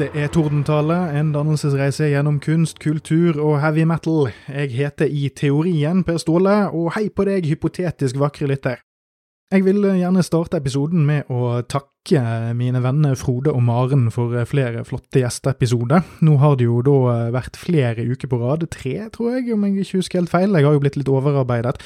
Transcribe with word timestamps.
Dette 0.00 0.16
er 0.16 0.30
Tordentale, 0.32 0.94
en 1.12 1.28
dannelsesreise 1.34 2.06
gjennom 2.08 2.38
kunst, 2.40 2.78
kultur 2.80 3.36
og 3.36 3.58
heavy 3.60 3.82
metal. 3.84 4.30
Jeg 4.48 4.70
heter 4.72 5.10
i 5.12 5.26
teorien 5.36 5.98
Per 6.08 6.16
Ståle, 6.16 6.54
og 6.72 6.94
hei 6.94 7.10
på 7.12 7.26
deg, 7.28 7.44
hypotetisk 7.44 8.16
vakre 8.16 8.48
lytter. 8.48 8.78
Jeg 9.52 9.66
vil 9.66 9.84
gjerne 9.84 10.22
starte 10.24 10.56
episoden 10.56 11.02
med 11.04 11.28
å 11.28 11.58
takke 11.68 12.22
mine 12.56 12.80
venner 12.80 13.18
Frode 13.20 13.52
og 13.52 13.60
Maren 13.66 14.06
for 14.14 14.32
flere 14.48 14.86
flotte 14.88 15.20
gjesteepisoder. 15.20 16.06
Nå 16.24 16.38
har 16.40 16.56
det 16.56 16.70
jo 16.70 16.78
da 16.86 17.26
vært 17.34 17.60
flere 17.60 18.06
uker 18.08 18.30
på 18.32 18.38
rad, 18.40 18.64
tre 18.72 18.94
tror 19.12 19.34
jeg, 19.36 19.50
om 19.52 19.66
jeg 19.68 19.82
ikke 19.82 20.00
husker 20.00 20.22
helt 20.22 20.32
feil. 20.32 20.56
Jeg 20.56 20.64
har 20.64 20.78
jo 20.78 20.80
blitt 20.86 20.96
litt 20.96 21.12
overarbeidet. 21.12 21.76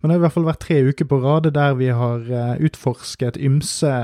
Men 0.00 0.10
det 0.10 0.16
har 0.16 0.24
i 0.24 0.26
hvert 0.26 0.36
fall 0.40 0.50
vært 0.50 0.64
tre 0.66 0.80
uker 0.90 1.06
på 1.06 1.20
rad 1.22 1.46
der 1.54 1.78
vi 1.78 1.92
har 1.94 2.26
utforsket 2.66 3.38
ymse 3.38 3.94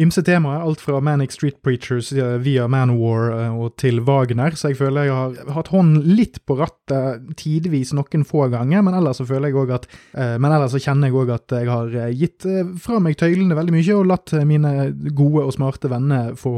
ymse 0.00 0.22
temaer, 0.26 0.62
alt 0.64 0.80
fra 0.82 0.98
Manic 1.00 1.32
Street 1.36 1.60
Preachers 1.62 2.08
via 2.42 2.66
Manowar 2.68 3.30
og 3.54 3.76
til 3.78 4.00
Wagner, 4.02 4.56
så 4.58 4.72
jeg 4.72 4.78
føler 4.80 5.06
jeg 5.06 5.14
har 5.14 5.52
hatt 5.54 5.70
hånden 5.70 6.02
litt 6.18 6.40
på 6.46 6.56
rattet 6.58 7.30
tidvis 7.38 7.92
noen 7.94 8.26
få 8.26 8.48
ganger, 8.52 8.82
men 8.82 8.96
ellers 8.98 9.20
så 9.22 9.26
føler 9.28 9.52
jeg 9.52 9.60
òg 9.62 9.74
at 9.76 9.86
Men 10.14 10.50
ellers 10.50 10.74
så 10.74 10.82
kjenner 10.82 11.08
jeg 11.08 11.18
òg 11.20 11.30
at 11.36 11.54
jeg 11.60 11.70
har 11.70 11.94
gitt 12.18 12.46
fra 12.82 12.98
meg 13.02 13.16
tøylene 13.20 13.54
veldig 13.54 13.76
mye, 13.76 13.94
og 13.94 14.10
latt 14.10 14.34
mine 14.46 14.74
gode 15.14 15.46
og 15.46 15.54
smarte 15.54 15.90
venner 15.92 16.34
få 16.38 16.56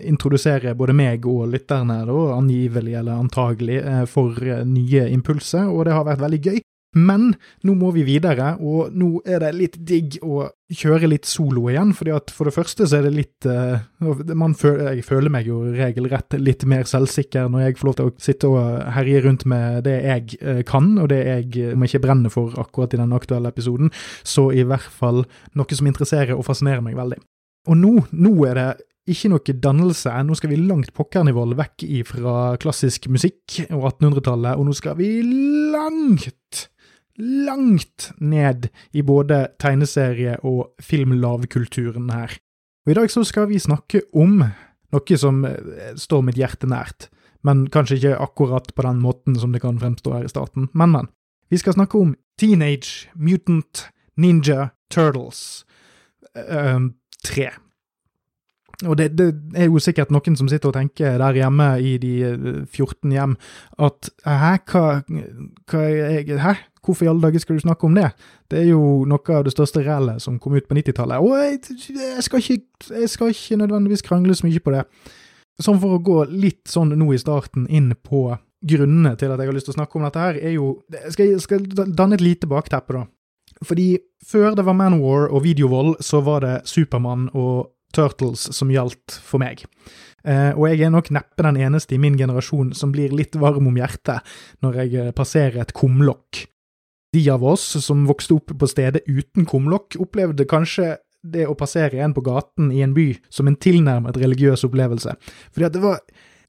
introdusere 0.00 0.76
både 0.78 0.94
meg 0.96 1.26
og 1.26 1.48
lytterne, 1.50 2.02
da, 2.06 2.18
angivelig 2.36 2.94
eller 3.00 3.18
antagelig, 3.18 3.80
for 4.10 4.38
nye 4.68 5.08
impulser, 5.10 5.66
og 5.66 5.88
det 5.88 5.98
har 5.98 6.06
vært 6.06 6.22
veldig 6.22 6.42
gøy. 6.46 6.62
Men 6.92 7.30
nå 7.64 7.74
må 7.78 7.90
vi 7.94 8.02
videre, 8.04 8.54
og 8.60 8.92
nå 8.92 9.22
er 9.24 9.40
det 9.40 9.52
litt 9.56 9.78
digg 9.88 10.18
å 10.20 10.44
kjøre 10.72 11.08
litt 11.08 11.28
solo 11.28 11.70
igjen. 11.70 11.94
fordi 11.96 12.12
at 12.12 12.30
For 12.30 12.48
det 12.48 12.54
første 12.54 12.86
så 12.88 12.98
er 12.98 13.06
det 13.06 13.14
litt 13.16 13.48
uh, 13.48 13.80
føler, 14.58 14.92
Jeg 14.98 15.04
føler 15.08 15.32
meg 15.32 15.48
jo 15.48 15.62
regelrett 15.72 16.36
litt 16.40 16.66
mer 16.68 16.84
selvsikker 16.88 17.48
når 17.48 17.64
jeg 17.64 17.78
får 17.80 17.88
lov 17.88 17.96
til 17.96 18.10
å 18.10 18.14
sitte 18.20 18.52
og 18.52 18.92
herje 18.92 19.24
rundt 19.24 19.46
med 19.48 19.84
det 19.88 19.98
jeg 20.04 20.38
uh, 20.44 20.62
kan, 20.68 20.92
og 21.00 21.08
det 21.12 21.22
jeg 21.24 21.72
om 21.72 21.88
ikke 21.88 22.02
brenner 22.04 22.32
for 22.32 22.52
akkurat 22.60 22.92
i 22.92 23.00
den 23.00 23.16
aktuelle 23.16 23.48
episoden, 23.48 23.92
så 24.22 24.50
i 24.52 24.64
hvert 24.64 24.92
fall 24.92 25.24
noe 25.56 25.76
som 25.76 25.88
interesserer 25.88 26.36
og 26.36 26.44
fascinerer 26.44 26.84
meg 26.84 26.98
veldig. 26.98 27.20
Og 27.72 27.78
nå, 27.78 27.92
nå 28.12 28.32
er 28.50 28.58
det 28.58 28.70
ikke 29.12 29.32
noe 29.32 29.54
dannelse. 29.64 30.12
Nå 30.26 30.36
skal 30.38 30.52
vi 30.52 30.60
langt 30.60 30.92
pokkernivå 30.94 31.46
vekk 31.58 31.86
ifra 31.88 32.36
klassisk 32.62 33.08
musikk 33.10 33.62
og 33.70 33.88
1800-tallet, 33.96 34.58
og 34.58 34.68
nå 34.68 34.76
skal 34.78 34.98
vi 35.00 35.16
langt 35.72 36.68
langt 37.18 38.12
ned 38.20 38.68
i 38.92 39.02
både 39.02 39.48
tegneserie- 39.60 40.38
og 40.42 40.72
filmlavkulturen 40.82 42.10
her. 42.10 42.38
Og 42.86 42.92
I 42.92 42.98
dag 42.98 43.10
så 43.10 43.24
skal 43.24 43.48
vi 43.50 43.60
snakke 43.62 44.02
om 44.14 44.42
noe 44.92 45.18
som 45.18 45.42
står 45.96 46.22
mitt 46.26 46.38
hjerte 46.40 46.68
nært, 46.68 47.08
men 47.46 47.66
kanskje 47.72 47.98
ikke 47.98 48.18
akkurat 48.22 48.74
på 48.74 48.84
den 48.86 49.00
måten 49.02 49.38
som 49.38 49.52
det 49.52 49.62
kan 49.62 49.78
fremstå 49.80 50.14
her 50.16 50.26
i 50.26 50.32
starten. 50.32 50.68
Men, 50.72 50.90
men. 50.90 51.10
Vi 51.50 51.58
skal 51.60 51.76
snakke 51.76 51.98
om 52.00 52.14
Teenage 52.40 53.10
Mutant 53.14 53.88
Ninja 54.16 54.70
Turtles 54.90 55.64
uh, 56.36 56.88
3. 57.24 57.50
Og 58.88 58.98
det, 58.98 59.12
det, 59.18 59.28
er 59.54 59.68
jo 59.68 59.78
sikkert 59.82 60.10
noen 60.10 60.36
som 60.38 60.48
sitter 60.50 60.72
og 60.72 60.76
tenker 60.76 61.18
der 61.20 61.36
hjemme 61.38 61.68
i 61.78 61.96
de 62.02 62.14
14 62.66 63.12
hjem 63.14 63.36
at 63.78 64.10
hæ, 64.26 64.56
hva, 64.72 64.86
hva 65.70 65.82
jeg, 65.86 66.40
hæ, 66.42 66.54
hvorfor 66.84 67.06
i 67.06 67.10
alle 67.10 67.22
dager 67.22 67.42
skal 67.42 67.58
du 67.58 67.64
snakke 67.64 67.86
om 67.88 67.96
det? 67.96 68.10
Det 68.50 68.60
er 68.62 68.70
jo 68.72 68.82
noe 69.08 69.36
av 69.36 69.46
det 69.46 69.54
største 69.54 69.84
rellet 69.86 70.22
som 70.22 70.38
kom 70.42 70.56
ut 70.56 70.68
på 70.68 70.76
90-tallet. 70.78 71.22
Og 71.22 71.36
jeg, 71.38 71.60
jeg, 71.94 72.24
skal 72.26 72.42
ikke, 72.42 72.88
jeg 72.90 73.10
skal 73.12 73.34
ikke 73.34 73.60
nødvendigvis 73.62 74.06
krangle 74.06 74.36
så 74.38 74.48
mye 74.48 74.62
på 74.62 74.74
det. 74.74 74.86
Sånn 75.62 75.80
for 75.82 75.96
å 75.96 76.02
gå 76.02 76.22
litt 76.32 76.64
sånn 76.70 76.94
nå 76.98 77.12
i 77.14 77.20
starten 77.20 77.68
inn 77.70 77.92
på 77.94 78.30
grunnene 78.62 79.16
til 79.18 79.32
at 79.32 79.40
jeg 79.42 79.50
har 79.50 79.56
lyst 79.56 79.68
til 79.68 79.74
å 79.74 79.80
snakke 79.80 79.98
om 79.98 80.06
dette 80.06 80.22
her, 80.22 80.38
er 80.38 80.54
jo 80.54 80.76
Jeg 80.92 81.14
skal, 81.16 81.34
skal 81.42 81.66
danne 81.90 82.18
et 82.18 82.24
lite 82.24 82.48
bakteppe, 82.50 82.94
da. 82.94 83.06
Fordi 83.62 83.96
før 84.26 84.56
det 84.58 84.64
var 84.66 84.74
Manwar 84.78 85.28
og 85.30 85.44
videovold, 85.44 85.96
så 86.02 86.22
var 86.24 86.42
det 86.42 86.54
Supermann 86.70 87.28
og 87.34 87.70
Turtles 87.94 88.48
som 88.56 88.70
gjaldt 88.72 89.18
for 89.22 89.42
meg. 89.42 89.64
Eh, 90.24 90.52
og 90.54 90.68
jeg 90.70 90.86
er 90.86 90.92
nok 90.94 91.10
neppe 91.14 91.44
den 91.44 91.58
eneste 91.60 91.96
i 91.96 92.00
min 92.00 92.16
generasjon 92.18 92.72
som 92.78 92.92
blir 92.94 93.12
litt 93.14 93.36
varm 93.38 93.68
om 93.68 93.78
hjertet 93.78 94.22
når 94.64 94.78
jeg 94.84 95.14
passerer 95.18 95.62
et 95.62 95.74
kumlokk. 95.76 96.44
De 97.12 97.22
av 97.30 97.44
oss 97.44 97.64
som 97.84 98.06
vokste 98.08 98.38
opp 98.38 98.52
på 98.58 98.68
stedet 98.70 99.04
uten 99.06 99.46
kumlokk, 99.48 99.98
opplevde 100.00 100.48
kanskje 100.48 100.96
det 101.22 101.46
å 101.46 101.56
passere 101.58 102.00
en 102.02 102.14
på 102.16 102.24
gaten 102.24 102.72
i 102.74 102.82
en 102.82 102.94
by 102.96 103.12
som 103.30 103.48
en 103.48 103.56
tilnærmet 103.56 104.18
religiøs 104.18 104.64
opplevelse. 104.66 105.14
Fordi 105.52 105.68
at 105.68 105.76
det 105.76 105.82
var 105.84 106.00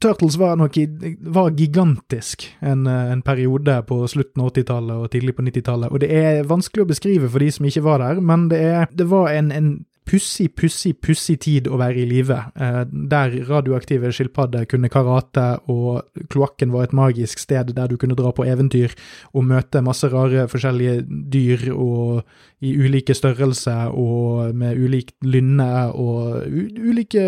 Turtles 0.03 0.35
var, 0.35 0.57
noe, 0.59 0.85
var 1.31 1.53
gigantisk 1.55 2.43
en, 2.59 2.87
en, 2.87 3.21
periode 3.23 3.77
på 3.87 4.01
slutten 4.11 4.41
av 4.43 4.49
80-tallet 4.51 4.99
og 4.99 5.11
tidlig 5.13 5.35
på 5.37 5.45
90-tallet, 5.47 5.93
og 5.93 6.01
det 6.03 6.09
er 6.11 6.49
vanskelig 6.49 6.83
å 6.83 6.89
beskrive 6.89 7.29
for 7.31 7.43
de 7.43 7.47
som 7.55 7.67
ikke 7.69 7.85
var 7.85 8.03
der, 8.03 8.19
men 8.19 8.49
det, 8.51 8.59
er, 8.67 8.89
det 8.91 9.07
var 9.07 9.31
en, 9.31 9.53
en 9.55 9.69
pussig, 10.05 10.49
pussig, 10.55 10.95
pussig 11.01 11.39
tid 11.45 11.67
å 11.67 11.79
være 11.81 12.03
i 12.03 12.07
live, 12.09 12.39
eh, 12.55 12.83
der 12.85 13.35
radioaktive 13.49 14.11
skilpadder 14.13 14.65
kunne 14.69 14.91
karate, 14.91 15.45
og 15.71 16.03
kloakken 16.33 16.73
var 16.73 16.87
et 16.87 16.95
magisk 16.97 17.39
sted 17.39 17.73
der 17.75 17.87
du 17.87 17.97
kunne 17.97 18.17
dra 18.19 18.31
på 18.31 18.45
eventyr 18.47 18.95
og 19.33 19.47
møte 19.49 19.83
masse 19.85 20.09
rare 20.11 20.47
forskjellige 20.51 21.03
dyr 21.31 21.69
og 21.73 22.23
i 22.63 22.71
ulike 22.79 23.15
størrelser 23.15 23.91
og 23.99 24.55
med 24.55 24.79
ulikt 24.79 25.15
lynne 25.27 25.69
og 25.99 26.45
ulike 26.47 27.23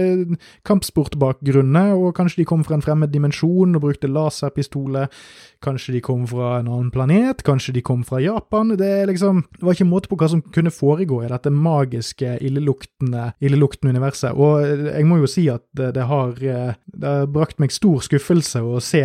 kampsportbakgrunner, 0.68 1.92
og 1.96 2.16
kanskje 2.16 2.42
de 2.42 2.48
kom 2.48 2.64
fra 2.64 2.78
en 2.78 2.86
fremmed 2.86 3.12
dimensjon 3.12 3.76
og 3.76 3.84
brukte 3.84 4.12
laserpistoler, 4.12 5.10
kanskje 5.66 5.98
de 5.98 6.04
kom 6.06 6.24
fra 6.30 6.60
en 6.62 6.70
annen 6.70 6.92
planet, 6.94 7.44
kanskje 7.44 7.76
de 7.76 7.84
kom 7.86 8.06
fra 8.08 8.22
Japan, 8.24 8.76
det, 8.80 8.92
liksom, 9.12 9.44
det 9.58 9.66
var 9.66 9.76
ikke 9.76 9.90
måte 9.90 10.12
på 10.12 10.20
hva 10.22 10.32
som 10.32 10.44
kunne 10.56 10.74
foregå 10.74 11.24
i 11.26 11.32
dette 11.32 11.52
magiske, 11.52 12.38
illeluktende, 12.40 12.65
illeluktende 12.66 13.94
universet, 13.94 14.34
og 14.34 14.64
jeg 14.66 15.06
må 15.08 15.20
jo 15.22 15.30
si 15.30 15.46
at 15.52 15.64
det, 15.78 15.94
det, 15.98 16.08
har, 16.10 16.34
det 16.40 17.06
har 17.06 17.30
brakt 17.32 17.62
meg 17.62 17.74
stor 17.74 18.04
skuffelse 18.06 18.62
å 18.64 18.82
se 18.84 19.04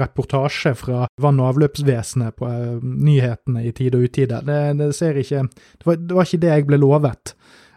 reportasje 0.00 0.74
fra 0.78 1.06
vann- 1.22 1.40
og 1.42 1.52
avløpsvesenet 1.52 2.38
på 2.38 2.48
uh, 2.48 2.80
nyhetene 2.82 3.66
i 3.66 3.74
tide 3.76 3.98
og 3.98 4.08
utide. 4.08 4.40
Det, 4.46 4.60
det 4.80 4.90
ser 4.96 5.20
ikke 5.20 5.44
det 5.48 5.86
var, 5.88 6.00
det 6.00 6.16
var, 6.16 6.28
ikke 6.28 6.42
det 6.42 6.52
jeg 6.52 6.66
ble 6.68 6.80
lovet 6.80 7.34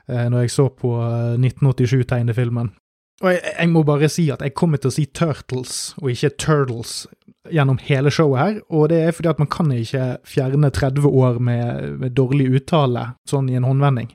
eh, 0.10 0.26
når 0.32 0.46
jeg 0.46 0.56
så 0.56 0.68
på 0.74 0.96
1987-tegnefilmen. 1.40 2.74
Og 3.24 3.32
jeg, 3.32 3.42
jeg, 3.48 3.70
må 3.72 3.84
bare 3.88 4.10
si 4.12 4.28
at 4.34 4.44
jeg 4.44 4.56
kommer 4.58 4.82
til 4.82 4.92
å 4.92 4.96
si 4.96 5.06
Turtles 5.16 5.96
og 6.02 6.12
ikke 6.12 6.34
Turtles 6.42 7.06
gjennom 7.54 7.80
hele 7.86 8.12
showet 8.14 8.42
her, 8.42 8.60
og 8.74 8.90
det 8.90 9.00
er 9.06 9.16
fordi 9.16 9.32
at 9.32 9.42
man 9.42 9.50
kan 9.54 9.72
ikke 9.72 10.06
fjerne 10.28 10.72
30 10.74 11.06
år 11.08 11.40
med, 11.40 11.90
med 12.02 12.16
dårlig 12.18 12.50
uttale 12.58 13.12
sånn 13.30 13.52
i 13.52 13.58
en 13.60 13.68
håndvending. 13.68 14.10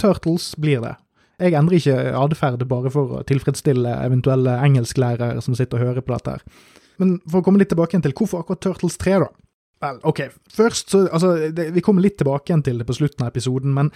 Turtles 0.00 0.52
blir 0.60 0.82
det. 0.84 0.96
Jeg 1.40 1.56
endrer 1.56 1.78
ikke 1.78 1.96
atferd 2.20 2.64
bare 2.68 2.92
for 2.92 3.16
å 3.16 3.22
tilfredsstille 3.28 3.92
eventuelle 4.04 4.58
engelsklærere 4.66 5.40
som 5.44 5.56
sitter 5.56 5.78
og 5.78 5.86
hører 5.86 6.04
på 6.04 6.12
dette 6.12 6.36
her. 6.36 6.66
Men 7.00 7.14
for 7.24 7.40
å 7.40 7.46
komme 7.46 7.62
litt 7.62 7.70
tilbake 7.72 7.96
igjen 7.96 8.04
til 8.04 8.16
hvorfor 8.16 8.42
akkurat 8.42 8.60
Turtles 8.66 8.98
3, 9.00 9.20
da. 9.22 9.30
Vel, 9.80 10.00
OK. 10.04 10.26
Først 10.52 10.92
så 10.92 11.06
Altså, 11.08 11.32
det, 11.56 11.70
vi 11.72 11.80
kommer 11.84 12.04
litt 12.04 12.18
tilbake 12.20 12.52
igjen 12.52 12.64
til 12.66 12.82
det 12.82 12.86
på 12.88 12.98
slutten 12.98 13.24
av 13.24 13.32
episoden, 13.32 13.72
men 13.76 13.88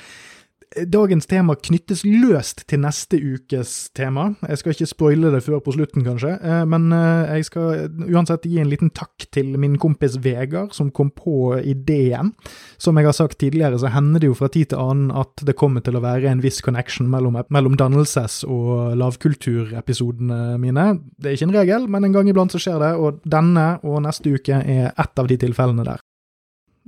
dagens 0.91 1.27
tema 1.31 1.55
knyttes 1.57 2.03
løst 2.07 2.65
til 2.71 2.81
neste 2.83 3.19
ukes 3.19 3.73
tema. 3.97 4.31
Jeg 4.49 4.61
skal 4.61 4.75
ikke 4.75 4.89
spoile 4.91 5.31
det 5.35 5.43
før 5.47 5.61
på 5.65 5.75
slutten, 5.77 6.05
kanskje, 6.07 6.35
eh, 6.41 6.63
men 6.69 6.89
eh, 6.95 7.37
jeg 7.39 7.49
skal 7.49 7.89
uansett 8.09 8.47
gi 8.49 8.61
en 8.63 8.71
liten 8.71 8.91
takk 8.95 9.27
til 9.35 9.55
min 9.61 9.77
kompis 9.81 10.17
Vegard, 10.25 10.75
som 10.77 10.91
kom 10.95 11.13
på 11.15 11.57
ideen. 11.61 12.33
Som 12.79 12.99
jeg 12.99 13.09
har 13.09 13.17
sagt 13.17 13.39
tidligere, 13.43 13.79
så 13.81 13.93
hender 13.95 14.23
det 14.23 14.31
jo 14.31 14.39
fra 14.39 14.51
tid 14.53 14.73
til 14.73 14.83
annen 14.83 15.13
at 15.15 15.45
det 15.47 15.57
kommer 15.61 15.85
til 15.85 15.99
å 15.99 16.05
være 16.05 16.31
en 16.31 16.43
viss 16.45 16.61
connection 16.65 17.11
mellom, 17.11 17.39
mellom 17.55 17.79
dannelses- 17.81 18.43
og 18.49 18.97
lavkulturepisodene 19.01 20.57
mine. 20.63 20.89
Det 21.19 21.31
er 21.31 21.39
ikke 21.39 21.51
en 21.51 21.59
regel, 21.59 21.87
men 21.91 22.09
en 22.09 22.17
gang 22.17 22.31
iblant 22.31 22.55
så 22.55 22.63
skjer 22.63 22.81
det, 22.83 22.95
og 22.99 23.23
denne 23.29 23.69
og 23.85 24.03
neste 24.07 24.35
uke 24.35 24.59
er 24.63 24.91
ett 24.91 25.23
av 25.23 25.31
de 25.31 25.39
tilfellene 25.47 25.87
der. 25.87 26.03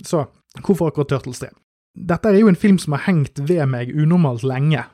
Så 0.04 0.26
hvorfor 0.62 0.90
akkurat 0.90 1.14
Turtles 1.14 1.40
3? 1.40 1.52
Dette 1.96 2.28
er 2.28 2.42
jo 2.42 2.50
en 2.52 2.58
film 2.60 2.76
som 2.78 2.92
har 2.92 3.06
hengt 3.08 3.40
ved 3.40 3.64
meg 3.72 3.94
unormalt 3.96 4.44
lenge, 4.44 4.84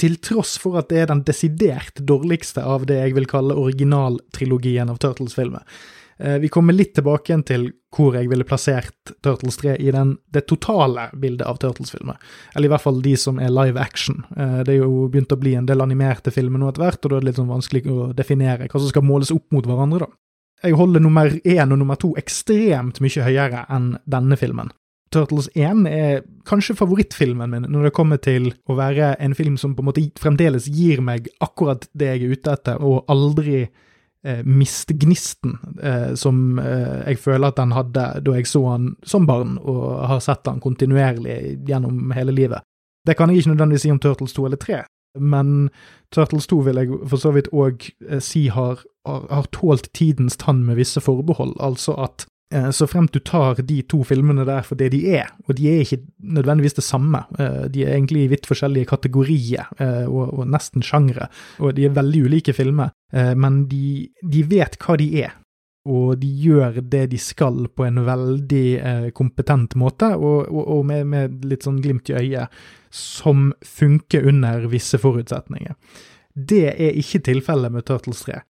til 0.00 0.14
tross 0.24 0.54
for 0.56 0.78
at 0.80 0.88
det 0.88 1.02
er 1.02 1.10
den 1.10 1.20
desidert 1.28 2.00
dårligste 2.08 2.62
av 2.64 2.86
det 2.88 3.02
jeg 3.02 3.12
vil 3.18 3.28
kalle 3.28 3.56
originaltrilogien 3.60 4.88
av 4.88 4.96
Turtles-filmer. 5.02 5.60
Vi 6.40 6.48
kommer 6.50 6.72
litt 6.72 6.94
tilbake 6.96 7.30
igjen 7.30 7.44
til 7.46 7.66
hvor 7.94 8.16
jeg 8.16 8.30
ville 8.30 8.46
plassert 8.48 9.12
Turtles 9.22 9.60
3 9.60 9.76
i 9.76 9.92
den, 9.94 10.16
det 10.32 10.46
totale 10.48 11.10
bildet 11.12 11.46
av 11.46 11.60
Turtles-filmer. 11.60 12.16
Eller 12.56 12.66
i 12.66 12.72
hvert 12.72 12.86
fall 12.86 13.02
de 13.04 13.12
som 13.20 13.38
er 13.38 13.52
live 13.52 13.78
action. 13.78 14.24
Det 14.32 14.72
er 14.72 14.80
jo 14.80 15.04
begynt 15.12 15.36
å 15.36 15.38
bli 15.38 15.52
en 15.60 15.68
del 15.68 15.84
animerte 15.84 16.32
filmer 16.34 16.58
nå 16.58 16.72
etter 16.72 16.86
hvert, 16.86 17.04
og 17.04 17.12
da 17.12 17.20
er 17.20 17.22
det 17.22 17.28
litt 17.28 17.38
sånn 17.38 17.52
vanskelig 17.52 17.84
å 17.92 18.08
definere 18.16 18.66
hva 18.72 18.80
som 18.80 18.90
skal 18.90 19.06
måles 19.06 19.30
opp 19.36 19.46
mot 19.54 19.68
hverandre, 19.68 20.08
da. 20.08 20.20
Jeg 20.64 20.74
holder 20.74 21.04
nummer 21.04 21.30
én 21.46 21.70
og 21.70 21.78
nummer 21.78 22.00
to 22.00 22.16
ekstremt 22.18 22.98
mye 23.04 23.28
høyere 23.28 23.60
enn 23.70 23.92
denne 24.10 24.34
filmen. 24.40 24.72
Turtles 25.14 25.48
1 25.56 25.86
er 25.88 26.22
kanskje 26.48 26.76
favorittfilmen 26.76 27.50
min 27.50 27.66
når 27.72 27.88
det 27.88 27.94
kommer 27.96 28.20
til 28.20 28.50
å 28.68 28.76
være 28.78 29.14
en 29.24 29.34
film 29.36 29.56
som 29.60 29.74
på 29.76 29.84
en 29.84 29.88
måte 29.88 30.04
fremdeles 30.20 30.68
gir 30.68 31.00
meg 31.04 31.30
akkurat 31.44 31.86
det 31.96 32.10
jeg 32.12 32.24
er 32.24 32.34
ute 32.34 32.56
etter, 32.56 32.82
og 32.84 33.08
aldri 33.08 33.62
eh, 33.64 34.42
miste 34.44 34.96
gnisten 35.00 35.56
eh, 35.80 36.12
som 36.18 36.60
eh, 36.60 37.08
jeg 37.08 37.22
føler 37.24 37.48
at 37.48 37.60
den 37.60 37.72
hadde 37.76 38.06
da 38.26 38.36
jeg 38.36 38.50
så 38.50 38.64
han 38.68 38.92
som 39.06 39.28
barn, 39.28 39.56
og 39.62 40.04
har 40.12 40.22
sett 40.24 40.48
han 40.50 40.60
kontinuerlig 40.64 41.58
gjennom 41.68 42.12
hele 42.16 42.36
livet. 42.36 42.64
Det 43.08 43.16
kan 43.16 43.30
jeg 43.30 43.40
ikke 43.40 43.54
nødvendigvis 43.54 43.86
si 43.86 43.92
om 43.94 44.00
Turtles 44.02 44.36
2 44.36 44.48
eller 44.50 44.60
3, 44.60 44.82
men 45.18 45.70
Turtles 46.12 46.46
2 46.50 46.58
vil 46.66 46.80
jeg 46.82 46.98
for 47.08 47.20
så 47.20 47.32
vidt 47.36 47.48
òg 47.52 47.88
eh, 48.08 48.20
si 48.24 48.48
har, 48.52 48.82
har, 49.08 49.28
har 49.32 49.48
tålt 49.56 49.88
tidens 49.96 50.36
tann 50.36 50.66
med 50.66 50.76
visse 50.80 51.00
forbehold, 51.00 51.56
altså 51.60 51.96
at 52.04 52.28
så 52.72 52.86
fremt 52.88 53.12
du 53.12 53.20
tar 53.20 53.58
de 53.62 53.82
to 53.84 54.00
filmene 54.08 54.46
der 54.48 54.62
for 54.64 54.78
det 54.80 54.90
de 54.94 55.02
er, 55.18 55.28
og 55.44 55.58
de 55.58 55.66
er 55.68 55.82
ikke 55.82 56.00
nødvendigvis 56.38 56.78
det 56.78 56.84
samme, 56.86 57.20
eh, 57.38 57.66
de 57.72 57.84
er 57.84 57.96
egentlig 57.96 58.22
i 58.24 58.30
vidt 58.32 58.48
forskjellige 58.48 58.88
kategorier 58.88 59.68
eh, 59.76 60.06
og 60.08 60.46
nesten 60.48 60.84
sjangre, 60.84 61.28
og 61.60 61.76
de 61.76 61.84
er 61.84 61.96
veldig 61.96 62.24
ulike 62.24 62.54
filmer, 62.56 62.94
men 63.12 63.62
de, 63.70 64.08
de, 64.20 64.42
vet 64.44 64.74
hva 64.82 64.98
de 65.00 65.06
er. 65.22 65.30
Og 65.88 66.18
de 66.20 66.28
gjør 66.28 66.82
det 66.92 67.06
de 67.08 67.20
skal 67.20 67.70
på 67.72 67.86
en 67.86 68.02
veldig 68.04 69.12
kompetent 69.16 69.78
måte, 69.80 70.10
og, 70.16 70.50
og, 70.52 70.60
og 70.74 70.82
med, 70.90 71.06
med, 71.08 71.38
litt 71.48 71.64
sånn 71.64 71.78
glimt 71.80 72.10
i 72.12 72.18
øyet, 72.18 72.58
som 72.92 73.48
funker 73.64 74.28
under 74.28 74.68
visse 74.68 75.00
forutsetninger. 75.00 75.72
Det 76.36 76.66
er 76.74 77.00
ikke 77.00 77.22
tilfellet 77.30 77.72
med 77.72 77.88
Turtles 77.88 78.20
3. 78.26 78.42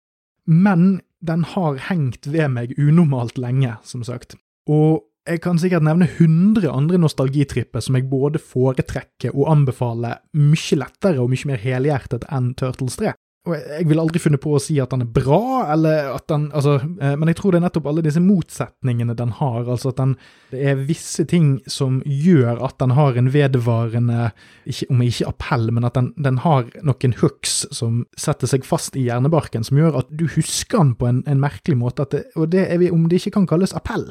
Men 0.49 0.99
den 1.25 1.45
har 1.55 1.79
hengt 1.89 2.29
ved 2.31 2.53
meg 2.55 2.75
unormalt 2.79 3.39
lenge, 3.41 3.77
som 3.83 4.05
sagt. 4.07 4.37
Og 4.71 5.05
jeg 5.29 5.43
kan 5.45 5.59
sikkert 5.61 5.85
nevne 5.85 6.07
100 6.09 6.71
andre 6.73 6.99
nostalgitripper 7.01 7.83
som 7.85 7.99
jeg 7.99 8.09
både 8.09 8.41
foretrekker 8.41 9.35
og 9.35 9.51
anbefaler 9.53 10.23
mye 10.39 10.79
lettere 10.81 11.21
og 11.21 11.33
mye 11.33 11.51
mer 11.51 11.61
helhjertet 11.61 12.25
enn 12.33 12.55
Turtles 12.57 12.97
3. 13.01 13.13
Og 13.49 13.55
jeg 13.57 13.87
ville 13.89 14.03
aldri 14.03 14.21
funnet 14.21 14.43
på 14.43 14.53
å 14.55 14.61
si 14.61 14.77
at 14.83 14.93
den 14.93 15.07
er 15.07 15.11
bra, 15.13 15.41
eller 15.73 16.11
at 16.13 16.27
den 16.29 16.49
Altså, 16.59 16.77
eh, 17.01 17.15
men 17.17 17.31
jeg 17.31 17.39
tror 17.39 17.53
det 17.53 17.61
er 17.61 17.65
nettopp 17.67 17.89
alle 17.91 18.05
disse 18.05 18.21
motsetningene 18.23 19.17
den 19.17 19.33
har. 19.39 19.65
Altså 19.65 19.93
at 19.93 20.01
den 20.01 20.17
Det 20.51 20.63
er 20.71 20.83
visse 20.89 21.25
ting 21.29 21.59
som 21.69 22.01
gjør 22.05 22.63
at 22.65 22.79
den 22.81 22.95
har 22.97 23.17
en 23.17 23.33
vedvarende 23.33 24.31
ikke, 24.67 24.87
Om 24.91 25.03
ikke 25.03 25.29
appell, 25.29 25.71
men 25.73 25.85
at 25.85 25.95
den, 25.95 26.13
den 26.17 26.39
har 26.45 26.69
noen 26.83 27.17
hooks 27.21 27.67
som 27.73 28.05
setter 28.17 28.51
seg 28.51 28.65
fast 28.65 28.97
i 28.97 29.07
hjernebarken, 29.07 29.65
som 29.65 29.79
gjør 29.79 30.03
at 30.03 30.13
du 30.13 30.27
husker 30.29 30.79
den 30.79 30.95
på 30.99 31.09
en, 31.09 31.23
en 31.27 31.41
merkelig 31.41 31.79
måte. 31.79 32.07
Det, 32.11 32.25
og 32.37 32.53
det 32.53 32.67
er, 32.69 32.79
vi, 32.79 32.91
om 32.91 33.09
det 33.09 33.21
ikke 33.21 33.39
kan 33.39 33.49
kalles 33.49 33.75
appell, 33.77 34.11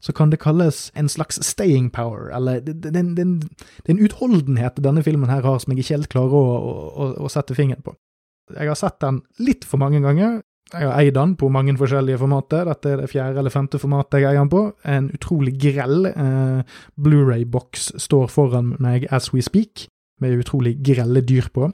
så 0.00 0.12
kan 0.12 0.30
det 0.30 0.40
kalles 0.40 0.88
en 0.94 1.08
slags 1.08 1.40
staying 1.44 1.90
power, 1.90 2.30
eller 2.34 2.60
det, 2.60 2.92
er 2.94 3.00
en 3.92 4.04
utholdenhet 4.04 4.78
denne 4.82 5.02
filmen 5.02 5.30
her 5.30 5.42
har 5.42 5.58
som 5.58 5.72
jeg 5.72 5.82
ikke 5.82 5.96
helt 5.96 6.12
klarer 6.12 6.36
å, 6.38 6.44
å, 6.88 7.08
å 7.26 7.32
sette 7.32 7.56
fingeren 7.58 7.84
på. 7.84 7.96
Jeg 8.54 8.70
har 8.70 8.78
sett 8.78 9.00
den 9.04 9.22
litt 9.42 9.66
for 9.68 9.80
mange 9.82 10.00
ganger. 10.04 10.40
Jeg 10.68 10.84
har 10.84 10.98
eid 11.00 11.14
den 11.16 11.32
på 11.40 11.48
mange 11.52 11.72
forskjellige 11.80 12.20
formater. 12.20 12.66
Dette 12.68 12.92
er 12.92 13.00
det 13.00 13.08
fjerde 13.08 13.40
eller 13.40 13.52
femte 13.52 13.80
formatet 13.80 14.20
jeg 14.20 14.28
eier 14.28 14.42
den 14.42 14.52
på. 14.52 14.64
En 14.84 15.08
utrolig 15.16 15.54
grell 15.60 16.10
eh, 16.10 16.80
Blu-ray-boks 17.00 17.94
står 18.04 18.28
foran 18.32 18.74
meg 18.82 19.06
as 19.14 19.30
we 19.32 19.40
speak, 19.44 19.86
med 20.20 20.36
utrolig 20.42 20.76
grelle 20.84 21.22
dyr 21.24 21.48
på. 21.54 21.70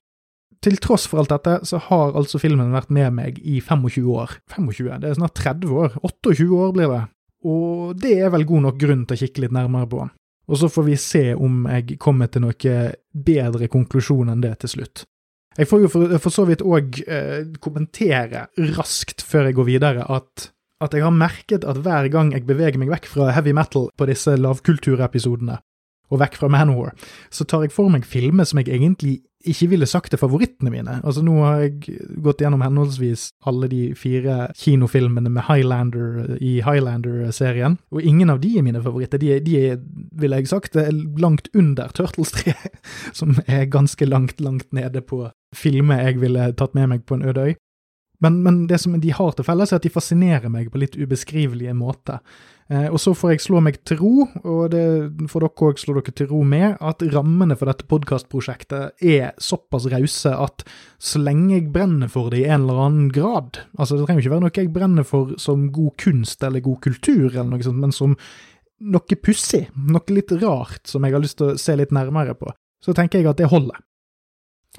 Til 0.64 0.78
tross 0.80 1.08
for 1.10 1.20
alt 1.20 1.32
dette, 1.32 1.58
så 1.68 1.80
har 1.90 2.14
altså 2.16 2.38
filmen 2.40 2.72
vært 2.72 2.92
med 2.94 3.16
meg 3.18 3.40
i 3.42 3.58
25 3.60 4.06
år. 4.14 4.38
25? 4.54 4.92
Det 5.02 5.10
er 5.10 5.18
snart 5.18 5.34
30 5.42 5.74
år. 5.74 5.98
28 6.00 6.46
år 6.54 6.76
blir 6.76 6.92
det. 6.92 7.02
Og 7.44 7.96
det 8.00 8.14
er 8.22 8.30
vel 8.32 8.46
god 8.48 8.68
nok 8.68 8.78
grunn 8.80 9.02
til 9.04 9.18
å 9.18 9.20
kikke 9.20 9.44
litt 9.44 9.56
nærmere 9.56 9.90
på. 9.90 10.06
Og 10.44 10.60
så 10.60 10.68
får 10.72 10.86
vi 10.86 10.96
se 11.00 11.24
om 11.34 11.64
jeg 11.68 11.98
kommer 12.00 12.30
til 12.32 12.44
noe 12.44 12.78
bedre 13.12 13.68
konklusjon 13.72 14.30
enn 14.32 14.44
det 14.44 14.54
til 14.62 14.76
slutt. 14.76 15.04
Jeg 15.58 15.70
får 15.70 15.84
jo 15.84 15.90
for, 15.92 16.16
for 16.22 16.34
så 16.34 16.46
vidt 16.48 16.64
òg 16.66 16.98
eh, 17.06 17.44
kommentere 17.62 18.48
raskt 18.74 19.22
før 19.22 19.48
jeg 19.48 19.58
går 19.58 19.68
videre, 19.68 20.06
at, 20.10 20.48
at 20.82 20.96
jeg 20.96 21.04
har 21.04 21.14
merket 21.14 21.66
at 21.68 21.78
hver 21.84 22.08
gang 22.12 22.32
jeg 22.34 22.46
beveger 22.48 22.80
meg 22.80 22.90
vekk 22.90 23.06
fra 23.10 23.30
heavy 23.36 23.54
metal 23.56 23.86
på 23.94 24.08
disse 24.10 24.34
lavkulturepisodene, 24.40 25.60
og 26.10 26.20
vekk 26.20 26.40
fra 26.40 26.50
Manowar, 26.50 26.96
så 27.30 27.46
tar 27.46 27.66
jeg 27.66 27.74
for 27.74 27.92
meg 27.92 28.06
filmer 28.08 28.48
som 28.48 28.60
jeg 28.60 28.72
egentlig 28.74 29.20
ikke 29.50 29.68
ville 29.72 29.88
sagt 29.88 30.12
til 30.12 30.20
favorittene 30.20 30.72
mine. 30.72 30.98
Altså 31.04 31.22
Nå 31.24 31.34
har 31.42 31.64
jeg 31.64 31.98
gått 32.24 32.42
gjennom 32.42 32.64
henholdsvis 32.64 33.28
alle 33.48 33.68
de 33.70 33.82
fire 33.98 34.48
kinofilmene 34.58 35.32
med 35.32 35.46
Highlander 35.48 36.36
i 36.40 36.56
Highlander-serien, 36.64 37.78
og 37.92 38.02
ingen 38.02 38.32
av 38.32 38.40
de 38.44 38.54
er 38.58 38.66
mine 38.66 38.82
favoritter. 38.84 39.20
De, 39.22 39.38
de 39.44 39.58
er, 39.60 39.82
ville 40.12 40.40
jeg 40.40 40.50
sagt, 40.52 40.78
langt 41.20 41.50
under 41.54 41.92
Turtles 41.96 42.34
3, 42.36 42.56
som 43.18 43.36
er 43.46 43.68
ganske 43.70 44.08
langt, 44.08 44.40
langt 44.40 44.72
nede 44.72 45.04
på 45.04 45.26
filmer 45.54 46.02
jeg 46.02 46.18
ville 46.22 46.50
tatt 46.58 46.74
med 46.74 46.90
meg 46.90 47.06
på 47.06 47.18
en 47.18 47.28
øde 47.30 47.50
øy. 47.50 47.54
Men, 48.24 48.42
men, 48.42 48.66
det 48.70 48.78
som 48.80 48.94
de 49.00 49.12
har 49.12 49.34
til 49.36 49.44
felles, 49.44 49.72
er 49.72 49.80
at 49.80 49.84
de 49.84 49.92
fascinerer 49.92 50.48
meg 50.52 50.70
på 50.72 50.80
litt 50.80 50.96
ubeskrivelige 50.96 51.74
måter. 51.76 52.22
Eh, 52.72 52.86
og 52.88 52.96
så 53.00 53.12
får 53.12 53.34
jeg 53.34 53.42
slå 53.44 53.60
meg 53.64 53.76
til 53.84 53.98
ro, 54.00 54.12
og 54.40 54.70
det 54.72 54.84
får 55.28 55.44
dere 55.44 55.66
òg 55.68 55.80
slå 55.82 55.96
dere 55.98 56.14
til 56.16 56.30
ro 56.30 56.40
med, 56.48 56.78
at 56.80 57.04
rammene 57.12 57.56
for 57.60 57.68
dette 57.68 57.84
podkastprosjektet 57.90 59.04
er 59.04 59.34
såpass 59.42 59.88
rause 59.92 60.32
at 60.32 60.64
så 60.96 61.20
lenge 61.20 61.58
jeg 61.58 61.68
brenner 61.74 62.08
for 62.12 62.32
det 62.32 62.40
i 62.40 62.48
en 62.48 62.64
eller 62.64 62.80
annen 62.86 63.12
grad 63.12 63.60
Altså, 63.76 63.98
det 63.98 64.06
trenger 64.06 64.24
ikke 64.24 64.32
være 64.32 64.44
noe 64.46 64.56
jeg 64.56 64.72
brenner 64.72 65.06
for 65.06 65.34
som 65.40 65.66
god 65.74 65.92
kunst 66.00 66.44
eller 66.46 66.64
god 66.64 66.80
kultur, 66.86 67.28
eller 67.28 67.50
noe 67.50 67.66
sånt, 67.66 67.82
men 67.82 67.92
som 67.92 68.16
noe 68.84 69.18
pussig, 69.20 69.66
noe 69.76 70.14
litt 70.16 70.32
rart 70.40 70.88
som 70.88 71.04
jeg 71.04 71.14
har 71.14 71.22
lyst 71.22 71.38
til 71.40 71.52
å 71.52 71.58
se 71.60 71.76
litt 71.76 71.92
nærmere 71.94 72.36
på, 72.38 72.48
så 72.84 72.96
tenker 72.96 73.20
jeg 73.20 73.28
at 73.30 73.40
det 73.40 73.52
holder. 73.52 73.76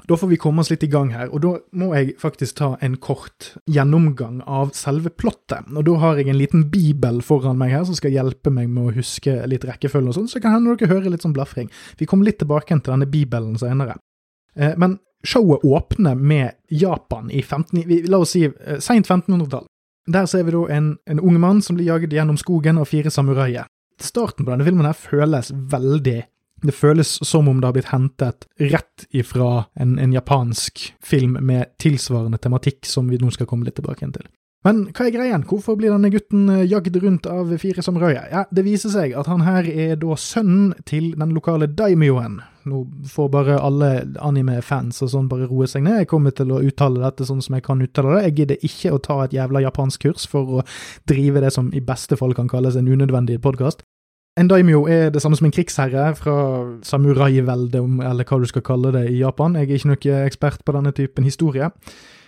Da 0.04 0.18
får 0.18 0.28
vi 0.28 0.38
komme 0.38 0.62
oss 0.62 0.70
litt 0.70 0.84
i 0.84 0.90
gang 0.92 1.14
her, 1.16 1.30
og 1.32 1.42
da 1.42 1.52
må 1.80 1.94
jeg 1.96 2.18
faktisk 2.20 2.58
ta 2.60 2.68
en 2.84 2.98
kort 3.02 3.54
gjennomgang 3.72 4.42
av 4.44 4.74
selve 4.76 5.10
plottet. 5.10 5.70
Og 5.72 5.86
da 5.88 5.96
har 6.02 6.20
jeg 6.20 6.30
en 6.30 6.40
liten 6.40 6.66
bibel 6.70 7.22
foran 7.26 7.58
meg 7.58 7.72
her 7.72 7.86
som 7.88 7.96
skal 7.98 8.14
hjelpe 8.14 8.52
meg 8.54 8.68
med 8.70 8.90
å 8.90 8.96
huske 8.98 9.38
litt 9.48 9.66
rekkefølge 9.66 10.12
og 10.12 10.18
sånn, 10.20 10.28
så 10.30 10.42
kan 10.44 10.58
hende 10.58 10.76
dere 10.76 10.92
hører 10.92 11.14
litt 11.14 11.24
sånn 11.26 11.36
blafring. 11.36 11.72
Vi 11.98 12.08
kommer 12.10 12.28
litt 12.28 12.42
tilbake 12.44 12.76
til 12.76 12.92
denne 12.92 13.08
bibelen 13.10 13.56
senere. 13.62 13.96
Eh, 14.56 14.76
men 14.78 15.00
showet 15.26 15.64
åpner 15.64 16.20
med 16.20 16.60
Japan 16.70 17.32
i 17.32 17.42
15, 17.42 17.88
la 18.12 18.20
oss 18.20 18.36
si 18.36 18.44
eh, 18.46 18.80
seint 18.84 19.08
1500-tall. 19.08 19.66
Der 20.12 20.28
ser 20.30 20.44
vi 20.46 20.54
da 20.54 20.68
en, 20.76 20.98
en 21.10 21.24
ung 21.24 21.40
mann 21.42 21.64
som 21.66 21.80
blir 21.80 21.88
jaget 21.88 22.14
gjennom 22.14 22.38
skogen 22.38 22.78
av 22.78 22.92
fire 22.92 23.10
samuraier. 23.10 23.66
Starten 24.02 24.44
på 24.44 24.52
denne 24.52 24.68
filmen 24.68 24.86
her 24.86 24.98
føles 24.98 25.54
veldig 25.56 26.20
det 26.64 26.76
føles 26.76 27.18
som 27.28 27.50
om 27.52 27.60
det 27.60 27.68
har 27.68 27.76
blitt 27.76 27.92
hentet 27.92 28.48
rett 28.62 29.06
ifra 29.12 29.66
en, 29.76 29.98
en 30.00 30.16
japansk 30.16 30.88
film 31.04 31.38
med 31.42 31.76
tilsvarende 31.82 32.40
tematikk, 32.42 32.86
som 32.88 33.10
vi 33.12 33.20
nå 33.22 33.32
skal 33.34 33.50
komme 33.50 33.68
litt 33.68 33.78
tilbake 33.80 34.08
til. 34.16 34.28
Men 34.66 34.88
hva 34.98 35.06
er 35.06 35.14
greien? 35.14 35.44
Hvorfor 35.46 35.76
blir 35.78 35.94
denne 35.94 36.10
gutten 36.10 36.48
eh, 36.50 36.64
jagd 36.66 36.96
rundt 37.04 37.28
av 37.30 37.52
fire 37.62 37.84
samuraier? 37.86 38.26
Ja, 38.32 38.46
det 38.50 38.64
viser 38.66 38.90
seg 38.90 39.14
at 39.14 39.30
han 39.30 39.44
her 39.46 39.68
er 39.70 39.94
da 40.02 40.18
sønnen 40.18 40.72
til 40.90 41.12
den 41.14 41.36
lokale 41.38 41.68
daimyoen. 41.70 42.40
Nå 42.66 42.82
får 43.12 43.28
bare 43.30 43.60
alle 43.62 43.92
anime-fans 44.26 45.04
og 45.06 45.12
sånn 45.14 45.30
bare 45.30 45.46
roe 45.52 45.70
seg 45.70 45.86
ned. 45.86 46.00
Jeg 46.02 46.10
kommer 46.10 46.34
til 46.34 46.50
å 46.50 46.64
uttale 46.66 47.04
dette 47.04 47.28
sånn 47.30 47.44
som 47.46 47.60
jeg 47.60 47.68
kan 47.68 47.84
uttale 47.86 48.16
det. 48.16 48.24
Jeg 48.26 48.38
gidder 48.40 48.66
ikke 48.72 48.96
å 48.96 49.04
ta 49.06 49.20
et 49.22 49.36
jævla 49.38 49.62
japansk 49.68 50.08
kurs 50.08 50.26
for 50.32 50.58
å 50.58 50.66
drive 51.06 51.46
det 51.46 51.54
som 51.54 51.70
i 51.70 51.84
beste 51.86 52.18
fall 52.18 52.34
kan 52.34 52.50
kalles 52.50 52.80
en 52.80 52.90
unødvendig 52.90 53.38
podkast. 53.46 53.86
En 54.36 54.50
daimyo 54.52 54.82
er 54.92 55.14
det 55.16 55.22
samme 55.24 55.38
som 55.40 55.46
en 55.48 55.54
krigsherre 55.56 56.10
fra 56.20 56.34
samuraiveldet, 56.84 57.80
eller 57.80 58.28
hva 58.28 58.40
du 58.42 58.48
skal 58.50 58.66
kalle 58.68 58.92
det, 58.92 59.06
i 59.14 59.22
Japan. 59.22 59.56
Jeg 59.56 59.70
er 59.70 59.78
ikke 59.80 59.92
noe 59.94 60.26
ekspert 60.28 60.66
på 60.68 60.76
denne 60.76 60.92
typen 60.92 61.24
historie. 61.24 61.70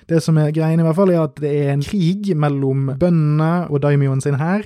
Det 0.07 0.21
som 0.23 0.37
er 0.39 0.53
greien, 0.55 0.79
i 0.79 0.85
hvert 0.87 0.95
fall, 0.95 1.11
er 1.11 1.25
at 1.25 1.35
det 1.43 1.51
er 1.51 1.73
en 1.73 1.83
krig 1.83 2.31
mellom 2.31 2.93
bøndene 2.95 3.67
og 3.67 3.81
daimyoen 3.83 4.23
sin 4.23 4.39
hær. 4.39 4.63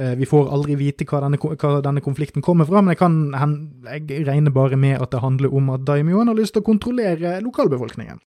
Eh, 0.00 0.14
vi 0.16 0.24
får 0.24 0.48
aldri 0.56 0.78
vite 0.80 1.04
hva 1.04 1.20
denne, 1.26 1.36
hva 1.36 1.74
denne, 1.84 2.00
konflikten 2.00 2.40
kommer 2.40 2.64
fra, 2.64 2.80
men 2.80 2.94
jeg, 2.94 3.02
kan, 3.02 3.68
jeg 3.84 4.24
regner 4.24 4.54
bare 4.54 4.80
med 4.80 4.96
at 5.02 5.12
det 5.12 5.20
handler 5.20 5.52
om 5.52 5.68
at 5.76 5.84
daimyoen 5.84 6.32
har 6.32 6.40
lyst 6.40 6.56
til 6.56 6.64
å 6.64 6.70
kontrollere 6.70 7.42
lokalbefolkningen. 7.44 8.24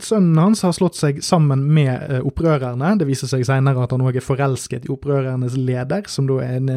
Sønnen 0.00 0.38
hans 0.40 0.62
har 0.64 0.72
slått 0.72 0.96
seg 0.96 1.20
sammen 1.24 1.66
med 1.76 1.92
eh, 1.92 2.22
opprørerne. 2.24 2.94
Det 3.00 3.08
viser 3.08 3.30
seg 3.30 3.44
senere 3.46 3.84
at 3.84 3.92
han 3.92 4.04
òg 4.04 4.16
er 4.16 4.24
forelsket 4.24 4.88
i 4.88 4.92
opprørernes 4.94 5.58
leder, 5.60 6.06
som 6.08 6.28
da 6.30 6.40
er 6.44 6.56
en, 6.60 6.70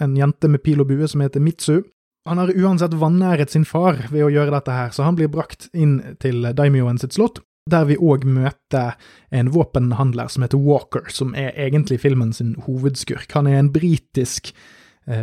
en, 0.00 0.16
jente 0.16 0.50
med 0.50 0.64
pil 0.64 0.80
og 0.82 0.88
bue 0.88 1.08
som 1.10 1.24
heter 1.24 1.44
Mitsu. 1.44 1.82
Han 2.28 2.40
har 2.40 2.52
uansett 2.52 2.96
vanæret 3.00 3.52
sin 3.52 3.66
far 3.68 4.00
ved 4.12 4.24
å 4.24 4.32
gjøre 4.32 4.52
dette 4.56 4.74
her, 4.74 4.90
så 4.92 5.06
han 5.06 5.16
blir 5.16 5.30
brakt 5.32 5.68
inn 5.72 6.00
til 6.20 6.50
daimyoen 6.56 7.00
sitt 7.00 7.16
slott, 7.16 7.40
der 7.68 7.84
vi 7.88 7.98
òg 8.00 8.24
møter 8.28 8.96
en 9.32 9.52
våpenhandler 9.52 10.32
som 10.32 10.44
heter 10.44 10.60
Walker, 10.60 11.08
som 11.12 11.34
er 11.36 11.52
egentlig 11.56 12.00
filmen 12.04 12.34
sin 12.36 12.56
hovedskurk. 12.64 13.32
Han 13.36 13.48
er 13.48 13.60
en 13.60 13.72
britisk 13.72 14.52
eh, 14.52 14.77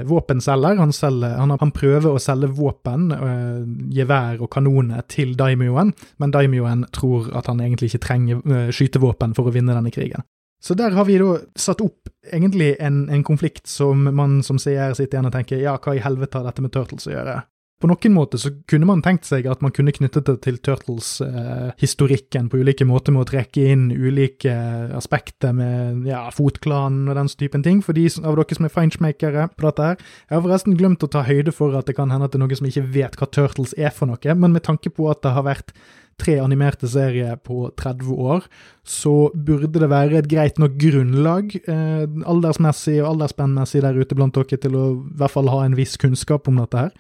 våpenselger. 0.06 0.80
Han, 0.82 0.94
selger, 0.94 1.36
han, 1.38 1.54
han, 1.60 1.74
prøver 1.75 2.15
å 2.15 2.22
selge 2.22 2.50
våpen, 2.58 3.10
eh, 3.15 3.65
gevær 3.96 4.42
og 4.42 4.51
kanoner 4.54 5.06
til 5.12 5.36
daimyoen, 5.38 5.94
men 6.22 6.34
daimyoen 6.34 6.86
tror 6.96 7.30
at 7.38 7.51
han 7.51 7.62
egentlig 7.62 7.92
ikke 7.92 8.06
trenger 8.08 8.42
eh, 8.46 8.72
skytevåpen 8.74 9.36
for 9.38 9.50
å 9.50 9.56
vinne 9.56 9.75
denne 9.75 9.94
krigen. 9.94 10.25
Så 10.65 10.74
der 10.74 10.96
har 10.98 11.06
vi 11.06 11.20
da 11.22 11.36
satt 11.60 11.84
opp 11.86 12.10
egentlig 12.25 12.72
en, 12.82 13.04
en 13.13 13.24
konflikt 13.24 13.68
som 13.70 14.08
man 14.18 14.39
som 14.44 14.58
seer 14.58 14.96
sitter 14.98 15.20
igjen 15.20 15.30
og 15.30 15.36
tenker 15.36 15.62
ja, 15.62 15.75
hva 15.77 15.94
i 15.94 16.01
helvete 16.01 16.39
har 16.39 16.48
dette 16.48 16.63
med 16.65 16.74
Turtles 16.74 17.06
å 17.06 17.13
gjøre? 17.13 17.36
På 17.75 17.89
noen 17.91 18.13
måter 18.15 18.39
så 18.39 18.53
kunne 18.72 18.88
man 18.88 19.01
tenkt 19.03 19.27
seg 19.27 19.50
at 19.51 19.60
man 19.63 19.74
kunne 19.75 19.91
knyttet 19.91 20.29
det 20.29 20.38
til 20.46 20.55
Turtles-historikken 20.63 22.46
eh, 22.46 22.51
på 22.51 22.62
ulike 22.63 22.88
måter 22.88 23.12
med 23.12 23.25
å 23.25 23.27
trekke 23.27 23.65
inn 23.74 23.89
ulike 23.91 24.53
aspekter 24.96 25.51
med 25.58 26.08
ja, 26.08 26.22
fotklanen 26.32 27.10
og 27.12 27.20
den 27.20 27.32
typen 27.36 27.65
ting, 27.65 27.82
for 27.84 27.98
de 27.98 28.08
av 28.24 28.39
dere 28.39 28.55
som 28.55 28.70
er 28.70 28.74
feinschmakere 28.77 29.50
på 29.51 29.67
dette 29.67 29.89
her. 29.89 30.08
Jeg 30.29 30.38
har 30.38 30.46
forresten 30.48 30.79
glemt 30.79 31.03
å 31.03 31.12
ta 31.12 31.25
høyde 31.27 31.51
for 31.55 31.75
at 31.75 31.91
det 31.91 31.98
kan 32.00 32.15
hende 32.15 32.29
at 32.29 32.32
det 32.32 32.39
er 32.39 32.46
noen 32.46 32.62
som 32.62 32.72
ikke 32.72 32.88
vet 32.96 33.20
hva 33.20 33.27
Turtles 33.27 33.75
er 33.75 33.91
for 33.91 34.08
noe, 34.08 34.39
men 34.39 34.55
med 34.55 34.63
tanke 34.70 34.94
på 34.96 35.12
at 35.12 35.25
det 35.25 35.36
har 35.36 35.44
vært 35.50 35.75
tre 36.22 36.38
animerte 36.39 36.88
serier 36.88 37.36
på 37.44 37.67
30 37.75 38.15
år, 38.24 38.46
så 38.88 39.27
burde 39.36 39.82
det 39.82 39.91
være 39.91 40.22
et 40.22 40.29
greit 40.32 40.60
nok 40.62 40.77
grunnlag 40.79 41.58
eh, 41.60 42.05
aldersmessig 42.24 43.01
og 43.01 43.10
aldersspennmessig 43.10 43.84
der 43.84 44.00
ute 44.00 44.15
blant 44.15 44.38
dere 44.38 44.63
til 44.63 44.79
å 44.79 44.86
i 44.96 45.20
hvert 45.20 45.36
fall 45.36 45.51
ha 45.51 45.65
en 45.65 45.75
viss 45.75 45.98
kunnskap 46.00 46.48
om 46.48 46.63
dette 46.63 46.86
her. 46.86 46.96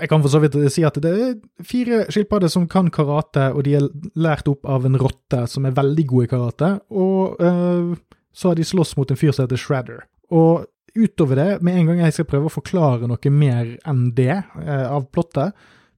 Jeg 0.00 0.08
kan 0.08 0.22
for 0.24 0.32
så 0.32 0.40
vidt 0.40 0.56
si 0.72 0.84
at 0.88 0.96
det 1.04 1.10
er 1.12 1.32
fire 1.68 2.06
skilpadder 2.12 2.48
som 2.52 2.64
kan 2.70 2.88
karate, 2.92 3.50
og 3.52 3.66
de 3.66 3.74
er 3.76 3.88
lært 4.16 4.48
opp 4.48 4.64
av 4.64 4.86
en 4.88 4.96
rotte 5.00 5.44
som 5.52 5.66
er 5.68 5.76
veldig 5.76 6.06
god 6.08 6.24
i 6.24 6.30
karate, 6.30 6.70
og 6.88 7.42
uh, 7.42 7.92
så 8.32 8.52
har 8.52 8.56
de 8.56 8.64
slåss 8.64 8.94
mot 8.96 9.12
en 9.12 9.20
fyr 9.20 9.34
som 9.36 9.44
heter 9.44 9.60
Shredder. 9.60 10.06
Og 10.32 10.64
utover 10.96 11.36
det, 11.36 11.50
med 11.60 11.76
en 11.76 11.90
gang 11.90 12.00
jeg 12.06 12.16
skal 12.16 12.28
prøve 12.30 12.48
å 12.48 12.54
forklare 12.54 13.08
noe 13.08 13.34
mer 13.36 13.76
enn 13.88 14.08
det 14.16 14.38
uh, 14.40 14.88
av 14.96 15.10
plottet 15.12 15.52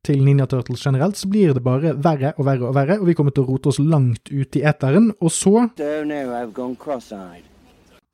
til 0.05 0.21
Ninja 0.27 0.49
Turtles 0.51 0.83
generelt, 0.85 1.17
så 1.17 1.31
blir 1.31 1.55
det 1.55 1.63
bare 1.65 1.95
verre 1.95 2.35
og 2.35 2.51
verre 2.51 2.69
og 2.69 2.75
verre, 2.77 2.99
og 2.99 3.09
vi 3.09 3.15
kommer 3.17 3.35
til 3.35 3.47
å 3.47 3.53
rote 3.53 3.71
oss 3.71 3.79
langt 3.79 4.29
ut 4.35 4.59
i 4.59 4.67
eteren, 4.67 5.13
og 5.21 5.33
så 5.33 5.69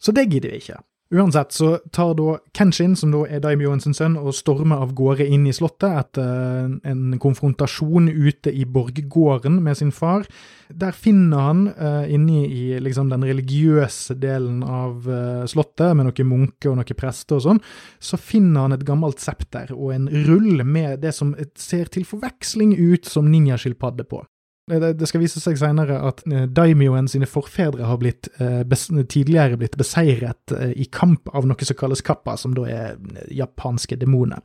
Så 0.00 0.12
det 0.16 0.28
gidder 0.28 0.52
vi 0.52 0.60
ikke. 0.62 0.78
Uansett 1.10 1.52
så 1.52 1.78
tar 1.90 2.12
da 2.14 2.36
Kenshin, 2.54 2.92
som 2.96 3.10
da 3.10 3.24
er 3.26 3.40
Daimyoen 3.42 3.80
sin 3.82 3.96
sønn, 3.98 4.14
og 4.14 4.30
stormer 4.36 4.78
av 4.84 4.92
gårde 4.94 5.26
inn 5.26 5.48
i 5.50 5.54
slottet 5.54 5.90
etter 5.90 6.68
en 6.86 7.16
konfrontasjon 7.18 8.06
ute 8.06 8.52
i 8.54 8.62
borggården 8.62 9.56
med 9.64 9.80
sin 9.80 9.90
far. 9.90 10.22
Der 10.70 10.94
finner 10.94 11.48
han, 11.48 11.64
uh, 11.74 12.06
inne 12.06 12.44
i 12.46 12.78
liksom 12.78 13.10
den 13.10 13.26
religiøse 13.26 14.14
delen 14.22 14.62
av 14.62 15.10
uh, 15.10 15.42
slottet, 15.50 15.96
med 15.98 16.06
noen 16.06 16.30
munker 16.30 16.70
og 16.70 16.78
noen 16.78 17.00
prester 17.02 17.40
og 17.40 17.46
sånn, 17.48 17.62
så 17.98 18.14
finner 18.14 18.68
han 18.68 18.78
et 18.78 18.86
gammelt 18.86 19.18
septer 19.18 19.74
og 19.74 19.90
en 19.96 20.06
rull 20.30 20.62
med 20.62 21.02
det 21.02 21.16
som 21.16 21.34
ser 21.58 21.90
til 21.90 22.06
forveksling 22.06 22.76
ut 22.78 23.10
som 23.10 23.26
ninjaskilpadde 23.34 24.06
på. 24.06 24.22
Det, 24.70 25.06
skal 25.08 25.22
vise 25.24 25.40
seg 25.42 25.58
senere 25.58 25.96
at 26.06 26.20
daimyoen 26.22 26.54
daimioen 26.54 27.08
sine 27.10 27.26
forfedre 27.26 27.88
har 27.88 27.98
blitt, 27.98 28.28
eh, 28.38 28.62
tidligere 29.02 29.58
blitt 29.58 29.76
beseiret 29.80 30.54
eh, 30.54 30.72
i 30.76 30.86
kamp 30.86 31.28
av 31.34 31.48
noe 31.48 31.66
som 31.66 31.76
kalles 31.76 32.04
kappa, 32.06 32.36
som 32.38 32.54
da 32.54 32.68
er 32.70 33.00
japanske 33.34 33.98
demoner. 33.98 34.40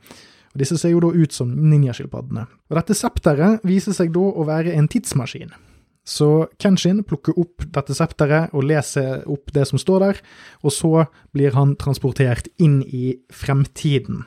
Disse 0.56 0.78
ser 0.80 0.94
jo 0.94 1.00
da 1.04 1.12
ut 1.12 1.32
som 1.32 1.52
ninjaskilpaddene. 1.52 2.46
Og 2.70 2.78
Dette 2.78 2.96
septeret 2.96 3.64
viser 3.66 3.94
seg 3.96 4.12
da 4.14 4.24
å 4.24 4.46
være 4.48 4.74
en 4.74 4.88
tidsmaskin. 4.88 5.52
Så 6.06 6.46
Kenshin 6.62 7.02
plukker 7.04 7.34
opp 7.38 7.64
dette 7.74 7.94
septeret 7.98 8.54
og 8.54 8.64
leser 8.68 9.24
opp 9.26 9.50
det 9.52 9.66
som 9.66 9.80
står 9.80 10.04
der, 10.04 10.20
og 10.62 10.72
så 10.72 11.06
blir 11.34 11.56
han 11.58 11.74
transportert 11.76 12.46
inn 12.62 12.78
i 12.86 13.16
fremtiden. 13.34 14.24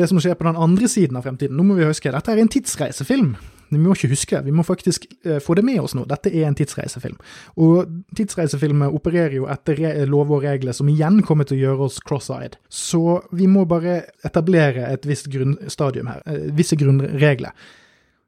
Det 0.00 0.08
som 0.08 0.20
skjer 0.22 0.38
på 0.40 0.48
den 0.48 0.56
andre 0.56 0.88
siden 0.88 1.18
av 1.20 1.26
fremtiden, 1.26 1.58
nå 1.58 1.66
må 1.68 1.76
vi 1.76 1.84
huske, 1.84 2.10
dette 2.14 2.32
er 2.32 2.40
en 2.40 2.48
tidsreisefilm. 2.48 3.34
Vi 3.72 3.80
må 3.80 3.96
ikke 3.96 4.12
huske 4.12 4.42
vi 4.44 4.54
må 4.54 4.64
faktisk 4.66 5.06
uh, 5.26 5.38
få 5.42 5.56
det 5.58 5.64
med 5.66 5.80
oss 5.82 5.96
nå. 5.98 6.06
Dette 6.10 6.32
er 6.32 6.46
en 6.48 6.56
tidsreisefilm. 6.58 7.18
Og 7.64 7.90
tidsreisefilmer 8.18 8.94
opererer 8.94 9.38
jo 9.40 9.48
etter 9.52 10.06
lover 10.08 10.38
og 10.40 10.46
regler 10.46 10.76
som 10.76 10.90
igjen 10.92 11.22
kommer 11.26 11.48
til 11.48 11.58
å 11.58 11.62
gjøre 11.66 11.88
oss 11.88 12.00
cross-eyed. 12.04 12.58
Så 12.68 13.20
vi 13.32 13.48
må 13.50 13.66
bare 13.68 14.02
etablere 14.26 14.88
et 14.92 15.06
visst 15.08 15.30
grunnstadium 15.32 16.10
her, 16.12 16.24
uh, 16.28 16.48
visse 16.56 16.78
grunnregler. 16.80 17.54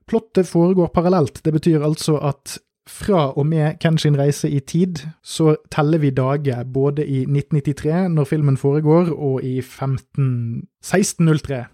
Plottet 0.08 0.48
foregår 0.48 0.92
parallelt. 0.92 1.40
Det 1.44 1.52
betyr 1.54 1.84
altså 1.84 2.18
at 2.20 2.58
fra 2.86 3.30
og 3.32 3.46
med 3.46 3.78
Kenshin 3.80 4.18
reise 4.18 4.50
i 4.50 4.60
tid, 4.60 5.00
så 5.24 5.54
teller 5.72 5.98
vi 5.98 6.10
dager 6.10 6.64
både 6.64 7.06
i 7.06 7.22
1993, 7.24 8.08
når 8.12 8.24
filmen 8.28 8.56
foregår, 8.56 9.12
og 9.12 9.44
i 9.44 9.60
15... 9.62 10.68
1603, 10.84 11.64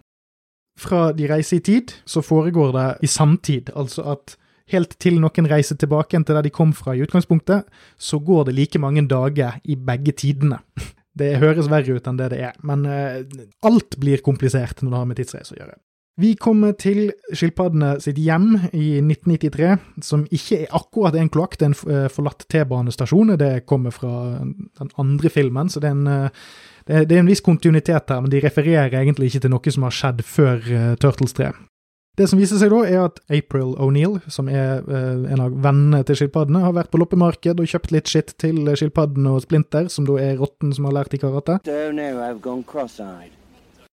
fra 0.80 1.10
de 1.16 1.28
reiser 1.30 1.60
i 1.60 1.64
tid, 1.64 1.92
så 2.08 2.22
foregår 2.24 2.72
det 2.76 2.86
i 3.06 3.10
samtid. 3.10 3.72
Altså 3.76 4.06
at 4.14 4.36
helt 4.72 4.96
til 5.02 5.18
noen 5.22 5.50
reiser 5.50 5.78
tilbake 5.80 6.18
til 6.18 6.36
der 6.36 6.46
de 6.46 6.54
kom 6.54 6.72
fra 6.76 6.94
i 6.94 7.02
utgangspunktet, 7.04 7.68
så 7.98 8.20
går 8.22 8.48
det 8.48 8.56
like 8.56 8.80
mange 8.82 9.06
dager 9.08 9.60
i 9.64 9.76
begge 9.76 10.16
tidene. 10.16 10.62
Det 11.20 11.40
høres 11.42 11.66
verre 11.68 11.96
ut 11.98 12.06
enn 12.06 12.18
det 12.20 12.28
det 12.32 12.36
er, 12.46 12.52
men 12.64 12.84
uh, 12.86 13.18
alt 13.66 13.96
blir 14.00 14.22
komplisert 14.24 14.78
når 14.80 14.92
det 14.92 15.00
har 15.00 15.08
med 15.10 15.18
tidsreise 15.18 15.56
å 15.56 15.58
gjøre. 15.58 15.74
Vi 16.22 16.30
kommer 16.38 16.76
til 16.78 17.10
skilpaddene 17.34 17.96
sitt 18.02 18.18
hjem 18.22 18.52
i 18.70 19.00
1993, 19.02 19.72
som 20.06 20.22
ikke 20.30 20.62
er 20.62 20.76
akkurat 20.78 21.18
en 21.18 21.32
kloakk, 21.34 21.58
det 21.58 21.66
er 21.66 21.72
en 21.72 21.94
eh, 21.96 22.08
forlatt 22.12 22.46
T-banestasjon. 22.50 23.34
Det 23.40 23.64
kommer 23.68 23.94
fra 23.94 24.12
den 24.38 24.92
andre 25.00 25.32
filmen, 25.32 25.70
så 25.72 25.82
det 25.82 25.90
er 25.90 25.96
en 25.98 26.10
uh, 26.30 26.48
det, 26.86 27.04
det, 27.08 27.16
er 27.16 27.24
en 27.24 27.30
viss 27.30 27.42
kontinuitet 27.44 28.12
her, 28.12 28.20
men 28.20 28.30
de 28.32 28.42
refererer 28.44 28.94
egentlig 29.00 29.30
ikke 29.30 29.44
til 29.46 29.52
noe 29.52 29.74
som 29.74 29.86
har 29.86 29.96
skjedd 29.96 30.22
før 30.26 30.62
uh, 30.70 30.94
Turtles 31.00 31.36
3. 31.36 31.50
Det 32.18 32.26
som 32.28 32.40
viser 32.40 32.58
seg 32.60 32.72
da, 32.72 32.80
er 32.84 33.04
at 33.06 33.20
April 33.32 33.74
O'Neill, 33.80 34.18
som 34.28 34.50
er 34.52 34.82
uh, 34.84 35.24
en 35.30 35.44
av 35.46 35.54
vennene 35.64 36.02
til 36.08 36.18
skilpaddene, 36.20 36.64
har 36.66 36.74
vært 36.76 36.90
på 36.92 37.00
loppemarked 37.00 37.62
og 37.62 37.70
kjøpt 37.70 37.94
litt 37.94 38.10
skitt 38.10 38.34
til 38.42 38.66
skilpaddene 38.76 39.36
og 39.36 39.44
Splinter, 39.46 39.88
som 39.92 40.08
da 40.08 40.18
er 40.20 40.40
rotten 40.40 40.74
som 40.76 40.88
har 40.88 40.98
lært 41.00 41.16
i 41.16 41.22
karate. 41.22 41.60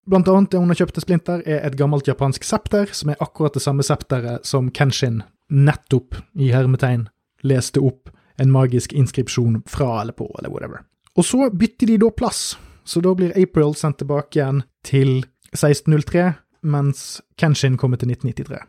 Blant 0.08 0.28
annet 0.32 0.52
det 0.52 0.60
hun 0.60 0.72
har 0.72 0.78
kjøpt 0.80 0.96
til 0.96 1.04
Splinter, 1.04 1.42
er 1.44 1.64
et 1.68 1.76
gammelt 1.78 2.08
japansk 2.08 2.46
septer, 2.48 2.92
som 2.96 3.12
er 3.12 3.20
akkurat 3.24 3.56
det 3.56 3.64
samme 3.64 3.84
septeret 3.84 4.46
som 4.48 4.70
Kenshin 4.72 5.22
nettopp, 5.48 6.16
i 6.36 6.50
hermetegn, 6.52 7.08
leste 7.44 7.80
opp 7.84 8.12
en 8.38 8.52
magisk 8.52 8.92
inskripsjon 8.92 9.62
fra 9.66 10.02
eller 10.02 10.12
på, 10.16 10.28
eller 10.38 10.52
whatever. 10.52 10.84
Og 11.18 11.26
så 11.26 11.48
bytter 11.50 11.90
de 11.90 11.98
da 12.04 12.10
plass 12.14 12.56
så 12.88 13.02
da 13.04 13.12
blir 13.14 13.36
April 13.36 13.74
sendt 13.76 14.00
tilbake 14.00 14.38
igjen 14.38 14.62
til 14.86 15.18
1603, 15.52 16.30
mens 16.72 17.20
Kenshin 17.36 17.76
kommer 17.76 18.00
til 18.00 18.14
1993. 18.14 18.62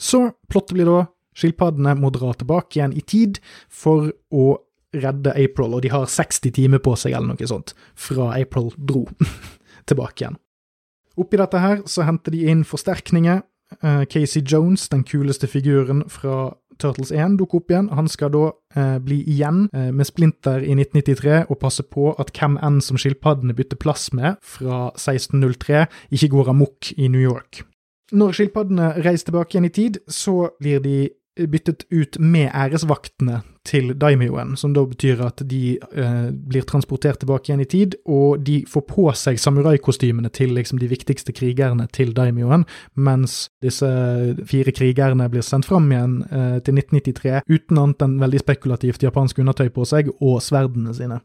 Så 0.00 0.22
plottet 0.48 0.78
blir 0.78 0.88
da 0.88 1.00
skilpaddene 1.36 1.92
må 2.00 2.08
dra 2.14 2.32
tilbake 2.34 2.78
igjen 2.78 2.96
i 2.96 3.04
tid 3.04 3.40
for 3.68 4.08
å 4.32 4.46
redde 4.96 5.34
April, 5.36 5.76
og 5.76 5.84
de 5.84 5.92
har 5.92 6.08
60 6.08 6.54
timer 6.56 6.80
på 6.82 6.96
seg 6.98 7.14
eller 7.14 7.34
noe 7.34 7.50
sånt, 7.50 7.74
fra 7.94 8.32
April 8.38 8.72
dro 8.76 9.04
tilbake 9.88 10.24
igjen. 10.24 10.40
Oppi 11.20 11.38
dette 11.38 11.60
her 11.60 11.84
så 11.90 12.06
henter 12.08 12.34
de 12.34 12.46
inn 12.48 12.64
forsterkninger. 12.64 13.44
Uh, 13.84 14.02
Casey 14.10 14.42
Jones, 14.42 14.88
den 14.90 15.04
kuleste 15.06 15.46
figuren 15.46 16.02
fra 16.10 16.54
Turtles 16.80 17.12
1 17.12 17.38
dukker 17.40 17.60
opp 17.60 17.72
igjen. 17.72 17.90
Han 17.96 18.08
skal 18.10 18.32
da 18.34 18.44
eh, 18.76 18.96
bli 19.04 19.20
igjen 19.30 19.66
eh, 19.76 19.90
med 19.94 20.08
Splinter 20.08 20.64
i 20.64 20.74
1993 20.76 21.44
og 21.48 21.60
passe 21.62 21.84
på 21.86 22.10
at 22.20 22.32
hvem 22.36 22.58
enn 22.64 22.80
som 22.84 23.00
skilpaddene 23.00 23.56
bytter 23.56 23.80
plass 23.80 24.10
med 24.16 24.40
fra 24.42 24.88
1603, 24.96 25.86
ikke 26.10 26.32
går 26.34 26.52
amok 26.54 26.92
i 26.96 27.08
New 27.12 27.22
York. 27.22 27.62
Når 28.10 28.34
skilpaddene 28.38 28.92
reiser 29.04 29.30
tilbake 29.30 29.54
igjen 29.54 29.68
i 29.68 29.74
tid, 29.74 30.00
så 30.10 30.50
blir 30.58 30.82
de 30.82 31.10
byttet 31.50 31.86
ut 31.94 32.18
med 32.18 32.50
æresvaktene 32.50 33.42
til 33.66 33.92
daimioen, 34.00 34.54
som 34.56 34.72
da 34.72 34.82
betyr 34.88 35.20
at 35.26 35.42
de 35.46 35.76
eh, 35.76 36.30
blir 36.32 36.64
transportert 36.68 37.20
tilbake 37.20 37.50
igjen 37.50 37.60
i 37.60 37.68
tid, 37.68 37.96
og 38.08 38.40
de 38.46 38.62
får 38.68 38.84
på 38.88 39.04
seg 39.18 39.40
samuraikostymene 39.40 40.30
til 40.32 40.54
liksom, 40.56 40.80
de 40.80 40.88
viktigste 40.88 41.34
krigerne 41.36 41.84
til 41.92 42.14
daimioen, 42.16 42.64
mens 42.96 43.50
disse 43.60 43.88
fire 44.48 44.72
krigerne 44.76 45.28
blir 45.32 45.44
sendt 45.44 45.68
fram 45.68 45.90
igjen 45.92 46.18
eh, 46.30 46.58
til 46.64 46.80
1993 46.80 47.42
uten 47.50 47.82
annet 47.82 48.04
enn 48.06 48.18
veldig 48.22 48.40
spekulativt 48.40 49.04
japansk 49.04 49.42
undertøy 49.44 49.68
på 49.74 49.84
seg 49.88 50.08
og 50.18 50.40
sverdene 50.44 50.96
sine. 50.96 51.20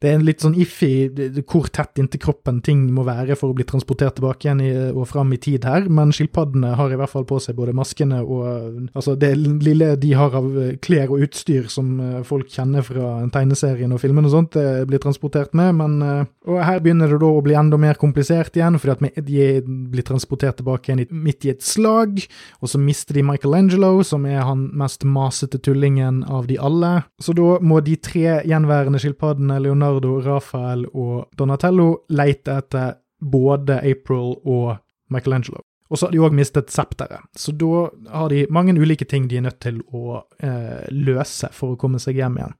Det 0.00 0.08
er 0.08 0.16
en 0.16 0.24
litt 0.24 0.40
sånn 0.40 0.56
iffy 0.56 1.10
hvor 1.42 1.66
tett 1.74 1.98
inntil 2.00 2.22
kroppen 2.22 2.62
ting 2.64 2.86
må 2.94 3.02
være 3.04 3.36
for 3.36 3.50
å 3.50 3.56
bli 3.56 3.66
transportert 3.68 4.16
tilbake 4.16 4.46
igjen 4.46 4.62
i, 4.64 4.70
og 4.94 5.10
fram 5.10 5.34
i 5.34 5.40
tid 5.42 5.66
her, 5.68 5.90
men 5.90 6.14
skilpaddene 6.14 6.72
har 6.78 6.94
i 6.94 7.00
hvert 7.00 7.12
fall 7.12 7.26
på 7.28 7.40
seg 7.42 7.58
både 7.58 7.74
maskene 7.76 8.22
og 8.22 8.88
altså 8.94 9.18
det 9.18 9.34
lille 9.36 9.92
de 10.00 10.14
har 10.16 10.38
av 10.38 10.48
klær 10.80 11.10
og 11.10 11.26
utstyr 11.26 11.66
som 11.68 11.79
som 11.80 11.92
eh, 12.04 12.20
folk 12.26 12.50
kjenner 12.52 12.84
fra 12.86 13.12
tegneserien 13.32 13.92
og 13.96 14.02
filmen 14.02 14.28
og 14.28 14.34
sånt, 14.34 14.58
blir 14.86 15.02
transportert 15.02 15.56
med. 15.56 15.74
Men 15.80 15.96
eh, 16.04 16.28
og 16.48 16.60
her 16.64 16.80
begynner 16.82 17.10
det 17.10 17.20
da 17.22 17.30
å 17.30 17.42
bli 17.44 17.56
enda 17.58 17.78
mer 17.80 17.98
komplisert 18.00 18.56
igjen, 18.56 18.78
fordi 18.80 19.10
at 19.10 19.26
de 19.26 19.48
blir 19.92 20.06
transportert 20.06 20.60
tilbake 20.60 20.90
igjen 20.90 21.04
midt 21.24 21.46
i 21.46 21.52
et 21.52 21.64
slag. 21.64 22.20
Og 22.60 22.72
så 22.72 22.80
mister 22.80 23.16
de 23.16 23.24
Michelangelo, 23.26 23.92
som 24.06 24.26
er 24.28 24.42
han 24.46 24.68
mest 24.80 25.04
masete 25.04 25.60
tullingen 25.60 26.22
av 26.24 26.48
de 26.50 26.58
alle. 26.60 26.94
Så 27.20 27.36
da 27.36 27.58
må 27.60 27.80
de 27.84 27.96
tre 28.00 28.40
gjenværende 28.48 29.00
skilpaddene, 29.02 29.60
Leonardo, 29.64 30.18
Rafael 30.24 30.86
og 30.90 31.28
Donatello, 31.38 32.06
leite 32.08 32.60
etter 32.62 32.94
både 33.20 33.82
April 33.84 34.38
og 34.48 34.78
Michelangelo. 35.12 35.60
Og 35.90 35.98
så 35.98 36.06
har 36.06 36.14
de 36.14 36.22
òg 36.22 36.34
mistet 36.38 36.70
septeret, 36.70 37.26
så 37.34 37.52
da 37.58 37.88
har 38.14 38.30
de 38.30 38.44
mange 38.54 38.76
ulike 38.78 39.08
ting 39.10 39.26
de 39.26 39.40
er 39.40 39.46
nødt 39.48 39.58
til 39.62 39.80
å 39.90 40.20
eh, 40.38 40.86
løse 40.94 41.50
for 41.50 41.74
å 41.74 41.80
komme 41.80 41.98
seg 41.98 42.20
hjem 42.20 42.38
igjen. 42.38 42.54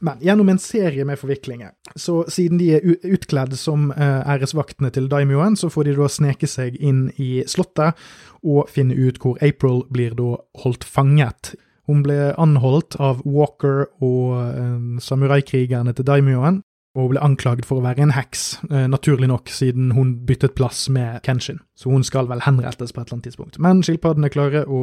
Men 0.00 0.20
gjennom 0.24 0.48
en 0.48 0.58
serie 0.58 1.04
med 1.04 1.18
forviklinger, 1.20 1.74
så 1.92 2.22
siden 2.32 2.56
de 2.56 2.70
er 2.78 2.86
utkledd 3.04 3.52
som 3.60 3.90
uh, 3.92 4.22
æresvaktene 4.32 4.88
til 4.96 5.10
Daimyoen, 5.12 5.58
så 5.60 5.68
får 5.68 5.90
de 5.90 5.96
da 5.98 6.08
sneke 6.08 6.48
seg 6.48 6.78
inn 6.80 7.10
i 7.20 7.42
slottet 7.44 8.00
og 8.40 8.70
finne 8.72 8.96
ut 8.96 9.20
hvor 9.20 9.36
April 9.44 9.82
blir 9.92 10.16
da 10.16 10.38
holdt 10.62 10.86
fanget. 10.88 11.52
Hun 11.84 12.00
ble 12.06 12.30
anholdt 12.40 12.96
av 12.96 13.20
Walker 13.28 13.90
og 14.00 14.40
uh, 14.40 14.80
samuraikrigerne 15.04 15.92
til 15.92 16.08
Daimyoen, 16.08 16.62
og 16.98 17.12
ble 17.12 17.22
anklaget 17.22 17.68
for 17.68 17.78
å 17.78 17.84
være 17.84 18.02
en 18.02 18.16
heks, 18.16 18.58
uh, 18.70 18.88
naturlig 18.90 19.28
nok, 19.30 19.52
siden 19.54 19.92
hun 19.94 20.16
byttet 20.26 20.56
plass 20.58 20.88
med 20.90 21.20
Kenshin. 21.26 21.60
Så 21.78 21.92
hun 21.92 22.02
skal 22.06 22.26
vel 22.30 22.42
henrettes 22.44 22.90
på 22.92 23.00
et 23.00 23.06
eller 23.06 23.18
annet 23.20 23.28
tidspunkt. 23.30 23.60
Men 23.62 23.84
skilpaddene 23.86 24.32
klarer 24.32 24.66
å 24.66 24.82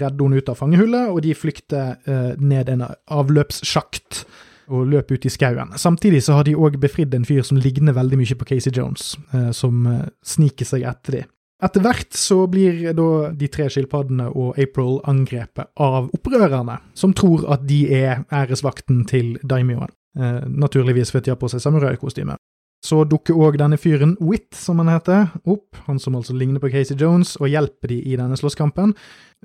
redde 0.00 0.18
henne 0.18 0.42
ut 0.42 0.50
av 0.50 0.58
fangehullet, 0.58 1.14
og 1.14 1.22
de 1.24 1.36
flykter 1.38 1.96
ned 2.42 2.68
en 2.74 2.84
avløpssjakt 2.88 4.26
og 4.68 4.88
løp 4.92 5.12
ut 5.12 5.26
i 5.26 5.32
skauen. 5.32 5.72
Samtidig 5.76 6.22
så 6.24 6.38
har 6.38 6.46
de 6.46 6.56
òg 6.56 6.78
befridd 6.80 7.14
en 7.16 7.26
fyr 7.28 7.42
som 7.46 7.60
ligner 7.60 7.96
veldig 7.96 8.20
mye 8.20 8.38
på 8.38 8.48
Casey 8.48 8.72
Jones, 8.74 9.14
eh, 9.32 9.50
som 9.56 9.86
eh, 9.88 10.06
sniker 10.24 10.68
seg 10.68 10.86
etter 10.88 11.18
de. 11.18 11.24
Etter 11.64 11.82
hvert 11.82 12.14
så 12.14 12.44
blir 12.46 12.92
da 12.94 13.32
de 13.34 13.48
tre 13.50 13.66
skilpaddene 13.72 14.28
og 14.30 14.58
April 14.62 15.00
angrepet 15.10 15.72
av 15.82 16.06
opprørerne, 16.14 16.78
som 16.94 17.14
tror 17.18 17.48
at 17.50 17.64
de 17.66 17.80
er 17.96 18.22
æresvakten 18.30 19.02
til 19.10 19.34
daimioen. 19.42 19.90
Eh, 20.16 20.44
naturligvis 20.48 21.12
fordi 21.12 21.28
de 21.28 21.34
har 21.34 21.40
på 21.40 21.50
seg 21.52 21.62
samuraikostyme. 21.62 22.38
Så 22.84 23.00
dukker 23.10 23.34
òg 23.34 23.56
denne 23.58 23.74
fyren, 23.80 24.14
Witt, 24.22 24.54
som 24.54 24.78
han 24.78 24.90
heter, 24.92 25.32
opp, 25.50 25.74
han 25.88 25.98
som 25.98 26.14
altså 26.14 26.36
ligner 26.38 26.62
på 26.62 26.70
Casey 26.70 26.94
Jones, 26.96 27.34
og 27.42 27.50
hjelper 27.50 27.90
de 27.90 27.96
i 28.06 28.14
denne 28.16 28.38
slåsskampen. 28.38 28.92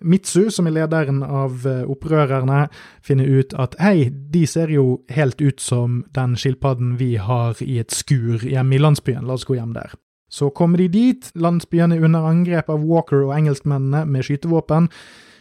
Mitsu, 0.05 0.51
som 0.53 0.69
er 0.69 0.75
lederen 0.75 1.23
av 1.25 1.65
eh, 1.65 1.81
opprørerne, 1.89 2.67
finner 3.01 3.25
ut 3.25 3.55
at 3.57 3.73
hei, 3.81 4.11
de 4.13 4.45
ser 4.49 4.69
jo 4.73 5.01
helt 5.13 5.41
ut 5.41 5.59
som 5.61 6.03
den 6.13 6.37
skilpadden 6.37 6.95
vi 7.01 7.15
har 7.17 7.57
i 7.65 7.79
et 7.81 7.93
skur 7.93 8.45
hjemme 8.45 8.77
i 8.77 8.81
landsbyen, 8.81 9.25
la 9.25 9.39
oss 9.39 9.49
gå 9.49 9.57
hjem 9.57 9.73
der. 9.73 9.97
Så 10.33 10.49
kommer 10.53 10.81
de 10.81 10.87
dit, 10.93 11.29
landsbyen 11.33 11.93
er 11.93 12.05
under 12.05 12.29
angrep 12.29 12.69
av 12.73 12.85
Walker 12.85 13.27
og 13.27 13.35
engelskmennene 13.35 14.05
med 14.09 14.25
skytevåpen. 14.25 14.89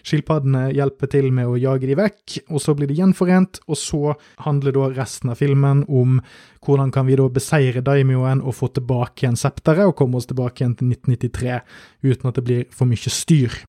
Skilpaddene 0.02 0.68
hjelper 0.74 1.10
til 1.12 1.30
med 1.34 1.48
å 1.48 1.58
jage 1.60 1.88
de 1.88 1.96
vekk, 1.98 2.38
og 2.50 2.62
så 2.62 2.74
blir 2.76 2.90
de 2.90 2.98
gjenforent, 2.98 3.60
og 3.68 3.78
så 3.78 4.14
handler 4.44 4.76
da 4.76 4.88
resten 4.96 5.32
av 5.32 5.40
filmen 5.40 5.84
om 5.88 6.20
hvordan 6.62 6.92
kan 6.94 7.06
vi 7.08 7.18
da 7.18 7.28
beseire 7.32 7.82
daimioen 7.84 8.42
og 8.42 8.56
få 8.58 8.70
tilbake 8.74 9.24
igjen 9.24 9.38
septeret 9.38 9.88
og 9.88 9.96
komme 9.98 10.18
oss 10.18 10.30
tilbake 10.30 10.62
igjen 10.62 10.78
til 10.78 10.94
1993 10.94 11.60
uten 12.08 12.30
at 12.30 12.38
det 12.38 12.46
blir 12.46 12.66
for 12.70 12.90
mye 12.90 13.12
styr. 13.12 13.62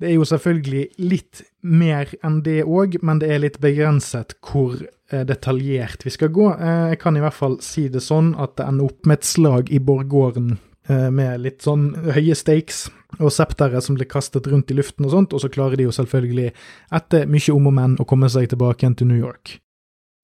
Det 0.00 0.08
er 0.08 0.16
jo 0.16 0.24
selvfølgelig 0.24 0.86
litt 1.04 1.42
mer 1.68 2.08
enn 2.24 2.38
det 2.44 2.62
òg, 2.64 2.96
men 3.04 3.20
det 3.20 3.28
er 3.34 3.42
litt 3.42 3.58
begrenset 3.60 4.32
hvor 4.40 4.78
eh, 4.80 5.26
detaljert 5.28 6.06
vi 6.06 6.12
skal 6.14 6.32
gå. 6.32 6.46
Eh, 6.56 6.86
jeg 6.94 7.00
kan 7.02 7.18
i 7.18 7.20
hvert 7.20 7.36
fall 7.36 7.58
si 7.64 7.90
det 7.92 8.00
sånn 8.00 8.32
at 8.40 8.56
det 8.56 8.64
ender 8.64 8.88
opp 8.88 9.04
med 9.04 9.20
et 9.20 9.28
slag 9.28 9.68
i 9.68 9.82
borggården 9.84 10.54
med 10.90 11.40
litt 11.44 11.62
sånn 11.62 11.90
høye 12.14 12.34
stakes 12.34 12.88
og 13.18 13.32
septere 13.34 13.80
som 13.82 13.96
blir 13.98 14.08
kastet 14.10 14.46
rundt 14.50 14.70
i 14.70 14.76
luften 14.78 15.06
og 15.06 15.14
sånt, 15.14 15.34
og 15.34 15.42
så 15.42 15.50
klarer 15.52 15.78
de 15.78 15.88
jo 15.88 15.94
selvfølgelig, 15.94 16.52
etter 16.98 17.26
mye 17.30 17.54
om 17.54 17.68
og 17.70 17.76
men, 17.76 17.96
å 18.00 18.06
komme 18.08 18.30
seg 18.32 18.50
tilbake 18.50 18.84
igjen 18.84 18.96
til 18.98 19.10
New 19.10 19.20
York. 19.20 19.58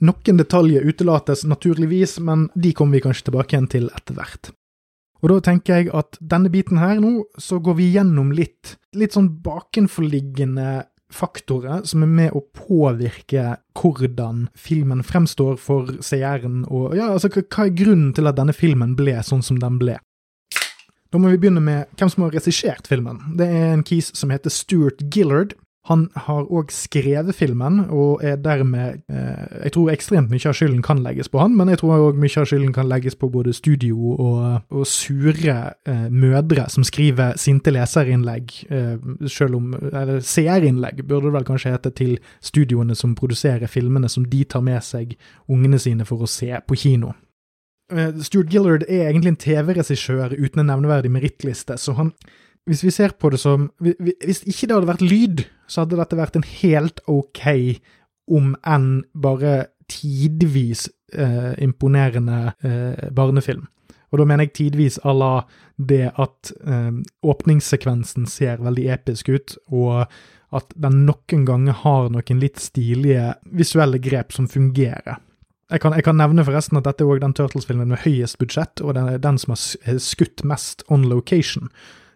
Noen 0.05 0.37
detaljer 0.37 0.85
utelates 0.85 1.47
naturligvis, 1.49 2.19
men 2.21 2.49
de 2.55 2.75
kommer 2.77 2.99
vi 2.99 3.07
kanskje 3.07 3.31
tilbake 3.31 3.57
igjen 3.57 3.71
til 3.73 3.91
etter 3.97 4.19
hvert. 4.19 4.51
Og 5.25 5.31
da 5.33 5.39
tenker 5.49 5.81
jeg 5.81 5.95
at 5.97 6.19
denne 6.21 6.53
biten 6.53 6.79
her 6.79 7.01
nå, 7.01 7.25
så 7.41 7.59
går 7.65 7.79
vi 7.79 7.89
gjennom 7.95 8.35
litt, 8.37 8.77
litt 8.95 9.17
sånn 9.17 9.31
bakenforliggende 9.43 10.85
faktorer 11.13 11.85
som 11.87 12.03
er 12.03 12.11
med 12.11 12.35
å 12.37 12.43
påvirke 12.55 13.57
hvordan 13.79 14.47
filmen 14.59 15.05
fremstår 15.07 15.57
for 15.63 15.95
seeren, 16.05 16.65
og 16.67 16.97
ja, 16.99 17.13
altså 17.15 17.31
hva 17.31 17.67
er 17.67 17.77
grunnen 17.79 18.13
til 18.17 18.29
at 18.29 18.37
denne 18.37 18.55
filmen 18.57 18.97
ble 18.99 19.15
sånn 19.25 19.45
som 19.47 19.61
den 19.63 19.79
ble? 19.81 19.97
Da 21.17 21.21
må 21.23 21.31
vi 21.33 21.39
begynne 21.41 21.63
med 21.65 21.87
hvem 21.97 22.11
som 22.13 22.27
har 22.27 22.35
regissert 22.37 22.89
filmen. 22.91 23.17
Det 23.39 23.47
er 23.49 23.71
en 23.73 23.85
kis 23.89 24.11
som 24.13 24.29
heter 24.29 24.53
Stuart 24.53 25.01
Gillard. 25.15 25.55
Han 25.89 26.11
har 26.27 26.51
òg 26.53 26.75
skrevet 26.75 27.33
filmen, 27.39 27.79
og 27.89 28.21
er 28.27 28.37
dermed 28.37 28.99
eh, 29.09 29.63
Jeg 29.65 29.73
tror 29.73 29.95
ekstremt 29.95 30.29
mye 30.29 30.51
av 30.51 30.59
skylden 30.59 30.83
kan 30.85 31.01
legges 31.01 31.33
på 31.33 31.41
han, 31.41 31.57
men 31.57 31.73
jeg 31.73 31.81
tror 31.81 32.11
òg 32.11 32.21
mye 32.21 32.43
av 32.43 32.51
skylden 32.51 32.75
kan 32.77 32.91
legges 32.91 33.17
på 33.17 33.31
både 33.33 33.55
studio 33.57 34.13
og, 34.13 34.61
og 34.69 34.85
sure 34.91 35.57
eh, 35.89 36.07
mødre 36.13 36.69
som 36.69 36.85
skriver 36.85 37.41
sinte 37.41 37.73
leserinnlegg, 37.73 38.53
eh, 38.69 38.97
selv 39.33 39.57
om 39.57 39.73
Eller 39.79 40.21
seerinnlegg, 40.21 41.07
burde 41.07 41.31
det 41.31 41.39
vel 41.39 41.49
kanskje 41.49 41.73
hete, 41.79 41.95
til 41.97 42.19
studioene 42.45 42.99
som 42.99 43.17
produserer 43.17 43.73
filmene 43.73 44.13
som 44.13 44.29
de 44.29 44.45
tar 44.45 44.61
med 44.61 44.85
seg 44.85 45.17
ungene 45.49 45.81
sine 45.81 46.05
for 46.05 46.21
å 46.21 46.29
se 46.29 46.53
på 46.67 46.77
kino. 46.77 47.15
Eh, 47.93 48.17
Stuart 48.27 48.51
Gillard 48.51 48.87
er 48.89 49.09
egentlig 49.11 49.35
en 49.35 49.43
TV-regissør 49.43 50.35
uten 50.35 50.63
en 50.63 50.71
nevneverdig 50.73 51.13
merittliste, 51.15 51.79
så 51.79 51.95
han 51.99 52.13
Hvis 52.67 52.83
vi 52.83 52.91
ser 52.91 53.13
på 53.15 53.31
det 53.31 53.39
som 53.39 53.71
Hvis 53.79 54.43
ikke 54.43 54.67
det 54.67 54.75
hadde 54.75 54.91
vært 54.91 55.07
lyd, 55.07 55.45
så 55.69 55.85
hadde 55.85 55.99
dette 56.01 56.19
vært 56.19 56.37
en 56.37 56.43
helt 56.63 57.01
ok, 57.07 57.79
om 58.27 58.57
enn 58.67 59.05
bare 59.15 59.69
tidvis 59.89 60.89
eh, 61.15 61.55
imponerende 61.63 62.53
eh, 62.63 63.11
barnefilm. 63.15 63.67
Og 64.11 64.19
da 64.19 64.27
mener 64.27 64.47
jeg 64.47 64.55
tidvis 64.55 64.99
à 65.05 65.15
la 65.15 65.45
det 65.77 66.11
at 66.17 66.53
eh, 66.67 66.91
åpningssekvensen 67.23 68.27
ser 68.27 68.63
veldig 68.63 68.89
episk 68.95 69.29
ut, 69.29 69.57
og 69.71 70.07
at 70.55 70.75
den 70.75 71.05
noen 71.07 71.47
ganger 71.47 71.81
har 71.83 72.11
noen 72.11 72.43
litt 72.43 72.59
stilige 72.63 73.35
visuelle 73.47 73.99
grep 74.03 74.35
som 74.35 74.49
fungerer. 74.51 75.19
Jeg 75.71 75.83
kan, 75.83 75.95
jeg 75.99 76.05
kan, 76.07 76.15
nevne 76.15 76.45
forresten 76.47 76.79
at 76.79 76.87
dette 76.87 77.03
er 77.03 77.11
også 77.11 77.25
den 77.25 77.35
Turtles-filmen 77.35 77.91
med 77.91 78.05
høyest 78.05 78.39
budsjett, 78.39 78.81
og 78.81 78.95
den 78.95 79.21
den 79.23 79.39
som 79.39 79.57
har 79.57 79.99
skutt 79.99 80.45
mest 80.45 80.85
on 80.89 81.05
location. 81.11 81.71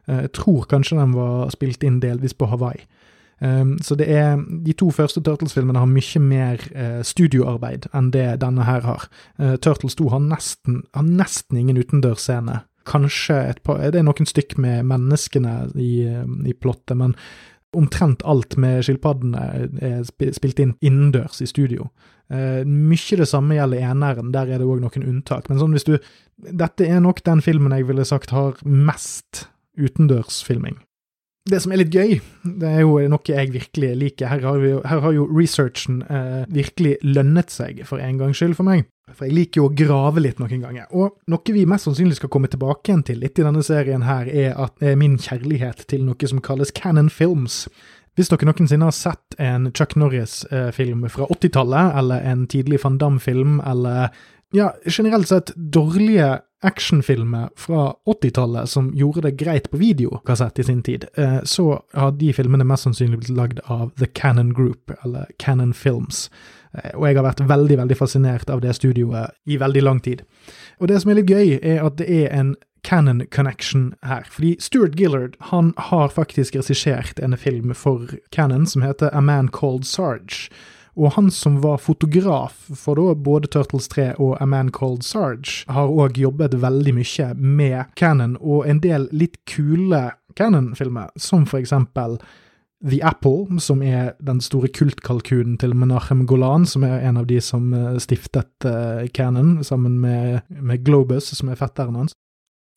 Eh, 0.07 0.21
jeg 0.29 0.33
tror 0.39 0.69
kanskje 0.71 0.99
den 1.01 1.15
var 1.15 1.51
spilt 1.51 1.83
inn 1.83 2.01
delvis 2.01 2.35
på 2.35 2.47
Hawaii. 2.47 2.87
Um, 3.41 3.79
så 3.81 3.95
det 3.97 4.05
er 4.13 4.37
De 4.37 4.73
to 4.77 4.91
første 4.91 5.23
Turtles-filmene 5.25 5.79
har 5.81 5.89
mye 5.89 6.21
mer 6.21 6.61
studioarbeid 7.03 7.87
enn 7.97 8.11
det 8.13 8.41
denne 8.43 8.67
her 8.69 8.85
har. 8.85 9.07
Turtles 9.65 9.97
2 9.97 10.11
har 10.13 10.21
nesten, 10.21 10.83
har 10.93 11.07
nesten 11.09 11.57
ingen 11.57 11.81
utendørsscene. 11.81 12.61
Kanskje 12.85 13.39
et 13.49 13.63
par 13.65 13.81
Det 13.81 13.99
er 13.99 14.05
noen 14.05 14.29
stykk 14.29 14.59
med 14.59 14.85
menneskene 14.85 15.71
i, 15.75 16.05
i 16.47 16.53
plottet, 16.53 16.97
men 16.97 17.17
omtrent 17.77 18.25
alt 18.27 18.57
med 18.59 18.83
skilpaddene 18.87 19.43
er 19.81 20.03
spilt 20.35 20.59
inn 20.63 20.75
innendørs 20.83 21.41
i 21.43 21.49
studio. 21.51 21.89
Uh, 22.31 22.63
mye 22.67 23.19
det 23.19 23.29
samme 23.31 23.57
gjelder 23.59 23.87
eneren, 23.91 24.33
der 24.35 24.51
er 24.51 24.63
det 24.63 24.67
òg 24.67 24.83
noen 24.83 25.07
unntak. 25.07 25.49
Men 25.51 25.63
sånn 25.63 25.77
hvis 25.77 25.89
du 25.89 25.97
Dette 26.41 26.87
er 26.89 27.03
nok 27.05 27.19
den 27.27 27.43
filmen 27.45 27.75
jeg 27.77 27.85
ville 27.91 28.05
sagt 28.09 28.31
har 28.33 28.55
mest 28.65 29.43
utendørsfilming. 29.77 30.79
Det 31.49 31.57
som 31.65 31.73
er 31.73 31.81
litt 31.81 31.95
gøy, 31.95 32.19
det 32.61 32.69
er 32.69 32.83
jo 32.85 32.99
noe 33.09 33.33
jeg 33.33 33.53
virkelig 33.55 33.91
liker. 33.97 34.29
Her 34.29 34.43
har, 34.45 34.59
vi, 34.61 34.73
her 34.87 35.01
har 35.07 35.15
jo 35.17 35.25
researchen 35.33 36.03
eh, 36.05 36.43
virkelig 36.53 36.99
lønnet 37.07 37.53
seg, 37.55 37.81
for 37.89 38.03
en 38.03 38.19
gangs 38.21 38.43
skyld, 38.43 38.59
for 38.59 38.69
meg. 38.69 38.85
For 39.17 39.27
jeg 39.27 39.35
liker 39.35 39.63
jo 39.63 39.71
å 39.71 39.73
grave 39.75 40.23
litt 40.23 40.39
noen 40.43 40.61
ganger. 40.63 40.91
Og 40.93 41.17
noe 41.33 41.55
vi 41.57 41.65
mest 41.69 41.89
sannsynlig 41.89 42.21
skal 42.21 42.31
komme 42.33 42.51
tilbake 42.53 42.91
igjen 42.93 43.07
til 43.09 43.23
litt 43.25 43.41
i 43.41 43.47
denne 43.47 43.65
serien 43.67 44.05
her, 44.07 44.29
er, 44.29 44.53
at, 44.53 44.77
er 44.85 45.01
min 45.01 45.17
kjærlighet 45.21 45.87
til 45.91 46.05
noe 46.07 46.31
som 46.31 46.43
kalles 46.45 46.75
Canon 46.77 47.09
Films. 47.11 47.65
Hvis 48.19 48.29
dere 48.29 48.51
noensinne 48.51 48.91
har 48.91 48.95
sett 48.95 49.39
en 49.41 49.71
Chuck 49.73 49.97
Norris-film 49.99 51.09
fra 51.09 51.31
80-tallet, 51.31 51.97
eller 52.03 52.29
en 52.31 52.45
tidlig 52.53 52.83
Van 52.85 53.01
Damme-film, 53.01 53.63
eller 53.65 54.13
ja, 54.53 54.75
generelt 54.85 55.31
sett 55.31 55.55
dårlige 55.57 56.37
actionfilmer 56.63 57.49
fra 57.57 57.95
80-tallet 58.07 58.69
som 58.69 58.91
gjorde 58.95 59.21
det 59.21 59.39
greit 59.41 59.71
på 59.71 59.81
videokassett 59.81 60.59
i 60.59 60.65
sin 60.65 60.83
tid, 60.83 61.05
eh, 61.15 61.43
så 61.43 61.83
har 61.93 62.13
de 62.13 62.33
filmene 62.37 62.67
mest 62.69 62.85
sannsynlig 62.85 63.23
blitt 63.23 63.37
lagd 63.37 63.61
av 63.65 63.91
The 63.99 64.07
Cannon 64.07 64.53
Group, 64.55 64.93
eller 65.05 65.27
Cannon 65.39 65.73
Films. 65.75 66.31
Eh, 66.73 66.93
og 66.95 67.07
jeg 67.09 67.17
har 67.17 67.27
vært 67.27 67.45
veldig, 67.49 67.79
veldig 67.85 67.97
fascinert 67.97 68.51
av 68.51 68.61
det 68.61 68.75
studioet 68.77 69.33
i 69.49 69.57
veldig 69.61 69.83
lang 69.83 70.03
tid. 70.05 70.25
Og 70.81 70.89
det 70.89 71.01
som 71.01 71.11
er 71.13 71.23
litt 71.23 71.33
gøy, 71.33 71.57
er 71.63 71.81
at 71.87 71.97
det 72.01 72.11
er 72.11 72.35
en 72.37 72.55
Canon 72.85 73.27
Connection 73.31 73.95
her. 74.03 74.25
Fordi 74.31 74.57
Stuart 74.61 74.97
Gillard 74.97 75.37
han 75.53 75.75
har 75.77 76.09
faktisk 76.09 76.57
regissert 76.57 77.21
en 77.21 77.37
film 77.37 77.75
for 77.75 78.17
Canon 78.33 78.67
som 78.67 78.83
heter 78.83 79.11
A 79.13 79.21
Man 79.21 79.49
Called 79.49 79.85
Sarge. 79.85 80.51
Og 80.99 81.15
han 81.15 81.31
som 81.31 81.61
var 81.63 81.79
fotograf 81.79 82.67
for 82.77 82.99
da 82.99 83.15
både 83.15 83.51
Turtles 83.53 83.89
3 83.93 84.13
og 84.19 84.37
A 84.41 84.47
Man 84.47 84.73
Called 84.75 85.05
Sarge, 85.07 85.65
har 85.71 85.91
òg 85.91 86.19
jobbet 86.19 86.59
veldig 86.61 86.95
mye 86.99 87.31
med 87.39 87.95
Canon, 87.97 88.37
og 88.41 88.67
en 88.69 88.83
del 88.83 89.09
litt 89.13 89.39
kule 89.47 90.11
Canon-filmer, 90.39 91.11
som 91.17 91.47
for 91.47 91.61
eksempel 91.61 92.19
The 92.81 93.03
Apple, 93.05 93.61
som 93.61 93.83
er 93.85 94.15
den 94.25 94.41
store 94.41 94.71
kultkalkunen 94.73 95.59
til 95.61 95.75
Menachem 95.77 96.25
Golan, 96.27 96.65
som 96.67 96.85
er 96.89 97.03
en 97.05 97.19
av 97.21 97.27
de 97.29 97.37
som 97.45 97.75
eh, 97.77 97.99
stiftet 98.01 98.65
uh, 98.65 99.05
Canon, 99.13 99.59
sammen 99.65 99.99
med, 100.01 100.41
med 100.49 100.85
Globus, 100.85 101.29
som 101.37 101.53
er 101.53 101.61
fetteren 101.61 101.99
hans. 102.01 102.17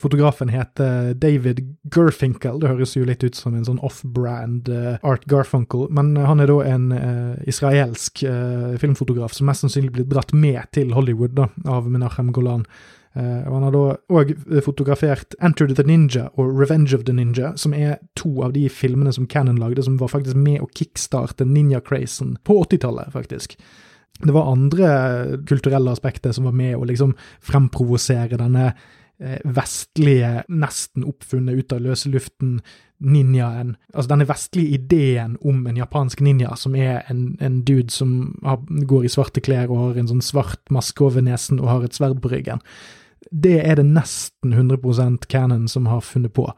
Fotografen 0.02 0.48
heter 0.48 1.14
David 1.14 1.60
Gerfinkel. 1.94 2.58
Det 2.60 2.68
høres 2.72 2.96
jo 2.96 3.04
litt 3.06 3.22
ut 3.22 3.36
som 3.38 3.54
en 3.54 3.64
sånn 3.64 3.78
off-brand 3.86 4.66
uh, 4.68 4.96
Art 5.06 5.22
Garfunkel, 5.30 5.86
men 5.94 6.16
han 6.18 6.42
er 6.42 6.50
da 6.50 6.56
en 6.66 6.88
uh, 6.90 7.36
israelsk 7.48 8.24
filmfotograf 8.82 9.36
som 9.36 9.46
mest 9.48 9.62
sannsynlig 9.62 9.94
blitt 9.94 10.10
dratt 10.10 10.34
med 10.34 10.66
til 10.74 10.90
Hollywood 10.96 11.36
da, 11.38 11.46
av 11.70 11.86
Menachem 11.86 12.32
Golan. 12.34 12.66
Uh, 13.14 13.46
og 13.46 13.52
Han 13.54 13.66
har 13.68 13.76
da 13.76 13.84
òg 14.18 14.32
fotografert 14.66 15.36
Enter 15.38 15.70
the 15.70 15.86
Ninja 15.86 16.26
og 16.34 16.50
Revenge 16.58 16.96
of 16.98 17.06
the 17.06 17.14
Ninja, 17.14 17.52
som 17.54 17.76
er 17.78 18.00
to 18.18 18.42
av 18.42 18.56
de 18.58 18.66
filmene 18.66 19.14
som 19.14 19.30
Cannon 19.30 19.62
lagde, 19.62 19.86
som 19.86 20.00
var 20.02 20.10
faktisk 20.10 20.34
med 20.34 20.58
å 20.64 20.68
kickstarte 20.74 21.46
ninja-crazen 21.46 22.34
på 22.42 22.58
80-tallet, 22.66 23.14
faktisk. 23.14 23.54
Det 24.18 24.34
var 24.34 24.50
andre 24.50 24.90
kulturelle 25.46 25.94
aspekter 25.94 26.34
som 26.34 26.50
var 26.50 26.58
med 26.58 26.74
å 26.76 26.84
liksom 26.90 27.14
fremprovosere 27.42 28.42
denne 28.42 28.72
Eh, 28.74 28.82
vestlige, 29.44 30.42
nesten 30.48 31.06
oppfunnet 31.08 31.60
ut 31.60 31.72
av 31.72 31.84
løse 31.84 32.10
luften, 32.12 32.58
ninjaen. 33.04 33.74
Altså 33.94 34.12
denne 34.12 34.26
vestlige 34.28 34.78
ideen 34.78 35.36
om 35.44 35.64
en 35.66 35.78
japansk 35.78 36.22
ninja, 36.24 36.54
som 36.56 36.76
er 36.78 37.02
en, 37.10 37.34
en 37.40 37.62
dude 37.66 37.92
som 37.92 38.34
har, 38.44 38.62
går 38.68 39.06
i 39.06 39.12
svarte 39.12 39.42
klær 39.44 39.72
og 39.72 39.80
har 39.80 40.00
en 40.00 40.12
sånn 40.14 40.24
svart 40.24 40.62
maske 40.72 41.04
over 41.04 41.24
nesen 41.24 41.60
og 41.62 41.70
har 41.70 41.88
et 41.88 41.96
sverd 41.96 42.22
på 42.22 42.32
ryggen. 42.32 42.62
Det 43.30 43.58
er 43.64 43.80
det 43.80 43.88
nesten 43.88 44.54
100% 44.54 45.28
canon 45.32 45.68
som 45.68 45.88
har 45.90 46.04
funnet 46.04 46.34
på. 46.36 46.48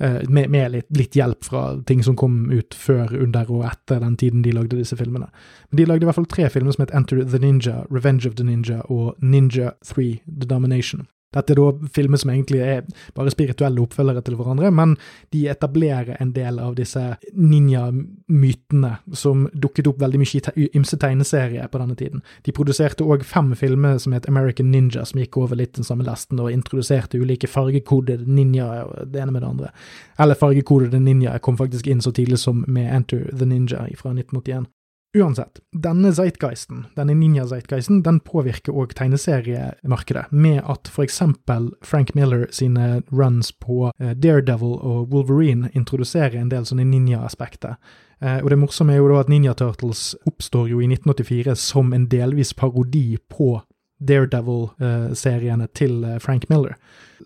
Uh, 0.00 0.22
med, 0.32 0.48
med 0.48 0.70
litt, 0.72 0.86
litt, 0.96 1.16
hjelp 1.16 1.44
fra 1.44 1.62
ting 1.84 2.00
som 2.04 2.14
kom 2.16 2.46
ut 2.48 2.72
før, 2.72 3.12
under 3.20 3.50
og 3.52 3.66
etter 3.68 4.00
den 4.00 4.16
tiden 4.16 4.44
de 4.46 4.54
lagde 4.56 4.78
disse 4.78 4.96
filmene. 4.96 5.28
Men 5.68 5.80
de 5.80 5.88
lagde 5.88 6.06
i 6.06 6.08
hvert 6.08 6.16
fall 6.16 6.30
tre 6.30 6.48
filmer 6.52 6.72
som 6.72 6.86
het 6.86 6.94
Enter 6.96 7.20
the 7.20 7.40
Ninja, 7.42 7.82
Revenge 7.92 8.28
of 8.28 8.38
the 8.40 8.46
Ninja 8.48 8.80
og 8.88 9.18
Ninja 9.20 9.74
3 9.84 10.22
The 10.24 10.48
Domination. 10.48 11.04
Dette 11.30 11.54
er 11.54 11.60
da 11.60 11.90
filmer 11.94 12.18
som 12.18 12.32
egentlig 12.32 12.58
er 12.64 12.86
bare 13.14 13.30
spirituelle 13.30 13.78
oppfølgere 13.84 14.22
til 14.26 14.34
hverandre, 14.34 14.72
men 14.74 14.96
de 15.30 15.44
etablerer 15.52 16.16
en 16.18 16.32
del 16.34 16.58
av 16.58 16.74
disse 16.74 17.02
ninja-mytene 17.38 18.96
som 19.14 19.44
dukket 19.54 19.86
opp 19.92 20.00
veldig 20.02 20.18
mye 20.18 20.54
i 20.58 20.66
ymse 20.74 20.98
tegneserier 20.98 21.70
på 21.70 21.82
denne 21.82 21.94
tiden. 22.00 22.24
De 22.42 22.54
produserte 22.56 23.06
òg 23.06 23.22
fem 23.22 23.52
filmer 23.54 24.00
som 24.02 24.16
het 24.16 24.26
American 24.26 24.72
Ninja, 24.74 25.04
som 25.06 25.22
gikk 25.22 25.38
over 25.38 25.60
litt 25.60 25.76
den 25.78 25.86
samme 25.86 26.06
lasten 26.08 26.42
og 26.42 26.50
introduserte 26.50 27.22
ulike 27.22 27.46
fargekodede 27.50 28.26
ninjaer, 28.26 28.90
det 29.06 29.22
ene 29.22 29.36
med 29.36 29.44
det 29.44 29.52
andre. 29.52 29.72
Eller 30.18 30.38
fargekodede 30.38 30.98
ninjaer 30.98 31.38
kom 31.38 31.60
faktisk 31.60 31.86
inn 31.86 32.02
så 32.02 32.10
tidlig 32.10 32.42
som 32.42 32.64
med 32.66 32.90
Enter 32.90 33.28
the 33.30 33.46
Ninja 33.46 33.86
fra 33.94 34.10
1981. 34.18 34.66
Uansett, 35.10 35.58
denne 35.74 36.12
zeitgeisten, 36.14 36.84
denne 36.94 37.16
ninja-zeitgeisten, 37.18 38.04
den 38.06 38.20
påvirker 38.22 38.76
òg 38.78 38.92
tegneseriemarkedet, 38.94 40.28
med 40.30 40.60
at 40.62 40.86
for 40.86 41.02
eksempel 41.02 41.72
Frank 41.82 42.12
Miller 42.14 42.44
sine 42.54 43.00
runs 43.10 43.50
på 43.50 43.88
eh, 43.98 44.12
Daredevil 44.14 44.76
og 44.78 45.10
Wolverine 45.10 45.72
introduserer 45.74 46.38
en 46.38 46.52
del 46.52 46.68
sånne 46.68 46.86
ninja-aspekter. 46.92 47.74
Eh, 48.22 48.38
og 48.38 48.52
det 48.52 48.60
morsomme 48.62 48.94
er 48.94 49.02
jo 49.02 49.08
da 49.10 49.24
at 49.24 49.32
Ninja 49.32 49.56
Turtles 49.58 50.12
oppstår 50.30 50.70
jo 50.70 50.78
i 50.78 50.86
1984 50.92 51.58
som 51.58 51.90
en 51.96 52.06
delvis 52.12 52.54
parodi 52.54 53.18
på 53.32 53.56
Daredevil-seriene 54.00 55.66
til 55.74 56.04
eh, 56.04 56.20
Frank 56.20 56.50
Miller. 56.50 56.74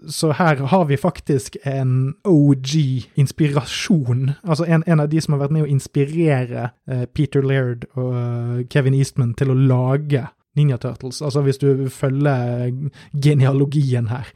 Så 0.09 0.33
her 0.33 0.57
har 0.57 0.85
vi 0.85 0.97
faktisk 0.97 1.57
en 1.63 2.15
OG-inspirasjon. 2.25 4.31
Altså 4.43 4.65
en, 4.65 4.85
en, 4.87 5.01
av 5.01 5.09
de 5.09 5.21
som 5.21 5.33
har 5.35 5.41
vært 5.45 5.53
med 5.55 5.63
å 5.63 5.67
inspirere 5.71 6.71
uh, 6.91 7.05
Peter 7.15 7.43
Laird 7.47 7.85
og 7.95 8.13
uh, 8.13 8.67
Kevin 8.71 8.95
Eastman 8.99 9.35
til 9.39 9.51
å 9.55 9.57
lage 9.59 10.27
Ninja 10.59 10.77
Turtles. 10.83 11.23
Altså 11.23 11.41
hvis 11.47 11.59
du 11.63 11.87
følger 11.91 12.75
genealogien 13.15 14.07
her. 14.11 14.27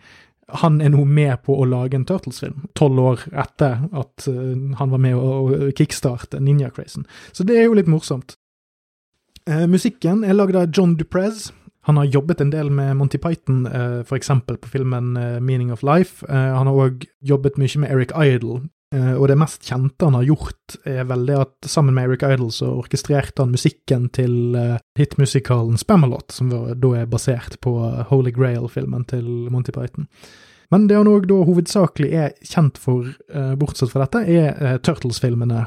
Han 0.63 0.81
er 0.81 0.89
nå 0.95 1.05
med 1.05 1.43
på 1.45 1.53
å 1.59 1.65
lage 1.69 1.97
en 1.99 2.07
Turtles-film, 2.09 2.69
tolv 2.79 2.99
år 3.03 3.21
etter 3.37 3.73
at 3.93 4.29
han 4.79 4.91
var 4.95 5.01
med 5.03 5.15
å, 5.19 5.71
kickstarte 5.77 6.41
Ninja-crazen. 6.41 7.05
Så 7.37 7.45
det 7.45 7.59
er 7.59 7.65
jo 7.67 7.77
litt 7.77 7.91
morsomt. 7.91 8.39
musikken 9.45 10.25
er 10.25 10.33
lagd 10.33 10.57
av 10.57 10.73
John 10.73 10.97
Duprez, 10.97 11.53
han 11.89 11.97
har 11.97 12.05
jobbet 12.05 12.41
en 12.41 12.51
del 12.53 12.69
med 12.71 12.97
Monty 12.97 13.17
Python, 13.19 13.63
uh, 13.67 14.01
f.eks. 14.05 14.29
på 14.47 14.69
filmen 14.69 15.17
uh, 15.17 15.39
Meaning 15.41 15.73
of 15.73 15.83
Life. 15.83 16.27
Uh, 16.29 16.53
han 16.59 16.69
har 16.69 16.81
òg 16.85 17.07
jobbet 17.25 17.57
mye 17.57 17.81
med 17.81 17.95
Eric 17.95 18.13
Idle, 18.13 18.67
og 18.89 19.27
det 19.29 19.35
mest 19.37 19.67
kjente 19.69 20.07
han 20.07 20.15
har 20.17 20.25
gjort, 20.25 20.79
er 20.89 21.03
vel 21.05 21.27
det 21.29 21.35
at 21.37 21.67
sammen 21.69 21.93
med 21.93 22.07
Eric 22.07 22.23
Idle 22.25 22.47
så 22.57 22.71
orkestrerte 22.73 23.45
han 23.45 23.51
musikken 23.53 24.07
til 24.17 24.57
hitmusikalen 24.97 25.77
Spamalot, 25.77 26.33
som 26.33 26.49
da 26.49 26.93
er 26.97 27.11
basert 27.13 27.59
på 27.61 27.75
Holy 28.09 28.33
Grail-filmen 28.33 29.05
til 29.11 29.27
Monty 29.53 29.75
Python. 29.77 30.09
Men 30.73 30.87
det 30.89 30.97
han 30.97 31.11
òg 31.13 31.29
da 31.29 31.43
hovedsakelig 31.51 32.09
er 32.17 32.33
kjent 32.41 32.81
for, 32.81 33.13
bortsett 33.61 33.93
fra 33.93 34.07
dette, 34.07 34.25
er 34.25 34.81
Turtles-filmene, 34.81 35.67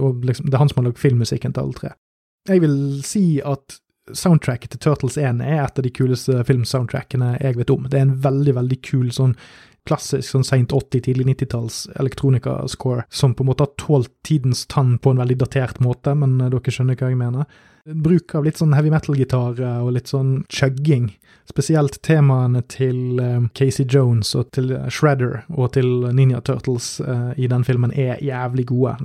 og 0.00 0.24
liksom, 0.24 0.48
det 0.48 0.56
er 0.56 0.64
han 0.64 0.72
som 0.72 0.80
har 0.80 0.88
lagd 0.88 1.04
filmmusikken 1.04 1.52
til 1.52 1.66
alle 1.66 1.80
tre. 1.82 1.92
Jeg 2.48 2.64
vil 2.64 2.78
si 3.04 3.26
at 3.44 3.76
soundtracket 4.16 4.74
til 4.74 4.82
Turtles 4.84 5.18
1 5.20 5.42
er 5.44 5.64
et 5.64 5.80
av 5.80 5.84
de 5.86 5.92
kuleste 5.94 6.42
filmsoundtrackene 6.48 7.34
jeg 7.42 7.58
vet 7.58 7.72
om. 7.74 7.88
Det 7.88 7.98
er 7.98 8.06
en 8.06 8.20
veldig, 8.24 8.54
veldig 8.60 8.78
kul 8.86 9.08
sånn 9.14 9.34
klassisk 9.88 10.28
sånn 10.34 10.44
seint 10.44 10.74
80-, 10.74 11.00
tidlig 11.06 11.26
90-talls 11.30 11.86
elektronika-score, 11.96 13.06
som 13.08 13.34
på 13.34 13.44
en 13.44 13.50
måte 13.50 13.64
har 13.64 13.72
tålt 13.80 14.12
tidens 14.26 14.66
tann 14.68 14.98
på 15.00 15.14
en 15.14 15.22
veldig 15.22 15.38
datert 15.40 15.80
måte, 15.84 16.12
men 16.18 16.36
eh, 16.42 16.50
dere 16.52 16.74
skjønner 16.74 16.98
hva 16.98 17.08
jeg 17.12 17.20
mener. 17.20 17.48
Bruk 17.88 18.34
av 18.36 18.44
litt 18.44 18.58
sånn 18.60 18.74
heavy 18.76 18.90
metal-gitar 18.92 19.62
og 19.80 19.94
litt 19.96 20.10
sånn 20.10 20.42
chugging. 20.52 21.06
Spesielt 21.48 21.96
temaene 22.04 22.60
til 22.68 23.16
um, 23.16 23.46
Casey 23.56 23.86
Jones 23.88 24.34
og 24.36 24.50
til 24.52 24.74
Shredder 24.92 25.46
og 25.54 25.72
til 25.78 26.10
Ninja 26.12 26.42
Turtles 26.44 26.98
i 27.40 27.48
den 27.48 27.64
filmen 27.64 27.94
er 27.96 28.20
jævlig 28.20 28.66
gode. 28.68 28.98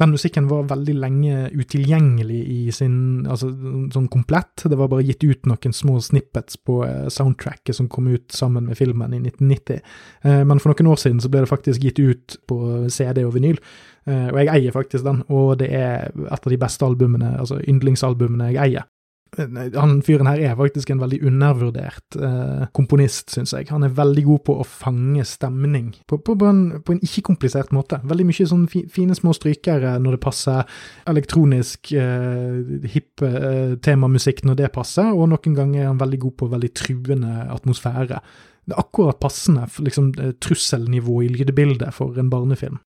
Den 0.00 0.12
musikken 0.14 0.48
var 0.50 0.68
veldig 0.70 0.94
lenge 0.96 1.48
utilgjengelig 1.52 2.40
i 2.48 2.60
sin 2.74 3.26
altså 3.28 3.50
sånn 3.92 4.08
komplett. 4.12 4.64
Det 4.64 4.78
var 4.78 4.90
bare 4.92 5.04
gitt 5.06 5.24
ut 5.24 5.48
noen 5.50 5.76
små 5.76 5.98
snippets 6.02 6.58
på 6.64 6.80
eh, 6.86 7.08
soundtracket 7.12 7.76
som 7.76 7.90
kom 7.92 8.08
ut 8.12 8.32
sammen 8.32 8.70
med 8.70 8.78
filmen 8.78 9.14
i 9.14 9.20
1990. 9.20 9.82
Eh, 10.24 10.42
men 10.48 10.62
for 10.62 10.72
noen 10.72 10.92
år 10.94 11.02
siden 11.02 11.20
så 11.22 11.30
ble 11.32 11.44
det 11.44 11.52
faktisk 11.52 11.84
gitt 11.84 12.00
ut 12.02 12.38
på 12.48 12.88
CD 12.92 13.24
og 13.26 13.36
vinyl. 13.36 13.60
Eh, 14.08 14.28
og 14.32 14.40
jeg 14.40 14.52
eier 14.56 14.74
faktisk 14.74 15.06
den, 15.06 15.22
og 15.28 15.58
det 15.62 15.70
er 15.76 16.10
et 16.10 16.40
av 16.40 16.50
de 16.50 16.60
beste 16.60 16.88
albumene, 16.88 17.36
altså 17.38 17.60
yndlingsalbumene 17.60 18.52
jeg 18.54 18.64
eier 18.64 18.88
han 19.32 20.02
fyren 20.04 20.28
her 20.28 20.40
er 20.44 20.56
faktisk 20.58 20.90
en 20.92 21.00
veldig 21.00 21.22
undervurdert 21.24 22.16
eh, 22.20 22.66
komponist, 22.76 23.30
syns 23.32 23.54
jeg. 23.56 23.70
Han 23.72 23.86
er 23.86 23.94
veldig 23.96 24.24
god 24.26 24.42
på 24.44 24.56
å 24.60 24.66
fange 24.68 25.24
stemning 25.24 25.94
på, 26.04 26.18
på, 26.20 26.36
på 26.36 26.50
en, 26.50 26.60
en 26.76 27.00
ikke-komplisert 27.00 27.72
måte. 27.72 28.02
Veldig 28.04 28.26
mye 28.28 28.48
sånn 28.50 28.66
fi, 28.68 28.84
fine 28.92 29.16
små 29.16 29.32
strykere 29.36 29.94
når 30.04 30.18
det 30.18 30.22
passer, 30.26 30.76
elektronisk 31.08 31.94
eh, 31.96 32.60
hipp 32.92 33.24
eh, 33.24 33.74
temamusikk 33.80 34.44
når 34.44 34.60
det 34.60 34.72
passer, 34.76 35.14
og 35.16 35.30
noen 35.32 35.56
ganger 35.56 35.86
er 35.86 35.90
han 35.90 36.02
veldig 36.02 36.22
god 36.26 36.38
på 36.42 36.52
veldig 36.52 36.72
truende 36.76 37.34
atmosfære. 37.56 38.20
Det 38.68 38.76
er 38.76 38.84
akkurat 38.84 39.20
passende 39.22 39.64
liksom, 39.80 40.12
eh, 40.20 40.36
trusselnivå 40.44 41.22
i 41.24 41.32
lydbildet 41.32 41.96
for 41.96 42.20
en 42.20 42.28
barnefilm. 42.32 42.82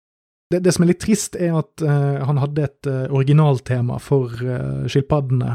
Det, 0.51 0.59
det, 0.65 0.73
som 0.75 0.83
er 0.83 0.91
litt 0.91 1.01
trist, 1.03 1.37
er 1.39 1.53
at 1.55 1.83
uh, 1.85 2.19
han 2.27 2.39
hadde 2.41 2.65
et 2.65 2.89
uh, 2.89 3.05
originaltema 3.13 3.97
for 4.03 4.33
uh, 4.43 4.83
skilpaddene. 4.91 5.53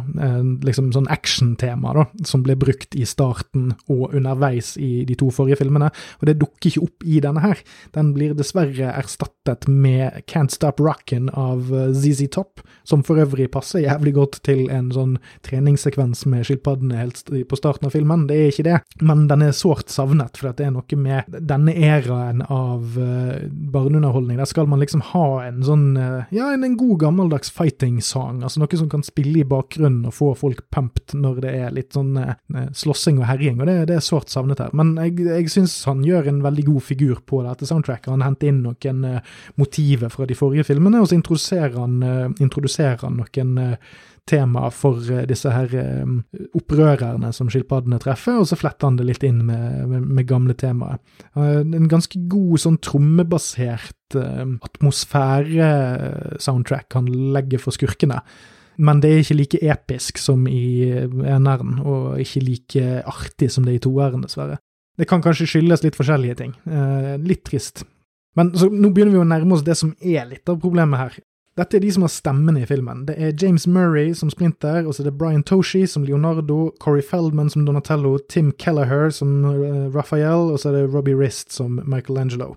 liksom 0.64 0.90
sånn 0.94 1.08
actiontema, 1.12 1.92
da, 1.96 2.06
som 2.26 2.42
ble 2.44 2.56
brukt 2.58 2.94
i 2.96 3.04
starten 3.08 3.72
og 3.92 4.14
underveis 4.16 4.74
i 4.80 5.04
de 5.08 5.16
to 5.18 5.28
forrige 5.34 5.60
filmene. 5.60 5.90
Og 6.20 6.28
det 6.28 6.38
dukker 6.40 6.70
ikke 6.70 6.84
opp 6.86 7.04
i 7.04 7.20
denne 7.24 7.42
her. 7.44 7.60
Den 7.96 8.12
blir 8.16 8.34
dessverre 8.36 8.94
erstattet 8.96 9.66
med 9.68 10.22
Can't 10.30 10.54
Stop 10.54 10.80
Rockin' 10.82 11.28
av 11.32 11.68
ZZ 11.94 12.30
Top, 12.32 12.62
som 12.86 13.04
for 13.06 13.20
øvrig 13.20 13.50
passer 13.52 13.84
jævlig 13.84 14.14
godt 14.16 14.40
til 14.46 14.66
en 14.72 14.88
sånn 14.94 15.16
treningssekvens 15.46 16.24
med 16.30 16.46
skilpaddene 16.48 17.00
helt 17.02 17.22
på 17.26 17.58
starten 17.58 17.90
av 17.90 17.94
filmen. 17.96 18.26
Det 18.30 18.38
er 18.38 18.52
ikke 18.52 18.68
det, 18.70 18.80
men 19.04 19.26
den 19.30 19.44
er 19.46 19.56
sårt 19.56 19.92
savnet, 19.92 20.40
for 20.40 20.56
det 20.56 20.66
er 20.68 20.74
noe 20.74 21.00
med 21.00 21.36
denne 21.36 21.74
æraen 21.74 22.42
av 22.46 22.96
barneunderholdning. 22.96 24.40
Der 24.40 24.48
skal 24.48 24.70
man 24.70 24.80
liksom 24.80 24.85
liksom 24.86 25.02
ha 25.12 25.26
en 25.44 25.60
sånn 25.66 25.84
eh, 26.00 26.32
Ja, 26.34 26.48
en, 26.54 26.64
en 26.64 26.76
god 26.78 27.00
gammeldags 27.02 27.50
fighting-sang. 27.54 28.42
Altså 28.46 28.62
noe 28.62 28.78
som 28.80 28.88
kan 28.92 29.04
spille 29.06 29.42
i 29.42 29.46
bakgrunnen 29.48 30.08
og 30.08 30.16
få 30.16 30.32
folk 30.38 30.64
pumped 30.74 31.14
når 31.18 31.42
det 31.44 31.54
er 31.60 31.76
litt 31.76 31.96
sånn 31.96 32.16
eh, 32.22 32.34
eh, 32.54 32.70
slåssing 32.76 33.20
og 33.20 33.28
herjing, 33.30 33.60
og 33.60 33.70
det, 33.70 33.76
det 33.90 33.98
er 33.98 34.06
sårt 34.06 34.32
savnet 34.32 34.62
her. 34.62 34.72
Men 34.76 34.94
jeg, 35.02 35.18
jeg 35.28 35.52
syns 35.52 35.76
han 35.88 36.04
gjør 36.06 36.30
en 36.30 36.42
veldig 36.46 36.66
god 36.70 36.86
figur 36.88 37.22
på 37.26 37.42
dette 37.46 37.68
soundtracket. 37.68 38.12
Han 38.14 38.24
henter 38.24 38.52
inn 38.52 38.62
noen 38.64 39.06
eh, 39.10 39.36
motiver 39.60 40.12
fra 40.12 40.28
de 40.28 40.38
forrige 40.38 40.66
filmene, 40.70 41.02
og 41.02 41.10
så 41.10 41.18
introduserer 41.18 41.78
han, 41.78 41.98
eh, 42.06 42.28
introduserer 42.44 43.02
han 43.04 43.20
noen 43.20 43.56
uh, 43.60 43.96
tema 44.26 44.70
for 44.74 44.98
eh, 45.12 45.26
disse 45.28 45.50
her 45.52 45.68
eh, 45.78 46.06
opprørerne 46.58 47.32
som 47.36 47.48
skilpaddene 47.52 47.98
treffer, 48.02 48.34
og 48.40 48.46
så 48.50 48.56
fletter 48.58 48.86
han 48.88 48.98
det 48.98 49.06
litt 49.08 49.24
inn 49.26 49.40
med, 49.46 49.64
med, 49.90 50.00
med 50.18 50.28
gamle 50.28 50.54
temaer. 50.58 50.98
En 51.36 51.88
ganske 51.90 52.16
god 52.30 52.56
sånn 52.62 52.78
trommebasert 52.84 53.94
atmosfæresoundtrack 54.16 56.88
han 56.94 57.06
legger 57.34 57.58
for 57.62 57.72
skurkene. 57.74 58.18
Men 58.76 59.00
det 59.00 59.10
er 59.10 59.18
ikke 59.22 59.40
like 59.40 59.58
episk 59.72 60.18
som 60.20 60.46
i 60.50 60.90
eneren, 60.92 61.78
og 61.80 62.20
ikke 62.20 62.44
like 62.44 63.02
artig 63.08 63.48
som 63.52 63.64
det 63.64 63.72
er 63.72 63.78
i 63.80 63.84
toeren, 63.86 64.24
dessverre. 64.26 64.56
Det 64.96 65.08
kan 65.08 65.22
kanskje 65.24 65.48
skyldes 65.50 65.84
litt 65.84 65.96
forskjellige 65.96 66.38
ting. 66.40 66.52
Eh, 66.64 67.16
litt 67.20 67.44
trist. 67.48 67.84
Men 68.36 68.52
så, 68.56 68.68
nå 68.72 68.92
begynner 68.92 69.16
vi 69.16 69.22
å 69.22 69.28
nærme 69.28 69.56
oss 69.56 69.64
det 69.64 69.76
som 69.78 69.94
er 70.00 70.28
litt 70.28 70.48
av 70.48 70.60
problemet 70.60 71.00
her. 71.00 71.18
Dette 71.56 71.78
er 71.78 71.80
de 71.80 71.92
som 71.94 72.04
har 72.04 72.12
stemmene 72.12 72.62
i 72.62 72.68
filmen. 72.68 73.06
Det 73.08 73.16
er 73.16 73.32
James 73.32 73.64
Murray 73.66 74.12
som 74.14 74.28
Splinter, 74.30 74.84
og 74.84 74.94
så 74.94 75.02
er 75.02 75.10
det 75.10 75.16
Brian 75.16 75.42
Toshi 75.42 75.86
som 75.88 76.04
Leonardo, 76.04 76.70
Corey 76.80 77.02
Feldman 77.02 77.48
som 77.48 77.64
Donatello, 77.64 78.18
Tim 78.28 78.52
Kelleher 78.60 79.08
som 79.10 79.44
uh, 79.44 79.88
Raphael, 79.94 80.52
og 80.52 80.60
så 80.60 80.68
er 80.68 80.82
det 80.82 80.94
Robbie 80.94 81.16
Rist 81.16 81.56
som 81.56 81.80
Michelangelo 81.86 82.56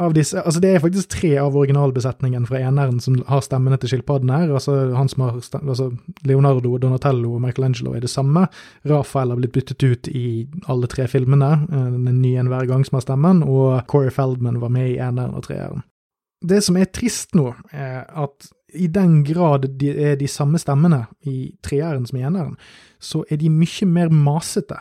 av 0.00 0.14
disse, 0.16 0.40
altså 0.40 0.60
Det 0.60 0.70
er 0.72 0.82
faktisk 0.82 1.12
tre 1.12 1.30
av 1.40 1.56
originalbesetningen 1.56 2.46
fra 2.48 2.60
eneren 2.64 3.00
som 3.04 3.18
har 3.28 3.42
stemmene 3.44 3.78
til 3.80 3.92
skilpadden 3.92 4.32
her. 4.32 4.52
altså 4.52 4.94
han 4.96 5.08
som 5.08 5.26
har 5.26 5.40
altså 5.60 5.90
Leonardo, 6.24 6.76
Donatello 6.78 7.34
og 7.34 7.42
Michelangelo 7.44 7.94
er 7.94 8.00
det 8.00 8.10
samme. 8.10 8.46
Rafael 8.88 9.30
har 9.30 9.40
blitt 9.40 9.52
byttet 9.52 9.84
ut 9.84 10.08
i 10.08 10.48
alle 10.68 10.86
tre 10.86 11.06
filmene. 11.08 11.50
Eh, 11.68 11.86
er 12.10 12.16
ny 12.16 12.34
en 12.38 12.48
hver 12.48 12.66
gang 12.66 12.84
som 12.86 12.96
har 12.96 13.04
stemmen. 13.04 13.42
Og 13.42 13.86
Corey 13.86 14.10
Feldman 14.10 14.60
var 14.60 14.72
med 14.72 14.90
i 14.90 14.98
eneren 14.98 15.34
og 15.34 15.44
treeren. 15.44 15.84
Det 16.40 16.62
som 16.64 16.78
er 16.80 16.88
trist 16.88 17.34
nå, 17.36 17.50
er 17.72 18.06
at 18.08 18.48
i 18.74 18.86
den 18.86 19.20
grad 19.26 19.66
det 19.80 19.92
er 19.98 20.16
de 20.18 20.28
samme 20.30 20.60
stemmene 20.62 21.04
i 21.26 21.52
treeren 21.64 22.06
som 22.06 22.20
i 22.20 22.24
eneren, 22.26 22.56
så 23.02 23.24
er 23.30 23.40
de 23.40 23.50
mye 23.52 23.88
mer 23.90 24.12
masete. 24.14 24.78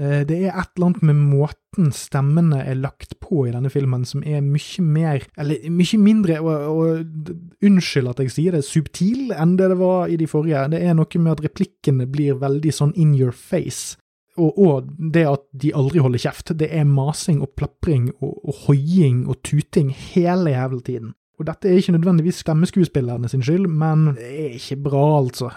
Eh, 0.00 0.22
det 0.28 0.38
er 0.38 0.54
et 0.54 0.72
eller 0.76 0.90
annet 0.90 1.06
med 1.10 1.22
måten 1.32 1.90
stemmene 1.94 2.62
er 2.64 2.78
lagt 2.80 3.18
på 3.22 3.44
i 3.46 3.54
denne 3.54 3.70
filmen 3.72 4.04
som 4.08 4.24
er 4.24 4.42
mye 4.44 4.84
mer, 4.84 5.24
eller 5.40 5.70
mye 5.72 6.00
mindre, 6.00 6.40
og, 6.40 6.68
og 6.72 7.64
unnskyld 7.66 8.12
at 8.12 8.22
jeg 8.24 8.34
sier 8.36 8.56
det, 8.56 8.64
subtil 8.66 9.34
enn 9.36 9.56
det 9.60 9.70
det 9.72 9.80
var 9.80 10.08
i 10.10 10.18
de 10.20 10.28
forrige. 10.30 10.68
Det 10.74 10.82
er 10.84 10.96
noe 10.96 11.22
med 11.24 11.34
at 11.36 11.44
replikkene 11.48 12.08
blir 12.10 12.40
veldig 12.40 12.76
sånn 12.76 12.94
in 12.96 13.16
your 13.18 13.34
face. 13.36 13.98
Og, 14.38 14.58
og 14.58 14.90
det 15.14 15.24
at 15.26 15.42
de 15.62 15.72
aldri 15.74 16.02
holder 16.02 16.22
kjeft. 16.22 16.52
Det 16.58 16.68
er 16.70 16.86
masing 16.86 17.40
og 17.42 17.50
plapring 17.58 18.10
og, 18.20 18.36
og 18.46 18.60
hoiing 18.66 19.24
og 19.28 19.40
tuting 19.42 19.90
hele 19.90 20.54
jævla 20.54 20.80
tiden. 20.86 21.14
Og 21.40 21.46
dette 21.48 21.70
er 21.70 21.78
ikke 21.80 21.94
nødvendigvis 21.94 22.42
stemmeskuespillerne 22.44 23.28
sin 23.32 23.40
skyld, 23.40 23.64
men 23.72 24.10
det 24.18 24.26
er 24.28 24.56
ikke 24.58 24.76
bra, 24.84 25.04
altså. 25.22 25.48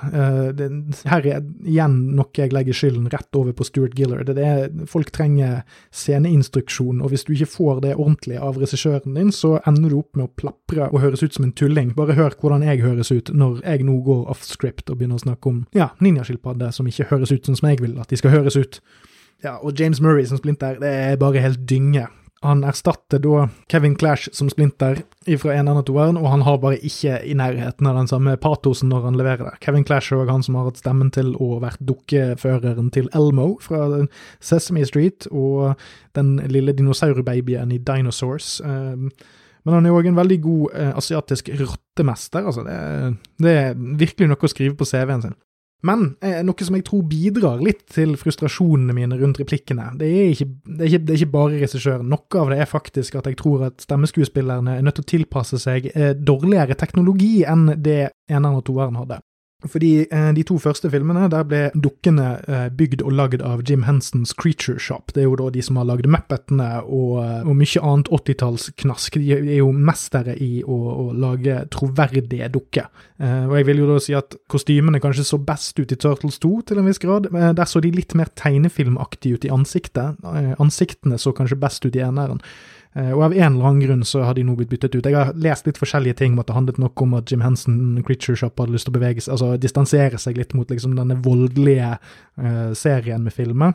Det, 0.56 0.70
her 1.12 1.28
er 1.28 1.42
igjen 1.68 1.98
noe 2.16 2.32
jeg 2.40 2.54
legger 2.56 2.78
skylden 2.78 3.10
rett 3.12 3.36
over 3.36 3.52
på 3.52 3.68
Stuart 3.68 3.98
Giller. 3.98 4.24
Det 4.24 4.40
er, 4.40 4.72
folk 4.88 5.12
trenger 5.12 5.66
sceneinstruksjon, 5.92 7.04
og 7.04 7.12
hvis 7.12 7.28
du 7.28 7.34
ikke 7.36 7.52
får 7.52 7.84
det 7.84 7.98
ordentlig 7.98 8.40
av 8.40 8.62
regissøren 8.64 9.20
din, 9.20 9.34
så 9.36 9.58
ender 9.68 9.92
du 9.92 10.00
opp 10.00 10.16
med 10.16 10.30
å 10.30 10.34
plapre 10.40 10.88
og 10.88 11.04
høres 11.04 11.26
ut 11.26 11.36
som 11.36 11.50
en 11.50 11.56
tulling. 11.60 11.92
Bare 12.00 12.16
hør 12.16 12.40
hvordan 12.40 12.64
jeg 12.64 12.84
høres 12.86 13.12
ut 13.12 13.34
når 13.36 13.60
jeg 13.66 13.84
nå 13.84 14.00
går 14.08 14.26
off 14.32 14.48
script 14.48 14.88
og 14.88 15.02
begynner 15.02 15.20
å 15.20 15.26
snakke 15.26 15.52
om 15.52 15.64
ja, 15.76 15.92
ninjaskilpadder 16.00 16.72
som 16.72 16.88
ikke 16.88 17.12
høres 17.12 17.36
ut 17.36 17.44
sånn 17.44 17.60
som 17.60 17.74
jeg 17.74 17.84
vil 17.84 18.00
at 18.00 18.14
de 18.14 18.24
skal 18.24 18.38
høres 18.38 18.56
ut. 18.56 18.80
Ja, 19.44 19.58
og 19.60 19.76
James 19.76 20.00
Murray 20.00 20.24
som 20.30 20.40
Splinter, 20.40 20.80
det 20.80 20.88
er 21.12 21.20
bare 21.20 21.44
helt 21.44 21.66
dynge. 21.68 22.08
Han 22.44 22.64
erstatter 22.68 23.22
da 23.24 23.46
Kevin 23.72 23.94
Clash 23.96 24.28
som 24.36 24.50
Splinter 24.52 24.98
fra 25.40 25.54
eneren 25.56 25.80
og 25.80 25.86
toeren, 25.88 26.18
og 26.20 26.28
han 26.28 26.42
har 26.44 26.58
bare 26.60 26.80
ikke 26.84 27.22
i 27.24 27.36
nærheten 27.40 27.88
av 27.88 27.96
den 27.96 28.10
samme 28.12 28.34
patosen 28.42 28.92
når 28.92 29.06
han 29.08 29.20
leverer 29.20 29.46
det. 29.48 29.54
Kevin 29.64 29.86
Clash 29.88 30.12
er 30.12 30.28
han 30.28 30.44
som 30.44 30.58
har 30.60 30.68
hatt 30.68 30.82
stemmen 30.82 31.12
til 31.16 31.32
å 31.40 31.62
vært 31.64 31.80
dukkeføreren 31.88 32.92
til 32.92 33.08
Elmo 33.16 33.54
fra 33.64 33.88
Sesame 34.44 34.84
Street, 34.90 35.30
og 35.32 35.80
den 36.20 36.36
lille 36.52 36.76
dinosaurbabyen 36.76 37.72
i 37.72 37.80
Dinosaurs. 37.80 38.58
Ehm, 38.68 39.08
men 39.64 39.78
han 39.78 39.88
er 39.88 39.96
òg 39.96 40.12
en 40.12 40.20
veldig 40.20 40.40
god 40.44 40.76
eh, 40.76 40.92
asiatisk 41.00 41.54
rottemester. 41.62 42.44
altså 42.44 42.68
det, 42.68 42.78
det 43.40 43.56
er 43.62 43.80
virkelig 43.80 44.28
noe 44.28 44.44
å 44.44 44.52
skrive 44.52 44.76
på 44.76 44.90
CV-en 44.90 45.30
sin. 45.30 45.40
Men 45.84 46.14
eh, 46.24 46.40
noe 46.48 46.64
som 46.66 46.78
jeg 46.78 46.86
tror 46.88 47.04
bidrar 47.12 47.60
litt 47.64 47.84
til 47.92 48.16
frustrasjonene 48.20 48.96
mine 48.96 49.18
rundt 49.20 49.42
replikkene, 49.42 49.90
det 50.00 50.08
er 50.08 50.32
ikke, 50.32 50.48
det 50.64 50.80
er 50.80 50.90
ikke, 50.92 51.02
det 51.04 51.14
er 51.14 51.20
ikke 51.20 51.34
bare 51.36 51.58
regissøren. 51.58 52.08
Noe 52.14 52.40
av 52.40 52.54
det 52.54 52.62
er 52.64 52.72
faktisk 52.72 53.20
at 53.20 53.28
jeg 53.28 53.40
tror 53.42 53.68
at 53.68 53.84
stemmeskuespillerne 53.84 54.78
er 54.78 54.88
nødt 54.88 55.02
til 55.02 55.08
å 55.08 55.12
tilpasse 55.16 55.60
seg 55.60 55.92
eh, 55.92 56.14
dårligere 56.16 56.80
teknologi 56.80 57.44
enn 57.44 57.68
det 57.84 58.14
eneren 58.32 58.62
og 58.62 58.66
toeren 58.70 59.00
hadde. 59.02 59.20
Fordi 59.70 59.92
eh, 60.12 60.30
de 60.36 60.44
to 60.48 60.58
første 60.62 60.90
filmene, 60.92 61.28
der 61.32 61.46
ble 61.48 61.62
dukkene 61.76 62.28
eh, 62.48 62.66
bygd 62.76 63.04
og 63.06 63.16
lagd 63.16 63.44
av 63.46 63.64
Jim 63.68 63.86
Hensons 63.88 64.34
Creature 64.38 64.82
Shop. 64.82 65.14
Det 65.16 65.24
er 65.24 65.30
jo 65.30 65.38
da 65.40 65.50
de 65.54 65.64
som 65.64 65.80
har 65.80 65.88
lagd 65.90 66.10
Muppetene 66.12 66.70
og, 66.84 67.16
eh, 67.24 67.48
og 67.48 67.58
mye 67.60 67.84
annet 67.84 68.12
80-tallsknask. 68.20 69.20
De 69.22 69.32
er 69.38 69.62
jo 69.62 69.72
mestere 69.72 70.36
i 70.36 70.52
å, 70.64 70.80
å 71.06 71.08
lage 71.16 71.62
troverdige 71.74 72.52
dukker. 72.54 72.92
Og 73.24 73.54
jeg 73.56 73.66
vil 73.70 73.80
jo 73.80 73.86
da 73.88 74.00
si 74.04 74.16
at 74.18 74.36
kostymene 74.52 75.00
kanskje 75.00 75.24
så 75.24 75.38
best 75.40 75.78
ut 75.80 75.92
i 75.94 75.98
Turtles 76.00 76.42
2 76.44 76.50
til 76.68 76.82
en 76.82 76.88
viss 76.90 77.00
grad. 77.00 77.30
Der 77.32 77.70
så 77.70 77.80
de 77.80 77.94
litt 77.94 78.12
mer 78.20 78.28
tegnefilmaktige 78.36 79.38
ut 79.38 79.48
i 79.48 79.52
ansiktet. 79.54 80.20
Ansiktene 80.60 81.20
så 81.22 81.32
kanskje 81.36 81.60
best 81.62 81.88
ut 81.88 81.96
i 81.96 82.04
eneren. 82.04 82.42
Eh, 82.96 83.12
og 83.12 83.24
av 83.28 83.36
en 83.36 83.56
eller 83.56 83.70
annen 83.70 83.84
grunn 83.86 84.04
så 84.06 84.22
har 84.28 84.38
de 84.38 84.44
nå 84.46 84.56
blitt 84.58 84.72
byttet 84.74 84.96
ut. 84.96 85.06
Jeg 85.06 85.18
har 85.18 85.34
lest 85.40 85.70
litt 85.70 85.80
forskjellige 85.82 86.20
ting 86.22 86.36
om 86.36 86.44
at 86.44 86.50
det 86.50 86.58
handlet 86.58 86.82
nok 86.82 87.06
om 87.06 87.16
at 87.18 87.32
Jim 87.32 87.46
Henson, 87.46 87.80
Creature 88.06 88.38
Shop, 88.40 88.60
hadde 88.60 88.76
lyst 88.76 88.90
til 88.90 88.94
å 88.94 89.00
bevege 89.00 89.24
seg, 89.24 89.34
altså 89.38 89.56
distansere 89.62 90.22
seg 90.22 90.38
litt 90.38 90.54
mot 90.58 90.70
liksom 90.70 90.94
denne 91.00 91.18
voldelige 91.24 91.96
uh, 91.98 92.70
serien 92.78 93.26
med 93.26 93.34
filmer. 93.34 93.74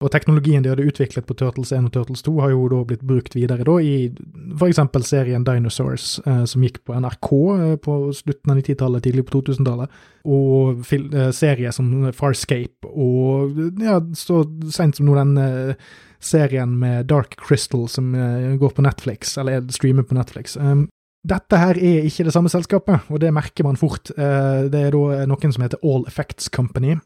Og 0.00 0.08
teknologien 0.08 0.64
de 0.64 0.70
hadde 0.72 0.86
utviklet 0.88 1.26
på 1.28 1.34
Turtles 1.36 1.74
1 1.76 1.90
og 1.90 1.92
Turtles 1.92 2.22
2 2.24 2.32
har 2.40 2.54
jo 2.54 2.62
da 2.72 2.78
blitt 2.88 3.02
brukt 3.04 3.34
videre 3.36 3.66
da 3.68 3.74
i 3.84 4.08
f.eks. 4.56 4.80
serien 5.04 5.44
Dinosaurs, 5.44 6.14
eh, 6.24 6.44
som 6.48 6.64
gikk 6.64 6.80
på 6.88 6.96
NRK 6.96 7.28
eh, 7.56 7.74
på 7.84 7.96
slutten 8.16 8.54
av 8.54 8.62
90-tallet, 8.62 9.04
tidlig 9.04 9.26
på 9.28 9.42
2000-tallet, 9.42 9.98
og 10.24 10.80
eh, 10.96 11.28
serier 11.36 11.76
som 11.76 11.92
Farscape, 12.16 12.88
og 12.88 13.60
ja, 13.84 13.98
så 14.16 14.40
seint 14.72 14.96
som 14.96 15.10
nå 15.10 15.18
den 15.20 15.36
eh, 15.44 15.92
serien 16.20 16.72
med 16.78 17.08
Dark 17.10 17.36
Crystal 17.40 17.88
som 17.88 18.14
eh, 18.14 18.56
går 18.60 18.74
på 18.76 18.84
Netflix, 18.84 19.36
eller 19.40 19.64
streamer 19.72 20.06
på 20.06 20.16
Netflix. 20.16 20.56
Um, 20.56 20.88
dette 21.26 21.60
her 21.60 21.76
er 21.76 22.06
ikke 22.08 22.24
det 22.28 22.34
samme 22.34 22.52
selskapet, 22.52 23.08
og 23.12 23.20
det 23.20 23.32
merker 23.36 23.66
man 23.66 23.80
fort. 23.80 24.12
Uh, 24.16 24.68
det 24.72 24.86
er 24.86 24.94
da 24.96 25.24
noen 25.28 25.54
som 25.56 25.64
heter 25.64 25.82
All 25.84 26.06
Effects 26.08 26.52
Company. 26.52 26.98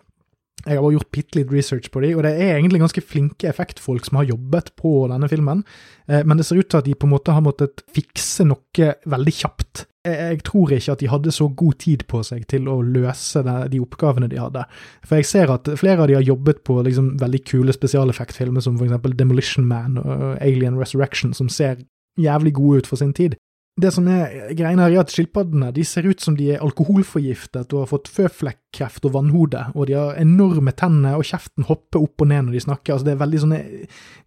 Jeg 0.65 0.79
har 0.79 0.85
bare 0.85 0.95
gjort 0.97 1.13
bitte 1.13 1.39
litt 1.39 1.51
research 1.53 1.91
på 1.93 2.01
dem, 2.05 2.15
og 2.19 2.25
det 2.25 2.37
er 2.39 2.55
egentlig 2.55 2.81
ganske 2.81 3.03
flinke 3.05 3.49
effektfolk 3.51 4.07
som 4.07 4.21
har 4.21 4.31
jobbet 4.31 4.71
på 4.81 4.93
denne 5.11 5.29
filmen, 5.29 5.61
men 6.07 6.39
det 6.39 6.47
ser 6.49 6.63
ut 6.63 6.71
til 6.73 6.79
at 6.79 6.87
de 6.87 6.95
på 6.97 7.05
en 7.05 7.13
måte 7.13 7.35
har 7.37 7.43
måttet 7.45 7.83
fikse 7.93 8.47
noe 8.49 8.95
veldig 9.11 9.35
kjapt 9.35 9.83
jeg 10.05 10.43
tror 10.45 10.73
ikke 10.75 10.93
at 10.93 11.01
de 11.01 11.09
hadde 11.09 11.33
så 11.33 11.49
god 11.49 11.79
tid 11.81 12.05
på 12.11 12.21
seg 12.27 12.45
til 12.51 12.69
å 12.69 12.81
løse 12.85 13.41
de 13.73 13.81
oppgavene 13.81 14.29
de 14.29 14.41
hadde. 14.41 14.65
For 15.07 15.21
jeg 15.21 15.29
ser 15.31 15.53
at 15.55 15.71
flere 15.81 16.05
av 16.05 16.11
de 16.11 16.19
har 16.19 16.27
jobbet 16.27 16.61
på 16.67 16.77
liksom 16.85 17.15
veldig 17.23 17.41
kule 17.49 17.73
spesialeffektfilmer 17.73 18.65
som 18.65 18.77
f.eks. 18.77 19.17
Demolition 19.17 19.65
Man 19.69 19.97
og 20.03 20.37
Alien 20.45 20.77
Resurrection, 20.81 21.33
som 21.33 21.49
ser 21.49 21.81
jævlig 22.21 22.55
gode 22.55 22.85
ut 22.85 22.91
for 22.91 23.01
sin 23.01 23.15
tid. 23.17 23.39
Det 23.75 23.91
som 23.91 24.07
er 24.07 24.53
greia 24.55 24.77
her, 24.79 24.93
er 24.93 25.01
at 25.03 25.11
skilpaddene 25.11 25.73
de 25.75 25.83
ser 25.87 26.07
ut 26.07 26.21
som 26.23 26.37
de 26.39 26.53
er 26.55 26.63
alkoholforgiftet 26.63 27.73
og 27.75 27.81
har 27.83 27.89
fått 27.91 28.11
føflekkreft 28.15 29.09
og 29.09 29.17
vannhode, 29.17 29.65
og 29.75 29.89
de 29.91 29.97
har 29.99 30.21
enorme 30.21 30.71
tenner, 30.79 31.17
og 31.19 31.27
kjeften 31.27 31.67
hopper 31.67 32.05
opp 32.05 32.23
og 32.23 32.31
ned 32.31 32.47
når 32.47 32.55
de 32.55 32.63
snakker. 32.69 32.95
altså 32.95 33.09
Det 33.09 33.15
er 33.17 33.23
veldig 33.25 33.41
sånne 33.43 33.59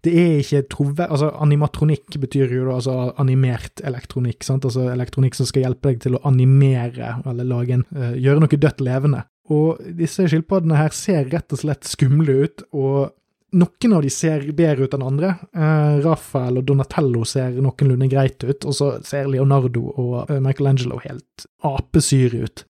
Det 0.04 0.14
er 0.14 0.34
ikke 0.42 0.64
troverdig 0.74 1.08
Altså, 1.08 1.32
animatronikk 1.48 2.20
betyr 2.20 2.58
jo 2.58 2.66
da 2.68 2.76
altså 2.76 2.98
animert 3.24 3.84
elektronikk, 3.88 4.44
sant, 4.44 4.68
altså 4.68 4.90
elektronikk 4.92 5.40
som 5.40 5.48
skal 5.48 5.64
hjelpe 5.64 5.94
deg 5.94 6.04
til 6.04 6.20
å 6.20 6.24
animere, 6.28 7.16
eller 7.24 7.48
lage 7.48 7.78
en 7.78 7.88
uh, 7.96 8.18
Gjøre 8.20 8.44
noe 8.44 8.60
dødt 8.68 8.84
levende. 8.84 9.24
Og 9.54 9.80
disse 9.96 10.28
skilpaddene 10.28 10.76
her 10.76 10.92
ser 10.92 11.30
rett 11.32 11.56
og 11.56 11.64
slett 11.64 11.88
skumle 11.88 12.42
ut, 12.44 12.68
og 12.76 13.14
noen 13.56 13.94
av 13.96 14.02
de 14.04 14.12
ser 14.12 14.46
bedre 14.56 14.88
ut 14.88 14.96
enn 14.96 15.06
andre. 15.08 15.36
Uh, 15.56 16.00
Rafael 16.04 16.60
og 16.60 16.68
Donatello 16.68 17.24
ser 17.28 17.60
noenlunde 17.62 18.10
greit 18.12 18.44
ut, 18.44 18.66
og 18.68 18.76
så 18.76 18.96
ser 19.08 19.30
Leonardo 19.32 19.88
og 19.94 20.18
eh, 20.32 20.42
Michelangelo 20.44 21.00
helt 21.04 21.48
apesyre 21.66 22.48
ut. 22.48 22.66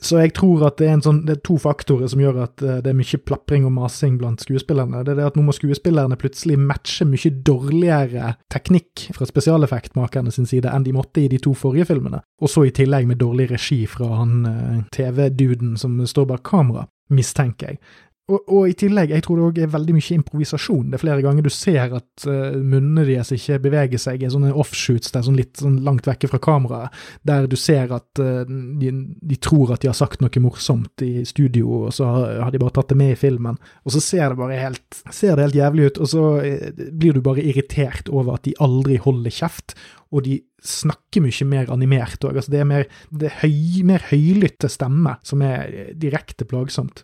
Så 0.00 0.22
jeg 0.22 0.32
tror 0.32 0.62
at 0.64 0.78
det 0.80 0.86
er, 0.88 1.00
sånn, 1.04 1.18
det 1.28 1.34
er, 1.34 1.40
to 1.44 1.58
faktorer 1.60 2.08
som 2.08 2.20
gjør 2.22 2.38
at 2.46 2.62
eh, 2.64 2.78
det 2.84 2.94
er 2.94 2.96
mye 2.96 3.18
plapring 3.28 3.66
og 3.68 3.74
masing 3.76 4.16
blant 4.20 4.40
skuespillerne. 4.40 5.02
Det 5.04 5.12
er 5.12 5.20
det 5.20 5.26
at 5.28 5.36
nå 5.36 5.44
må 5.44 5.52
skuespillerne 5.52 6.16
plutselig 6.20 6.56
matche 6.60 7.04
mye 7.08 7.32
dårligere 7.44 8.32
teknikk 8.52 9.10
fra 9.18 9.28
spesialeffektmakerne 9.28 10.32
sin 10.32 10.48
side 10.48 10.72
enn 10.72 10.86
de 10.88 10.96
måtte 10.96 11.20
i 11.20 11.28
de 11.28 11.42
to 11.44 11.52
forrige 11.58 11.90
filmene. 11.92 12.22
Og 12.40 12.48
så 12.48 12.64
i 12.64 12.72
tillegg 12.72 13.10
med 13.10 13.20
dårlig 13.20 13.50
regi 13.52 13.82
fra 13.90 14.08
han 14.22 14.88
TV-duden 14.96 15.76
som 15.80 16.00
står 16.08 16.30
bak 16.32 16.46
kamera 16.48 16.86
mistenker 17.12 17.72
jeg. 17.72 17.82
Og, 18.30 18.38
og, 18.46 18.68
i 18.70 18.74
tillegg, 18.78 19.10
jeg 19.10 19.24
tror 19.26 19.38
det 19.38 19.46
òg 19.48 19.56
er 19.64 19.70
veldig 19.72 19.94
mye 19.96 20.14
improvisasjon. 20.14 20.92
Det 20.92 20.94
er 20.94 21.02
flere 21.02 21.24
ganger 21.24 21.42
du 21.42 21.50
ser 21.50 21.96
at 21.98 22.26
uh, 22.30 22.54
munnene 22.54 23.02
deres 23.08 23.32
ikke 23.34 23.58
beveger 23.64 23.98
seg 23.98 24.22
i 24.22 24.30
sånne 24.30 24.52
offshoots 24.62 25.10
der 25.10 25.24
sånn 25.26 25.40
litt 25.40 25.58
sånn 25.58 25.80
langt 25.82 26.06
vekke 26.06 26.30
fra 26.30 26.38
kameraet, 26.42 26.94
der 27.26 27.48
du 27.50 27.58
ser 27.58 27.90
at 27.96 28.22
uh, 28.22 28.46
de, 28.46 28.92
de, 29.18 29.40
tror 29.42 29.74
at 29.74 29.82
de 29.82 29.90
har 29.90 29.98
sagt 29.98 30.22
noe 30.22 30.44
morsomt 30.44 31.02
i 31.02 31.26
studio, 31.26 31.88
og 31.88 31.98
så 31.98 32.12
har, 32.14 32.38
har, 32.46 32.54
de 32.54 32.62
bare 32.62 32.76
tatt 32.78 32.94
det 32.94 33.00
med 33.02 33.16
i 33.16 33.18
filmen. 33.18 33.58
Og 33.82 33.96
så 33.96 34.04
ser 34.06 34.30
det 34.30 34.38
bare 34.38 34.62
helt, 34.62 35.02
ser 35.10 35.34
det 35.34 35.48
helt 35.48 35.60
jævlig 35.64 35.90
ut, 35.90 36.02
og 36.06 36.14
så 36.14 36.26
uh, 36.46 36.82
blir 36.94 37.18
du 37.18 37.26
bare 37.26 37.42
irritert 37.42 38.12
over 38.12 38.38
at 38.38 38.46
de 38.46 38.54
aldri 38.62 39.02
holder 39.02 39.34
kjeft, 39.42 39.74
og 40.14 40.28
de 40.28 40.38
snakker 40.62 41.24
mye 41.24 41.46
mer 41.50 41.70
animert 41.74 42.22
òg. 42.22 42.38
Altså 42.38 42.54
det 42.54 42.62
er 42.62 42.68
mer, 42.70 42.90
er 43.18 43.40
høy, 43.42 43.82
mer 43.88 44.04
høylytte 44.12 44.70
stemme 44.70 45.18
som 45.26 45.42
er 45.42 45.96
direkte 45.98 46.46
plagsomt. 46.46 47.02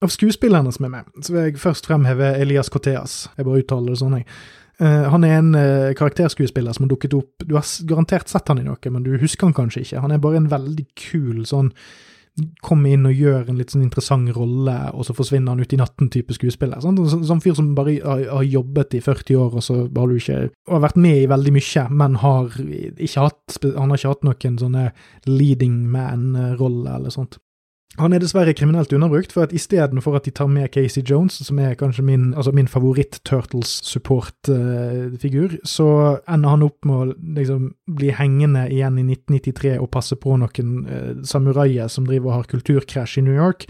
Av 0.00 0.08
skuespillerne 0.08 0.72
som 0.72 0.86
er 0.86 0.92
med, 0.94 1.08
så 1.20 1.34
vil 1.34 1.50
jeg 1.50 1.60
først 1.60 1.88
fremheve 1.90 2.32
Elias 2.40 2.70
Coteas. 2.72 3.26
Jeg 3.36 3.44
bare 3.44 3.60
uttaler 3.60 3.92
det 3.92 4.00
sånn, 4.00 4.16
jeg. 4.16 4.28
Uh, 4.80 5.10
han 5.12 5.26
er 5.28 5.34
en 5.36 5.50
uh, 5.52 5.90
karakterskuespiller 5.92 6.72
som 6.72 6.86
har 6.86 6.88
dukket 6.94 7.12
opp 7.12 7.42
Du 7.44 7.50
har 7.52 7.66
garantert 7.84 8.30
sett 8.32 8.48
han 8.48 8.62
i 8.62 8.64
noe, 8.64 8.80
men 8.88 9.02
du 9.04 9.10
husker 9.20 9.44
han 9.44 9.56
kanskje 9.56 9.82
ikke. 9.84 10.00
Han 10.00 10.14
er 10.14 10.22
bare 10.24 10.40
en 10.40 10.48
veldig 10.48 10.86
kul 10.96 11.42
sånn 11.48 11.68
Kom 12.64 12.86
inn 12.88 13.04
og 13.04 13.18
gjør 13.18 13.50
en 13.50 13.58
litt 13.58 13.74
sånn 13.74 13.82
interessant 13.84 14.30
rolle, 14.32 14.76
og 14.94 15.04
så 15.04 15.12
forsvinner 15.12 15.52
han 15.52 15.60
ut 15.60 15.72
i 15.74 15.76
natten-type 15.76 16.32
skuespiller. 16.32 16.80
Sånn, 16.80 16.96
sånn 17.26 17.42
fyr 17.44 17.58
som 17.58 17.72
bare 17.76 17.98
har, 18.00 18.22
har, 18.30 18.46
jobbet 18.46 18.96
i 18.96 19.02
40 19.04 19.36
år, 19.36 19.58
og 19.58 19.66
så 19.66 19.76
har 19.84 20.08
du 20.08 20.14
ikke 20.16 20.38
og 20.46 20.76
har 20.78 20.84
vært 20.86 21.00
med 21.02 21.18
i 21.18 21.28
veldig 21.28 21.52
mye, 21.58 21.84
men 22.00 22.16
har 22.22 22.56
ikke 22.62 23.26
hatt, 23.26 23.58
han 23.66 23.92
har 23.92 24.00
ikke 24.00 24.14
hatt 24.14 24.24
noen 24.30 24.56
sånne 24.62 24.86
leading 25.28 25.82
man-rolle 25.90 26.94
eller 26.96 27.12
sånt. 27.12 27.36
Han 27.98 28.12
er 28.14 28.22
dessverre 28.22 28.54
kriminelt 28.54 28.92
underbrukt, 28.94 29.32
for 29.34 29.42
at 29.42 29.50
istedenfor 29.52 30.14
at 30.16 30.24
de 30.24 30.30
tar 30.30 30.46
med 30.46 30.70
Casey 30.70 31.02
Jones, 31.02 31.32
som 31.42 31.58
er 31.58 31.74
kanskje 31.74 32.02
min, 32.06 32.34
altså 32.34 32.52
min 32.54 32.68
favoritt-Turtles-support-figur, 32.70 35.58
så 35.66 36.18
ender 36.30 36.48
han 36.54 36.62
opp 36.62 36.84
med 36.86 36.94
å 36.94 37.14
liksom 37.40 37.74
bli 37.98 38.10
hengende 38.14 38.70
igjen 38.70 38.98
i 39.02 39.04
1993 39.08 39.82
og 39.82 39.90
passe 39.90 40.14
på 40.16 40.36
noen 40.38 40.86
eh, 40.86 41.18
samuraier 41.26 41.88
som 41.90 42.06
driver 42.06 42.30
og 42.30 42.36
har 42.38 42.46
kulturkrasj 42.54 43.18
i 43.18 43.26
New 43.26 43.36
York. 43.36 43.66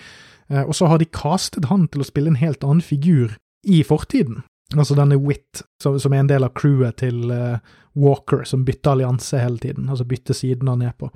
Eh, 0.52 0.64
og 0.66 0.74
så 0.76 0.84
har 0.92 0.98
de 1.00 1.08
castet 1.08 1.64
han 1.72 1.88
til 1.88 2.04
å 2.04 2.10
spille 2.10 2.28
en 2.34 2.42
helt 2.42 2.62
annen 2.66 2.84
figur 2.84 3.40
i 3.64 3.80
fortiden. 3.86 4.42
Altså 4.76 4.94
denne 4.94 5.18
Wit, 5.18 5.64
som, 5.82 5.98
som 5.98 6.12
er 6.14 6.20
en 6.22 6.30
del 6.30 6.44
av 6.46 6.52
crewet 6.58 7.00
til 7.00 7.30
eh, 7.34 7.58
Walker, 7.98 8.44
som 8.46 8.64
bytter 8.68 8.90
allianse 8.94 9.40
hele 9.40 9.58
tiden, 9.58 9.88
altså 9.88 10.04
bytter 10.06 10.34
siden 10.36 10.68
han 10.70 10.82
er 10.86 10.94
på. 10.98 11.10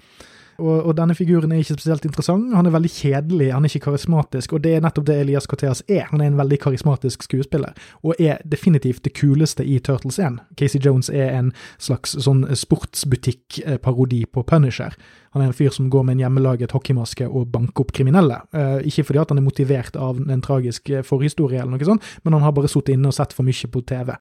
Og, 0.59 0.87
og, 0.87 0.93
denne 0.97 1.15
figuren 1.15 1.53
er 1.53 1.63
ikke 1.63 1.77
spesielt 1.77 2.05
interessant. 2.07 2.53
Han 2.55 2.67
er 2.67 2.75
veldig 2.75 2.91
kjedelig, 2.93 3.51
han 3.55 3.65
er 3.65 3.73
ikke 3.73 3.87
karismatisk, 3.89 4.55
og 4.55 4.63
det 4.65 4.75
er 4.77 4.85
nettopp 4.85 5.07
det 5.09 5.17
Elias 5.23 5.49
Cortez 5.51 5.83
er. 5.89 6.07
Han 6.11 6.23
er 6.23 6.31
en 6.31 6.39
veldig 6.39 6.59
karismatisk 6.63 7.27
skuespiller, 7.27 7.75
og 8.03 8.21
er 8.23 8.43
definitivt 8.51 9.05
det 9.05 9.15
kuleste 9.19 9.67
i 9.67 9.79
Turtles 9.85 10.19
1. 10.19 10.39
Casey 10.61 10.81
Jones 10.85 11.11
er 11.11 11.35
en 11.39 11.51
slags 11.79 12.15
sånn 12.27 12.45
sportsbutikk-parodi 12.55 14.25
på 14.31 14.45
Punisher. 14.47 14.95
Han 15.35 15.43
er 15.43 15.51
en 15.51 15.57
fyr 15.57 15.75
som 15.75 15.91
går 15.91 16.07
med 16.07 16.19
en 16.19 16.27
hjemmelaget 16.27 16.77
hockeymaske 16.77 17.27
og 17.27 17.51
banker 17.53 17.83
opp 17.83 17.91
kriminelle. 17.97 18.39
Eh, 18.55 18.85
ikke 18.91 19.09
fordi 19.09 19.23
at 19.25 19.35
han 19.35 19.43
er 19.43 19.49
motivert 19.49 19.99
av 19.99 20.21
en 20.23 20.45
tragisk 20.45 20.93
forhistorie, 21.03 21.59
eller 21.63 21.75
noe 21.75 21.91
sånt, 21.91 22.15
men 22.23 22.39
han 22.39 22.47
har 22.47 22.55
bare 22.55 22.71
sittet 22.71 22.95
inne 22.95 23.11
og 23.11 23.19
sett 23.19 23.35
for 23.35 23.47
mye 23.47 23.71
på 23.71 23.83
TV. 23.89 24.15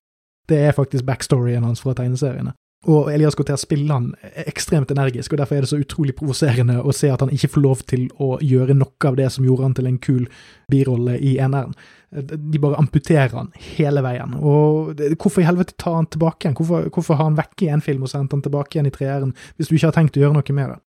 Det 0.50 0.60
er 0.60 0.76
faktisk 0.76 1.06
backstoryen 1.08 1.64
hans 1.64 1.82
fra 1.84 1.94
tegneseriene. 1.96 2.56
Og 2.84 3.08
Elias 3.14 3.36
Cotter 3.40 3.56
spiller 3.60 3.96
han 3.96 4.10
ekstremt 4.44 4.92
energisk, 4.92 5.32
og 5.32 5.40
derfor 5.40 5.56
er 5.56 5.64
det 5.64 5.70
så 5.72 5.80
utrolig 5.80 6.16
provoserende 6.18 6.82
å 6.84 6.92
se 6.96 7.08
at 7.14 7.22
han 7.24 7.32
ikke 7.32 7.54
får 7.54 7.64
lov 7.64 7.84
til 7.88 8.10
å 8.20 8.36
gjøre 8.44 8.76
noe 8.76 9.08
av 9.08 9.16
det 9.20 9.30
som 9.32 9.46
gjorde 9.48 9.70
han 9.70 9.76
til 9.78 9.88
en 9.88 10.00
kul 10.04 10.26
birolle 10.72 11.16
i 11.24 11.38
eneren. 11.40 11.72
De 12.12 12.60
bare 12.62 12.80
amputerer 12.82 13.32
han 13.38 13.54
hele 13.78 14.04
veien. 14.04 14.36
Og 14.36 15.00
hvorfor 15.16 15.42
i 15.42 15.48
helvete 15.48 15.78
ta 15.80 15.96
han 15.96 16.10
tilbake 16.12 16.44
igjen? 16.44 16.58
Hvorfor, 16.60 16.90
hvorfor 16.92 17.20
har 17.20 17.32
han 17.32 17.40
vekk 17.40 17.64
i 17.64 17.72
en 17.74 17.86
film 17.86 18.04
og 18.04 18.12
sendt 18.12 18.36
han 18.36 18.44
tilbake 18.44 18.76
igjen 18.76 18.92
i 18.92 18.96
treeren, 18.96 19.32
hvis 19.56 19.72
du 19.72 19.78
ikke 19.78 19.94
har 19.94 20.02
tenkt 20.02 20.20
å 20.20 20.26
gjøre 20.26 20.42
noe 20.42 20.58
med 20.60 20.76
det? 20.76 20.82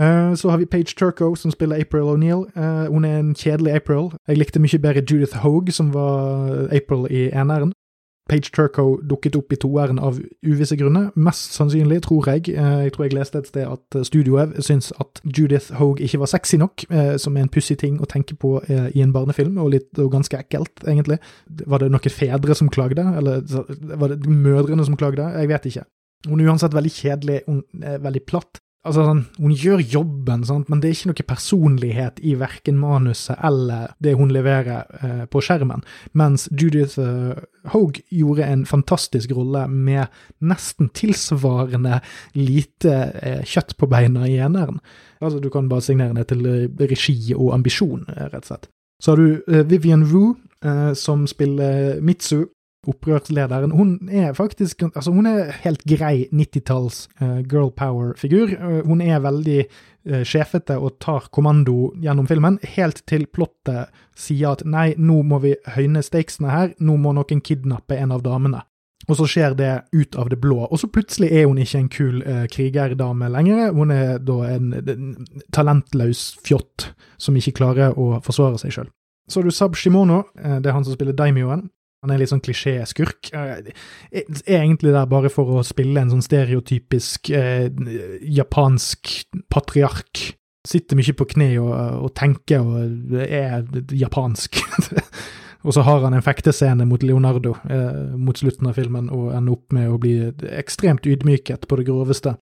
Uh, 0.00 0.32
så 0.38 0.48
har 0.52 0.60
vi 0.60 0.68
Page 0.68 0.94
Turco, 0.96 1.34
som 1.36 1.52
spiller 1.52 1.80
April 1.80 2.08
O'Neill. 2.08 2.46
Uh, 2.56 2.86
hun 2.92 3.04
er 3.04 3.18
en 3.18 3.34
kjedelig 3.36 3.74
April. 3.80 4.12
Jeg 4.28 4.38
likte 4.38 4.62
mye 4.62 4.80
bedre 4.80 5.02
Judith 5.04 5.40
Hogue, 5.42 5.72
som 5.72 5.90
var 5.92 6.68
April 6.72 7.08
i 7.10 7.28
eneren. 7.32 7.74
Page 8.30 8.52
Turco 8.54 8.84
dukket 9.02 9.34
opp 9.38 9.52
i 9.52 9.58
toeren 9.58 9.98
av 9.98 10.20
uvisse 10.46 10.76
grunner. 10.78 11.08
Mest 11.18 11.56
sannsynlig, 11.56 12.02
tror 12.06 12.28
jeg, 12.30 12.52
eh, 12.54 12.84
jeg 12.86 12.94
tror 12.94 13.06
jeg 13.06 13.16
leste 13.16 13.40
et 13.42 13.50
sted 13.50 13.66
at 13.66 13.98
eh, 13.98 14.06
studioet 14.06 14.54
syns 14.62 14.92
at 15.02 15.20
Judith 15.26 15.72
Hogue 15.80 16.04
ikke 16.04 16.20
var 16.22 16.30
sexy 16.30 16.60
nok, 16.60 16.84
eh, 16.90 17.16
som 17.18 17.36
er 17.36 17.46
en 17.46 17.52
pussig 17.52 17.80
ting 17.82 17.98
å 17.98 18.08
tenke 18.10 18.36
på 18.38 18.58
i 18.70 19.02
en 19.02 19.12
barnefilm, 19.12 19.58
og, 19.58 19.70
litt, 19.74 19.90
og 19.98 20.12
ganske 20.12 20.36
ekkelt, 20.38 20.84
egentlig. 20.86 21.18
Var 21.66 21.82
det 21.82 21.90
noen 21.90 22.14
fedre 22.14 22.54
som 22.54 22.70
klagde, 22.70 23.02
eller 23.18 23.42
var 23.98 24.12
det 24.12 24.30
mødrene 24.30 24.84
som 24.86 24.98
klagde? 25.00 25.26
Jeg 25.40 25.50
vet 25.50 25.70
ikke. 25.70 25.86
Hun 26.28 26.40
er 26.40 26.50
uansett 26.52 26.74
veldig 26.76 26.92
kjedelig, 26.92 27.38
veldig 28.04 28.22
platt. 28.28 28.60
Altså, 28.80 29.02
sånn, 29.04 29.26
Hun 29.36 29.52
gjør 29.52 29.82
jobben, 29.84 30.44
sant? 30.48 30.70
men 30.72 30.80
det 30.80 30.88
er 30.88 30.94
ikke 30.96 31.10
noe 31.10 31.28
personlighet 31.28 32.20
i 32.24 32.32
verken 32.40 32.78
manuset 32.80 33.36
eller 33.44 33.92
det 34.00 34.14
hun 34.16 34.32
leverer 34.32 34.86
eh, 35.04 35.24
på 35.28 35.42
skjermen. 35.44 35.84
Mens 36.16 36.46
Judith 36.48 36.96
uh, 36.96 37.36
Hogue 37.74 38.00
gjorde 38.08 38.48
en 38.48 38.64
fantastisk 38.64 39.34
rolle 39.36 39.66
med 39.68 40.08
nesten 40.40 40.88
tilsvarende 40.96 42.00
lite 42.38 42.96
eh, 43.20 43.42
kjøtt 43.44 43.76
på 43.76 43.88
beina 43.90 44.24
i 44.24 44.38
eneren. 44.40 44.80
Altså, 45.20 45.42
du 45.44 45.50
kan 45.52 45.68
bare 45.68 45.84
signere 45.84 46.16
ned 46.16 46.30
til 46.32 46.46
eh, 46.48 46.86
regi 46.88 47.34
og 47.36 47.52
ambisjon, 47.58 48.06
eh, 48.08 48.30
rett 48.32 48.46
og 48.46 48.48
slett. 48.48 48.70
Så 49.00 49.12
har 49.12 49.20
du 49.20 49.42
eh, 49.44 49.66
Vivian 49.68 50.08
Wu, 50.08 50.34
som 50.92 51.22
spiller 51.24 52.02
Mitsu, 52.04 52.42
opprørslederen. 52.88 53.70
Hun 53.70 54.08
er 54.08 54.32
faktisk 54.32 54.82
altså 54.94 55.12
hun 55.12 55.26
er 55.26 55.52
helt 55.64 55.82
grei 55.84 56.28
90-talls 56.32 57.08
uh, 57.20 57.40
girl 57.44 57.70
power-figur. 57.76 58.54
Uh, 58.56 58.80
hun 58.86 59.00
er 59.04 59.20
veldig 59.20 59.58
uh, 59.66 60.22
sjefete 60.24 60.78
og 60.80 60.96
tar 61.02 61.28
kommando 61.32 61.90
gjennom 62.00 62.28
filmen, 62.30 62.58
helt 62.76 63.02
til 63.10 63.26
plottet 63.28 63.92
sier 64.16 64.54
at 64.54 64.64
nei, 64.64 64.94
nå 64.96 65.20
må 65.22 65.42
vi 65.44 65.54
høyne 65.74 66.02
stakesene 66.04 66.52
her, 66.52 66.72
nå 66.80 66.96
må 67.00 67.12
noen 67.16 67.42
kidnappe 67.44 67.98
en 68.00 68.14
av 68.16 68.24
damene. 68.24 68.62
Og 69.08 69.16
så 69.18 69.26
skjer 69.28 69.56
det 69.58 69.70
ut 69.96 70.16
av 70.20 70.28
det 70.30 70.38
blå, 70.40 70.62
og 70.68 70.78
så 70.78 70.88
plutselig 70.92 71.30
er 71.34 71.48
hun 71.48 71.58
ikke 71.60 71.80
en 71.82 71.90
kul 71.92 72.22
uh, 72.24 72.46
krigerdame 72.52 73.28
lenger. 73.32 73.74
Hun 73.76 73.92
er 73.92 74.16
da 74.24 74.38
en, 74.54 74.72
en 74.80 75.12
talentløs 75.52 76.22
fjott 76.46 76.92
som 77.20 77.36
ikke 77.36 77.58
klarer 77.60 77.98
å 77.98 78.22
forsvare 78.24 78.60
seg 78.62 78.76
sjøl. 78.76 78.88
Så 79.30 79.44
du 79.44 79.52
Sab 79.54 79.76
Shimono, 79.78 80.24
det 80.34 80.66
er 80.66 80.74
han 80.74 80.82
som 80.82 80.96
spiller 80.96 81.14
Daimyoen. 81.14 81.68
Han 82.00 82.14
er 82.14 82.22
litt 82.22 82.30
sånn 82.32 82.40
klisjé-skurk. 82.40 83.28
Er 83.36 83.66
egentlig 84.56 84.94
der 84.94 85.08
bare 85.10 85.28
for 85.32 85.58
å 85.58 85.64
spille 85.66 86.00
en 86.00 86.12
sånn 86.14 86.24
stereotypisk 86.24 87.28
eh, 87.36 87.68
japansk 88.24 89.12
patriark. 89.52 90.22
Sitter 90.66 90.96
mye 90.96 91.16
på 91.16 91.28
kne 91.28 91.50
og, 91.60 91.74
og 92.06 92.14
tenker 92.16 92.64
og 92.64 93.20
er 93.20 93.66
japansk. 93.92 94.62
og 95.66 95.76
så 95.76 95.84
har 95.84 96.06
han 96.06 96.16
en 96.16 96.24
fektescene 96.24 96.88
mot 96.88 97.04
Leonardo 97.04 97.58
eh, 97.68 98.16
mot 98.16 98.38
slutten 98.40 98.72
av 98.72 98.80
filmen 98.80 99.12
og 99.12 99.34
ender 99.36 99.58
opp 99.58 99.76
med 99.76 99.92
å 99.92 100.00
bli 100.00 100.16
ekstremt 100.56 101.08
ydmyket 101.08 101.68
på 101.68 101.80
det 101.80 101.88
groveste. 101.90 102.38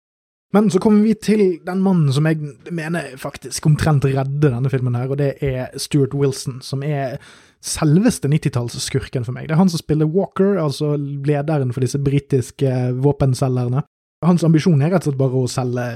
Men 0.55 0.69
så 0.71 0.79
kommer 0.79 1.03
vi 1.03 1.15
til 1.19 1.41
den 1.65 1.81
mannen 1.83 2.11
som 2.15 2.27
jeg 2.29 2.53
mener 2.71 3.15
faktisk 3.19 3.65
omtrent 3.67 4.05
redder 4.07 4.53
denne 4.53 4.71
filmen 4.71 4.95
her, 4.95 5.09
og 5.11 5.19
det 5.19 5.33
er 5.43 5.73
Stuart 5.79 6.13
Wilson, 6.15 6.61
som 6.63 6.83
er 6.85 7.17
selveste 7.65 8.29
90-tallsskurken 8.31 9.25
for 9.25 9.35
meg. 9.35 9.47
Det 9.47 9.55
er 9.55 9.61
han 9.61 9.71
som 9.71 9.81
spiller 9.81 10.09
Walker, 10.09 10.59
altså 10.61 10.93
lederen 10.99 11.73
for 11.73 11.85
disse 11.85 12.01
britiske 12.01 12.71
våpenselgerne. 13.01 13.83
Hans 14.25 14.45
ambisjon 14.47 14.81
er 14.81 14.93
rett 14.93 15.05
og 15.05 15.11
slett 15.11 15.21
bare 15.21 15.41
å 15.41 15.49
selge 15.51 15.87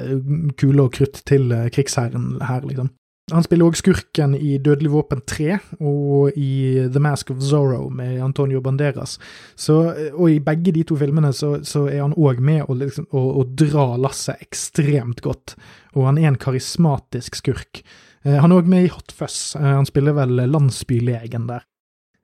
kuler 0.60 0.88
og 0.88 0.95
krutt 0.97 1.21
til 1.29 1.53
eh, 1.55 1.69
krigsherren 1.73 2.36
her, 2.45 2.65
liksom. 2.67 2.89
Han 3.29 3.45
spiller 3.45 3.69
òg 3.69 3.77
skurken 3.77 4.34
i 4.34 4.55
Dødelig 4.62 4.89
våpen 4.89 5.21
3 5.27 5.58
og 5.86 6.38
i 6.39 6.88
The 6.89 7.01
Mask 7.03 7.29
of 7.34 7.43
Zorro 7.45 7.89
med 7.93 8.17
Antonio 8.25 8.62
Banderas. 8.65 9.19
Så, 9.53 9.77
og 10.15 10.32
i 10.32 10.39
begge 10.41 10.73
de 10.73 10.84
to 10.88 10.97
filmene 10.97 11.29
så, 11.36 11.58
så 11.62 11.86
er 11.91 12.01
han 12.01 12.15
òg 12.17 12.41
med 12.41 12.65
å, 12.65 12.77
liksom, 12.79 13.10
å, 13.13 13.25
å 13.41 13.45
dra 13.45 13.91
lasset 14.01 14.41
ekstremt 14.41 15.21
godt, 15.25 15.53
og 15.93 16.10
han 16.10 16.21
er 16.21 16.32
en 16.32 16.41
karismatisk 16.41 17.38
skurk. 17.38 17.84
Eh, 18.25 18.39
han 18.39 18.51
er 18.51 18.62
òg 18.62 18.69
med 18.69 18.88
i 18.88 18.93
Hot 18.93 19.13
Fuzz. 19.15 19.55
Eh, 19.60 19.73
han 19.79 19.88
spiller 19.89 20.17
vel 20.17 20.41
landsbylegen 20.49 21.47
der. 21.49 21.65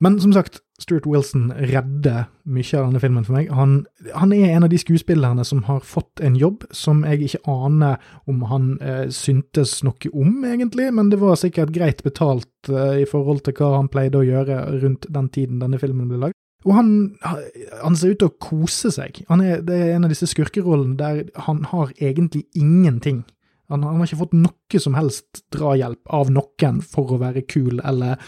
Men 0.04 0.20
som 0.20 0.34
sagt, 0.36 0.60
Stuart 0.80 1.06
Wilson 1.08 1.54
redder 1.56 2.26
mye 2.44 2.76
av 2.76 2.90
denne 2.90 3.00
filmen 3.00 3.24
for 3.24 3.38
meg. 3.38 3.48
Han, 3.56 3.78
han, 4.12 4.34
er 4.36 4.52
en 4.52 4.66
av 4.68 4.72
de 4.74 4.80
skuespillerne 4.82 5.46
som 5.48 5.62
har 5.70 5.80
fått 5.88 6.20
en 6.20 6.36
jobb 6.36 6.66
som 6.76 7.06
jeg 7.08 7.30
ikke 7.30 7.46
aner 7.48 8.02
om 8.28 8.44
han 8.50 8.74
eh, 8.84 9.06
syntes 9.16 9.78
noe 9.88 10.12
om, 10.12 10.42
egentlig, 10.44 10.90
men 10.92 11.14
det 11.14 11.22
var 11.22 11.40
sikkert 11.40 11.72
greit 11.76 12.04
betalt 12.04 12.70
eh, 12.70 13.06
i 13.06 13.08
forhold 13.08 13.46
til 13.46 13.56
hva 13.56 13.78
han 13.78 13.92
pleide 13.92 14.20
å 14.20 14.28
gjøre 14.28 14.66
rundt 14.84 15.08
den 15.16 15.32
tiden 15.32 15.64
denne 15.64 15.80
filmen 15.80 16.12
ble 16.12 16.26
lagd. 16.26 16.38
Og 16.66 16.74
han, 16.74 16.92
han, 17.22 17.96
ser 17.96 18.16
ut 18.16 18.20
til 18.24 18.32
å 18.32 18.38
kose 18.42 18.90
seg. 18.92 19.22
Er, 19.30 19.62
det 19.64 19.76
er 19.78 19.96
en 19.96 20.08
av 20.08 20.12
disse 20.12 20.28
skurkerollene 20.28 20.98
der 20.98 21.24
han 21.46 21.62
har 21.70 21.94
egentlig 22.02 22.48
ingenting 22.58 23.22
han, 23.70 23.82
han, 23.82 23.98
har 23.98 24.06
ikke 24.06 24.20
fått 24.20 24.36
noe 24.76 24.84
som 24.84 24.98
helst 24.98 25.46
drahjelp 25.56 26.14
av 26.14 26.32
noen 26.34 26.82
for 26.84 27.16
å 27.16 27.22
være 27.22 27.46
kul 27.48 27.82
eller 27.84 28.20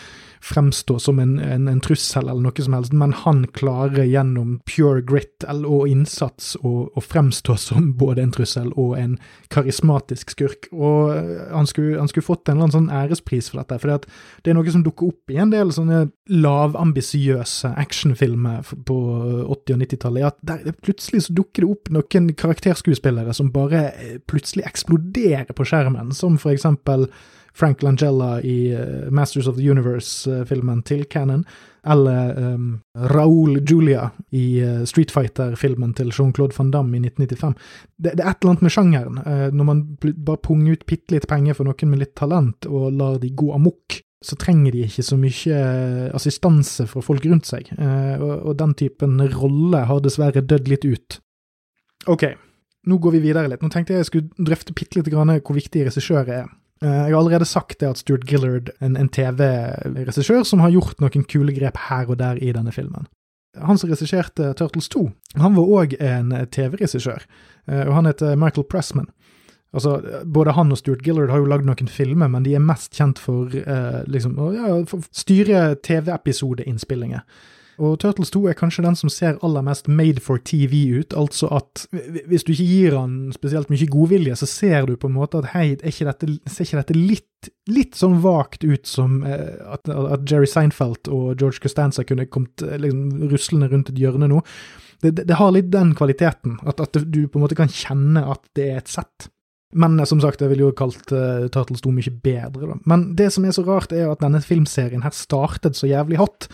fremstå 0.48 1.00
som 1.00 1.20
en, 1.20 1.40
en, 1.40 1.68
en, 1.68 1.80
trussel 1.82 2.28
eller 2.30 2.42
noe 2.46 2.64
som 2.64 2.76
helst, 2.78 2.94
men 2.96 3.14
han 3.24 3.44
klarer 3.58 4.06
gjennom 4.08 4.58
pure 4.70 5.02
grit 5.08 5.46
og 5.48 5.88
innsats 5.90 6.56
å, 6.62 6.90
fremstå 7.08 7.56
som 7.62 7.92
både 7.98 8.24
en 8.24 8.34
trussel 8.36 8.72
og 8.76 8.98
en 9.00 9.16
karismatisk 9.54 10.34
skurk. 10.34 10.70
Og 10.74 11.14
han 11.54 11.70
skulle, 11.70 11.98
han 12.00 12.10
skulle 12.12 12.28
fått 12.28 12.48
en 12.48 12.58
eller 12.58 12.68
annen 12.68 12.76
sånn 12.76 12.92
ærespris 12.94 13.52
for 13.52 13.62
dette, 13.62 13.80
for 13.82 14.08
det 14.44 14.52
er 14.52 14.58
noe 14.58 14.74
som 14.74 14.86
dukker 14.86 15.12
opp 15.12 15.34
i 15.34 15.40
en 15.42 15.54
del 15.54 15.74
sånne 15.76 16.06
lavambisiøse 16.28 17.74
actionfilmer 17.80 18.66
på 18.88 18.98
80- 19.48 19.78
og 19.78 19.84
90-tallet. 19.84 20.28
at 20.28 20.40
der, 20.42 20.76
Plutselig 20.84 21.26
så 21.28 21.36
dukker 21.36 21.64
det 21.64 21.72
opp 21.72 21.92
noen 21.96 22.32
karakterskuespillere 22.38 23.34
som 23.36 23.52
bare 23.54 23.88
plutselig 24.30 24.66
eksploderer 24.68 25.54
på 25.56 25.66
skjermen, 25.68 26.14
som 26.16 26.37
for 26.42 26.54
eksempel 26.54 27.08
Frank 27.58 27.82
Langella 27.82 28.42
i 28.42 28.76
uh, 28.76 29.12
Masters 29.12 29.48
of 29.48 29.56
the 29.56 29.72
Universe-filmen 29.72 30.84
til 30.84 31.06
Cannon, 31.10 31.46
eller 31.88 32.54
um, 32.54 32.82
Raoul 32.96 33.58
Julia 33.70 34.10
i 34.30 34.62
uh, 34.62 34.84
Street 34.86 35.12
Fighter-filmen 35.12 35.96
til 35.98 36.12
Jean-Claude 36.14 36.54
van 36.58 36.72
Damme 36.72 37.00
i 37.00 37.02
1995. 37.02 37.56
Det, 37.98 38.12
det, 38.12 38.26
er 38.26 38.30
et 38.30 38.44
eller 38.44 38.54
annet 38.54 38.68
med 38.68 38.76
sjangeren. 38.76 39.18
Uh, 39.26 39.48
når 39.58 39.70
man 39.72 39.84
bare 40.02 40.44
punger 40.44 40.78
ut 40.78 40.86
bitte 40.86 41.16
litt 41.16 41.26
penger 41.28 41.58
for 41.58 41.66
noen 41.66 41.94
med 41.94 42.04
litt 42.04 42.14
talent, 42.20 42.70
og 42.70 42.92
lar 42.94 43.18
de 43.24 43.34
gå 43.34 43.50
amok, 43.56 44.04
så 44.22 44.38
trenger 44.38 44.78
de 44.78 44.86
ikke 44.86 45.06
så 45.10 45.18
mye 45.18 45.58
assistanse 46.18 46.86
fra 46.90 47.02
folk 47.06 47.26
rundt 47.30 47.46
seg. 47.46 47.68
Og, 47.78 48.32
og 48.50 48.56
den 48.58 48.74
typen 48.74 49.22
rolle 49.30 49.84
har 49.86 50.02
dessverre 50.02 50.42
dødd 50.42 50.72
litt 50.72 50.88
ut. 50.90 51.20
Ok, 52.10 52.26
nå 52.88 52.98
går 53.04 53.18
vi 53.18 53.24
videre 53.28 53.50
litt. 53.52 53.64
Nå 53.64 53.70
tenkte 53.74 53.94
jeg 53.94 54.06
jeg 54.06 54.10
skulle 54.12 54.48
drøfte 54.50 54.76
bitte 54.78 55.00
litt 55.00 55.12
hvor 55.12 55.58
viktig 55.58 55.86
regissør 55.90 56.28
er. 56.28 56.48
Jeg 56.82 57.10
har 57.10 57.18
allerede 57.18 57.48
sagt 57.50 57.80
det 57.82 57.90
at 57.90 58.02
Stuart 58.02 58.28
Gillard, 58.30 58.70
en, 58.86 58.96
en 59.00 59.10
TV-regissør 59.10 60.44
som 60.46 60.62
har 60.62 60.76
gjort 60.76 61.00
noen 61.02 61.26
kule 61.26 61.56
grep 61.56 61.80
her 61.88 62.06
og 62.06 62.20
der 62.22 62.38
i 62.38 62.52
denne 62.54 62.74
filmen. 62.76 63.08
Han 63.58 63.80
som 63.82 63.90
regisserte 63.90 64.52
Turtles 64.60 64.86
2, 64.94 65.08
han 65.42 65.56
var 65.58 65.72
òg 65.80 65.96
en 65.98 66.36
TV-regissør, 66.54 67.26
og 67.88 67.94
han 67.96 68.06
heter 68.06 68.38
Michael 68.38 68.68
Pressman. 68.70 69.10
Altså, 69.76 70.02
Både 70.26 70.54
han 70.56 70.72
og 70.72 70.80
Stuart 70.80 71.04
Gillard 71.04 71.30
har 71.34 71.42
jo 71.42 71.50
lagd 71.50 71.68
noen 71.68 71.92
filmer, 71.92 72.30
men 72.32 72.46
de 72.46 72.56
er 72.56 72.64
mest 72.64 72.96
kjent 72.96 73.20
for, 73.20 73.52
eh, 73.52 74.02
liksom, 74.08 74.38
å 74.40 74.52
ja, 74.56 75.02
styre 75.12 75.76
TV-episodeinnspillinger. 75.84 77.26
Og 77.78 78.00
Turtles 78.02 78.32
2 78.34 78.40
er 78.50 78.58
kanskje 78.58 78.82
den 78.88 78.96
som 78.98 79.10
ser 79.14 79.38
aller 79.46 79.62
mest 79.66 79.86
made 79.90 80.22
for 80.24 80.42
TV 80.42 80.98
ut, 80.98 81.14
altså 81.18 81.50
at 81.60 81.84
hvis 82.26 82.46
du 82.48 82.52
ikke 82.56 82.66
gir 82.66 82.96
han 82.98 83.30
spesielt 83.36 83.70
mye 83.70 83.90
godvilje, 83.94 84.38
så 84.40 84.50
ser 84.50 84.88
du 84.90 84.96
på 84.98 85.12
en 85.12 85.18
måte 85.18 85.44
at 85.44 85.52
hei, 85.54 85.68
ikke 85.76 86.08
dette, 86.08 86.32
ser 86.50 86.66
ikke 86.66 86.82
dette 86.82 86.98
litt, 86.98 87.52
litt 87.70 87.94
sånn 88.00 88.18
vagt 88.24 88.66
ut 88.66 88.90
som 88.90 89.22
eh, 89.28 89.62
at, 89.70 89.86
at, 89.94 90.26
Jerry 90.26 90.50
Seinfeld 90.50 91.06
og 91.14 91.38
George 91.38 91.62
Costanza 91.62 92.06
kunne 92.08 92.26
kommet 92.34 92.66
liksom, 92.66 93.30
ruslende 93.30 93.70
rundt 93.70 93.94
et 93.94 94.02
hjørne 94.02 94.32
nå? 94.32 94.42
Det, 95.04 95.14
det, 95.14 95.28
det 95.30 95.38
har 95.38 95.54
litt 95.54 95.70
den 95.70 95.94
kvaliteten, 95.98 96.58
at, 96.66 96.82
at, 96.82 96.98
du 96.98 97.28
på 97.28 97.38
en 97.38 97.46
måte 97.46 97.60
kan 97.60 97.70
kjenne 97.70 98.26
at 98.26 98.42
det 98.58 98.72
er 98.72 98.82
et 98.82 98.90
sett. 98.90 99.30
Men 99.78 100.00
som 100.10 100.18
sagt, 100.24 100.42
jeg 100.42 100.50
ville 100.50 100.66
jo 100.66 100.74
kalt 100.74 101.12
uh, 101.14 101.46
Turtles 101.54 101.84
2 101.86 101.94
mye 101.94 102.18
bedre, 102.24 102.72
da. 102.72 102.80
Men 102.90 103.12
det 103.20 103.30
som 103.36 103.46
er 103.46 103.54
så 103.54 103.62
rart, 103.68 103.94
er 103.94 104.10
at 104.10 104.24
denne 104.24 104.42
filmserien 104.42 105.04
her 105.06 105.14
startet 105.14 105.78
så 105.78 105.90
jævlig 105.92 106.18
hot. 106.18 106.48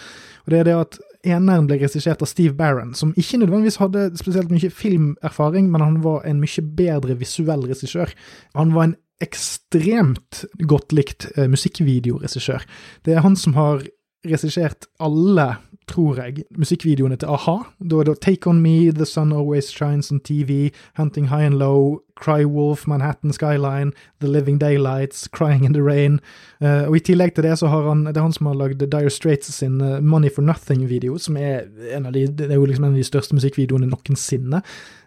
Og 0.43 0.51
det 0.51 0.59
er 0.59 0.67
det 0.67 0.77
at 0.81 0.99
eneren 1.23 1.67
ble 1.69 1.79
regissert 1.81 2.21
av 2.23 2.29
Steve 2.29 2.55
Barron, 2.57 2.93
som 2.97 3.13
ikke 3.19 3.39
nødvendigvis 3.41 3.79
hadde 3.81 4.09
spesielt 4.19 4.51
mye 4.53 4.71
filmerfaring, 4.73 5.69
men 5.71 5.83
han 5.83 6.01
var 6.03 6.27
en 6.27 6.41
mye 6.43 6.65
bedre 6.77 7.17
visuell 7.19 7.65
regissør. 7.69 8.11
Han 8.59 8.75
var 8.75 8.89
en 8.89 8.97
ekstremt 9.23 10.43
godt 10.67 10.95
likt 10.95 11.29
uh, 11.37 11.47
musikkvideoregissør. 11.51 12.65
Det 13.05 13.15
er 13.15 13.23
han 13.23 13.37
som 13.39 13.55
har 13.55 13.85
regissert 14.25 14.87
alle, 15.03 15.55
tror 15.87 16.19
jeg, 16.21 16.45
musikkvideoene 16.55 17.17
til 17.19 17.31
a-ha. 17.33 17.57
Da 17.83 17.99
er 17.99 18.07
det 18.07 18.21
Take 18.23 18.49
On 18.49 18.61
Me, 18.63 18.91
The 18.91 19.05
Sun 19.05 19.33
Always 19.35 19.67
Shines 19.71 20.11
on 20.11 20.21
TV, 20.23 20.71
Hunting 20.97 21.27
High 21.29 21.45
and 21.45 21.59
Low, 21.59 21.99
Cry 22.15 22.45
Wolf, 22.45 22.87
Manhattan 22.87 23.33
Skyline, 23.33 23.91
The 24.21 24.27
Living 24.27 24.59
Daylights, 24.61 25.27
Crying 25.27 25.65
in 25.65 25.73
the 25.73 25.81
Rain. 25.83 26.19
Uh, 26.61 26.87
og 26.87 26.95
I 26.95 26.99
tillegg 26.99 27.35
til 27.35 27.43
det 27.43 27.57
så 27.59 27.67
har 27.67 27.87
han 27.89 28.05
det 28.05 28.17
er 28.17 28.23
han 28.23 28.35
som 28.35 28.47
har 28.47 28.59
lagd 28.59 28.85
Dire 28.85 29.09
Straits 29.09 29.51
sin 29.53 29.81
uh, 29.81 29.99
Money 29.99 30.31
for 30.31 30.41
Nothing-video, 30.41 31.17
som 31.17 31.37
er 31.37 31.67
en 31.91 32.07
av 32.07 32.13
de, 32.15 32.27
det 32.27 32.51
er 32.51 32.55
jo 32.61 32.69
liksom 32.69 32.87
en 32.87 32.95
av 32.95 33.01
de 33.01 33.07
største 33.07 33.35
musikkvideoene 33.35 33.89
noensinne. 33.91 34.63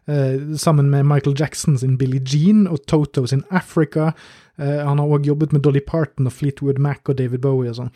Uh, 0.07 0.55
sammen 0.61 0.91
med 0.91 1.07
Michael 1.07 1.37
Jackson 1.39 1.79
sin 1.79 1.97
Billie 1.99 2.21
Jean 2.21 2.67
og 2.67 2.85
Toto 2.87 3.27
sin 3.27 3.45
Africa. 3.51 4.13
han 4.59 4.99
har 4.99 5.11
òg 5.13 5.27
jobbet 5.27 5.53
med 5.53 5.61
Dolly 5.61 5.83
Parton 5.87 6.27
og 6.27 6.33
Fleetwood 6.33 6.79
Mac 6.81 7.05
og 7.05 7.19
David 7.19 7.43
Bowie 7.45 7.69
og 7.69 7.77
sånn. 7.77 7.91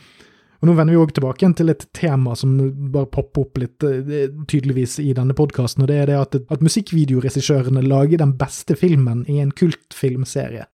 Og 0.60 0.68
Nå 0.68 0.76
vender 0.76 0.92
vi 0.92 1.00
òg 1.00 1.14
tilbake 1.16 1.40
igjen 1.40 1.56
til 1.56 1.72
et 1.72 1.86
tema 1.96 2.34
som 2.36 2.58
bare 2.92 3.08
popper 3.08 3.46
opp 3.46 3.60
litt 3.62 3.84
uh, 3.86 4.28
tydeligvis 4.44 4.98
i 5.00 5.14
denne 5.16 5.36
podkasten, 5.36 5.84
og 5.84 5.88
det 5.88 6.00
er 6.02 6.10
det 6.12 6.18
at, 6.20 6.40
at 6.52 6.64
musikkvideoregissørene 6.64 7.84
lager 7.86 8.20
den 8.20 8.36
beste 8.40 8.76
filmen 8.76 9.24
i 9.28 9.40
en 9.40 9.54
kultfilmserie. 9.56 10.66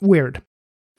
Weird. 0.00 0.40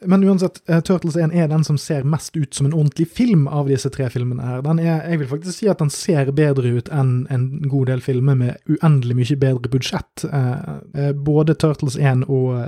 Men 0.06 0.22
uansett, 0.24 0.62
uh, 0.70 0.78
Turtles 0.86 1.18
1 1.18 1.34
er 1.34 1.50
den 1.50 1.66
som 1.66 1.80
ser 1.82 2.06
mest 2.06 2.38
ut 2.38 2.54
som 2.54 2.70
en 2.70 2.76
ordentlig 2.78 3.08
film 3.18 3.48
av 3.50 3.72
disse 3.72 3.90
tre 3.90 4.12
filmene. 4.14 4.46
her. 4.46 4.62
Den 4.62 4.78
er, 4.80 5.10
Jeg 5.10 5.20
vil 5.24 5.32
faktisk 5.32 5.58
si 5.58 5.68
at 5.68 5.82
den 5.82 5.90
ser 5.90 6.30
bedre 6.32 6.76
ut 6.78 6.92
enn 6.94 7.26
en 7.34 7.48
god 7.66 7.90
del 7.90 8.04
filmer 8.06 8.38
med 8.38 8.62
uendelig 8.70 9.18
mye 9.18 9.40
bedre 9.42 9.74
budsjett. 9.74 10.28
Uh, 10.30 11.18
både 11.18 11.58
Turtles 11.58 11.98
1 11.98 12.28
og 12.30 12.62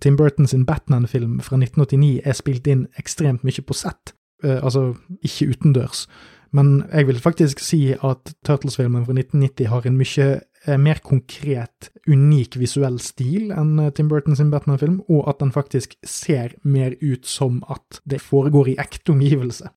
Tim 0.00 0.16
Burton 0.16 0.46
sin 0.46 0.64
Batman-film 0.64 1.40
fra 1.42 1.58
1989 1.58 2.22
er 2.24 2.38
spilt 2.38 2.70
inn 2.70 2.86
ekstremt 2.96 3.42
mye 3.42 3.66
på 3.66 3.74
sett. 3.74 4.14
Uh, 4.44 4.58
altså 4.62 4.92
ikke 5.22 5.50
utendørs. 5.54 6.06
Men 6.54 6.84
jeg 6.92 7.08
vil 7.08 7.18
faktisk 7.20 7.60
si 7.60 7.80
at 7.92 8.30
Turtles-filmen 8.46 9.04
fra 9.04 9.12
1990 9.12 9.68
har 9.68 9.88
en 9.88 9.98
mye 9.98 10.28
uh, 10.68 10.76
mer 10.80 11.00
konkret, 11.04 11.90
unik 12.08 12.56
visuell 12.60 13.00
stil 13.02 13.52
enn 13.52 13.74
uh, 13.82 13.90
Tim 13.92 14.08
Burton 14.08 14.38
sin 14.38 14.52
Batman-film, 14.54 15.02
og 15.08 15.26
at 15.28 15.42
den 15.42 15.52
faktisk 15.52 15.98
ser 16.06 16.54
mer 16.64 16.96
ut 17.02 17.26
som 17.28 17.60
at 17.68 18.00
det 18.08 18.22
foregår 18.24 18.72
i 18.72 18.78
ekte 18.80 19.12
omgivelse. 19.16 19.68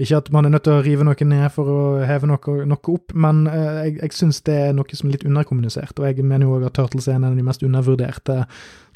Ikke 0.00 0.22
at 0.22 0.30
man 0.32 0.46
er 0.48 0.54
nødt 0.54 0.64
til 0.64 0.72
å 0.72 0.82
rive 0.84 1.04
noe 1.04 1.26
ned 1.28 1.50
for 1.52 1.68
å 1.68 1.80
heve 2.08 2.28
noe, 2.30 2.52
noe 2.64 2.92
opp, 2.94 3.12
men 3.12 3.42
uh, 3.44 3.82
jeg, 3.84 3.98
jeg 3.98 4.14
syns 4.16 4.38
det 4.46 4.54
er 4.56 4.76
noe 4.76 4.96
som 4.96 5.10
er 5.10 5.18
litt 5.18 5.26
underkommunisert. 5.28 5.98
Og 6.00 6.06
jeg 6.08 6.24
mener 6.24 6.46
jo 6.46 6.54
òg 6.56 6.64
at 6.70 6.78
Turtles 6.78 7.10
er 7.10 7.18
en 7.18 7.26
av 7.28 7.36
de 7.36 7.44
mest 7.44 7.64
undervurderte 7.66 8.38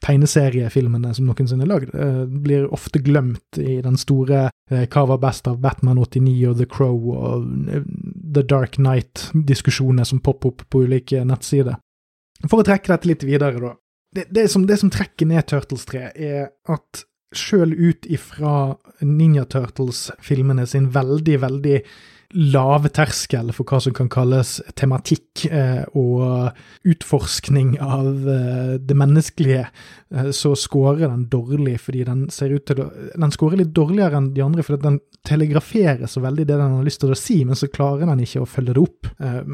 tegneseriefilmene 0.05 1.13
som 1.17 1.29
noensinne 1.29 1.67
er 1.67 1.69
lagd. 1.69 1.93
Uh, 1.93 2.23
blir 2.25 2.65
ofte 2.73 3.03
glemt 3.05 3.61
i 3.61 3.77
den 3.85 4.01
store 4.01 4.47
uh, 4.49 4.85
hva 4.89 5.03
var 5.13 5.21
best 5.21 5.51
av 5.53 5.61
Batman 5.61 6.01
89 6.01 6.37
og 6.49 6.63
The 6.63 6.69
Crow 6.79 7.11
og 7.13 7.45
The 7.77 8.47
Dark 8.49 8.79
Night-diskusjoner 8.81 10.09
som 10.09 10.23
popper 10.25 10.55
opp 10.55 10.65
på 10.73 10.87
ulike 10.89 11.27
nettsider. 11.29 11.77
For 12.47 12.63
å 12.63 12.67
trekke 12.67 12.95
dette 12.95 13.13
litt 13.13 13.27
videre, 13.29 13.61
da. 13.61 13.75
Det, 14.17 14.31
det, 14.33 14.47
som, 14.49 14.65
det 14.65 14.81
som 14.81 14.89
trekker 14.93 15.29
ned 15.29 15.45
Turtles 15.51 15.85
3, 15.93 16.09
er 16.17 16.49
at 16.73 17.05
sjøl 17.39 17.73
ut 17.77 18.07
ifra 18.11 18.77
Ninja 19.05 19.47
Turtles-filmene 19.51 20.67
sin 20.69 20.91
veldig, 20.95 21.41
veldig 21.45 21.81
lave 22.35 22.91
terskel 22.91 23.53
for 23.55 23.69
hva 23.69 23.79
som 23.83 23.95
kan 23.95 24.09
kalles 24.11 24.57
tematikk 24.79 25.45
eh, 25.47 25.85
og 25.97 26.57
utforskning 26.89 27.77
av 27.83 28.09
eh, 28.33 28.73
det 28.83 28.97
menneskelige, 28.99 29.67
eh, 30.11 30.31
så 30.35 30.53
scorer 30.59 31.07
den 31.07 31.27
dårlig 31.31 31.79
fordi 31.85 32.05
den 32.09 32.27
ser 32.35 32.55
ut 32.57 32.67
til 32.67 32.83
å 32.83 32.89
Den 33.17 33.33
scorer 33.35 33.63
litt 33.63 33.75
dårligere 33.77 34.19
enn 34.19 34.33
de 34.35 34.43
andre 34.45 34.65
fordi 34.67 34.83
den 34.83 34.99
telegraferer 35.27 36.11
så 36.11 36.23
veldig 36.25 36.47
det 36.47 36.59
den 36.59 36.77
har 36.77 36.87
lyst 36.87 37.01
til 37.03 37.15
å 37.15 37.19
si, 37.19 37.41
men 37.47 37.59
så 37.59 37.71
klarer 37.73 38.07
den 38.07 38.23
ikke 38.23 38.43
å 38.43 38.51
følge 38.51 38.77
det 38.77 38.83
opp. 38.83 39.09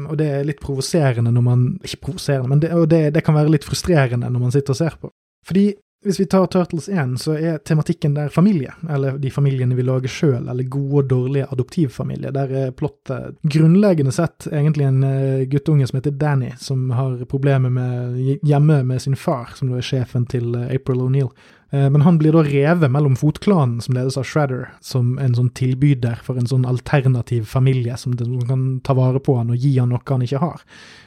Og 0.09 0.13
det 0.19 0.27
er 0.29 0.45
litt 0.45 0.61
provoserende 0.61 1.31
når 1.33 1.45
man 1.45 1.63
Ikke 1.81 2.03
provoserende, 2.09 2.51
men 2.51 2.61
det, 2.61 2.69
det, 2.91 3.01
det 3.15 3.23
kan 3.25 3.33
være 3.33 3.55
litt 3.55 3.65
frustrerende 3.65 4.29
når 4.29 4.43
man 4.43 4.53
sitter 4.53 4.75
og 4.75 4.79
ser 4.79 4.99
på. 5.01 5.09
Fordi 5.47 5.65
hvis 6.03 6.19
vi 6.19 6.25
tar 6.25 6.45
Turtles 6.51 6.89
1, 6.89 7.17
så 7.21 7.35
er 7.37 7.57
tematikken 7.57 8.13
der 8.13 8.29
familie, 8.29 8.73
eller 8.89 9.17
de 9.17 9.31
familiene 9.31 9.75
vi 9.75 9.85
lager 9.85 10.11
sjøl, 10.11 10.49
eller 10.51 10.67
gode 10.67 11.03
og 11.03 11.09
dårlige 11.09 11.47
adoptivfamilier. 11.51 12.33
Der 12.35 12.51
er 12.59 12.75
plottet 12.75 13.39
grunnleggende 13.41 14.11
sett 14.11 14.47
egentlig 14.51 14.87
en 14.89 15.03
uh, 15.03 15.45
guttunge 15.49 15.87
som 15.87 15.99
heter 15.99 16.15
Danny, 16.19 16.51
som 16.59 16.89
har 16.91 17.23
problemer 17.31 17.71
med 17.73 18.39
hjemme 18.43 18.81
med 18.83 19.01
sin 19.01 19.15
far, 19.15 19.55
som 19.55 19.71
da 19.71 19.79
er 19.79 19.87
sjefen 19.87 20.27
til 20.29 20.51
uh, 20.57 20.67
April 20.67 21.05
O'Neill. 21.05 21.31
Uh, 21.73 21.87
men 21.87 22.03
han 22.05 22.19
blir 22.19 22.35
da 22.35 22.43
revet 22.45 22.91
mellom 22.91 23.15
fotklanen, 23.19 23.79
som 23.81 23.95
ledes 23.95 24.19
av 24.19 24.27
Shredder, 24.27 24.67
som 24.83 25.15
en 25.23 25.39
sånn 25.39 25.53
tilbyder 25.55 26.19
for 26.25 26.37
en 26.37 26.51
sånn 26.51 26.67
alternativ 26.69 27.47
familie 27.49 27.97
som 27.97 28.19
kan 28.49 28.67
ta 28.83 28.95
vare 28.99 29.23
på 29.23 29.39
han 29.39 29.55
og 29.55 29.59
gi 29.63 29.77
han 29.79 29.95
noe 29.95 30.03
han 30.11 30.27
ikke 30.27 30.43
har. 30.43 30.61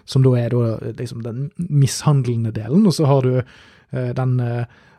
Som 0.09 0.25
da 0.25 0.39
er 0.41 0.57
da 0.57 0.93
liksom 0.97 1.25
den 1.27 1.49
mishandlende 1.57 2.57
delen, 2.57 2.89
og 2.89 2.97
så 2.97 3.13
har 3.13 3.27
du 3.27 3.43
den 3.93 4.39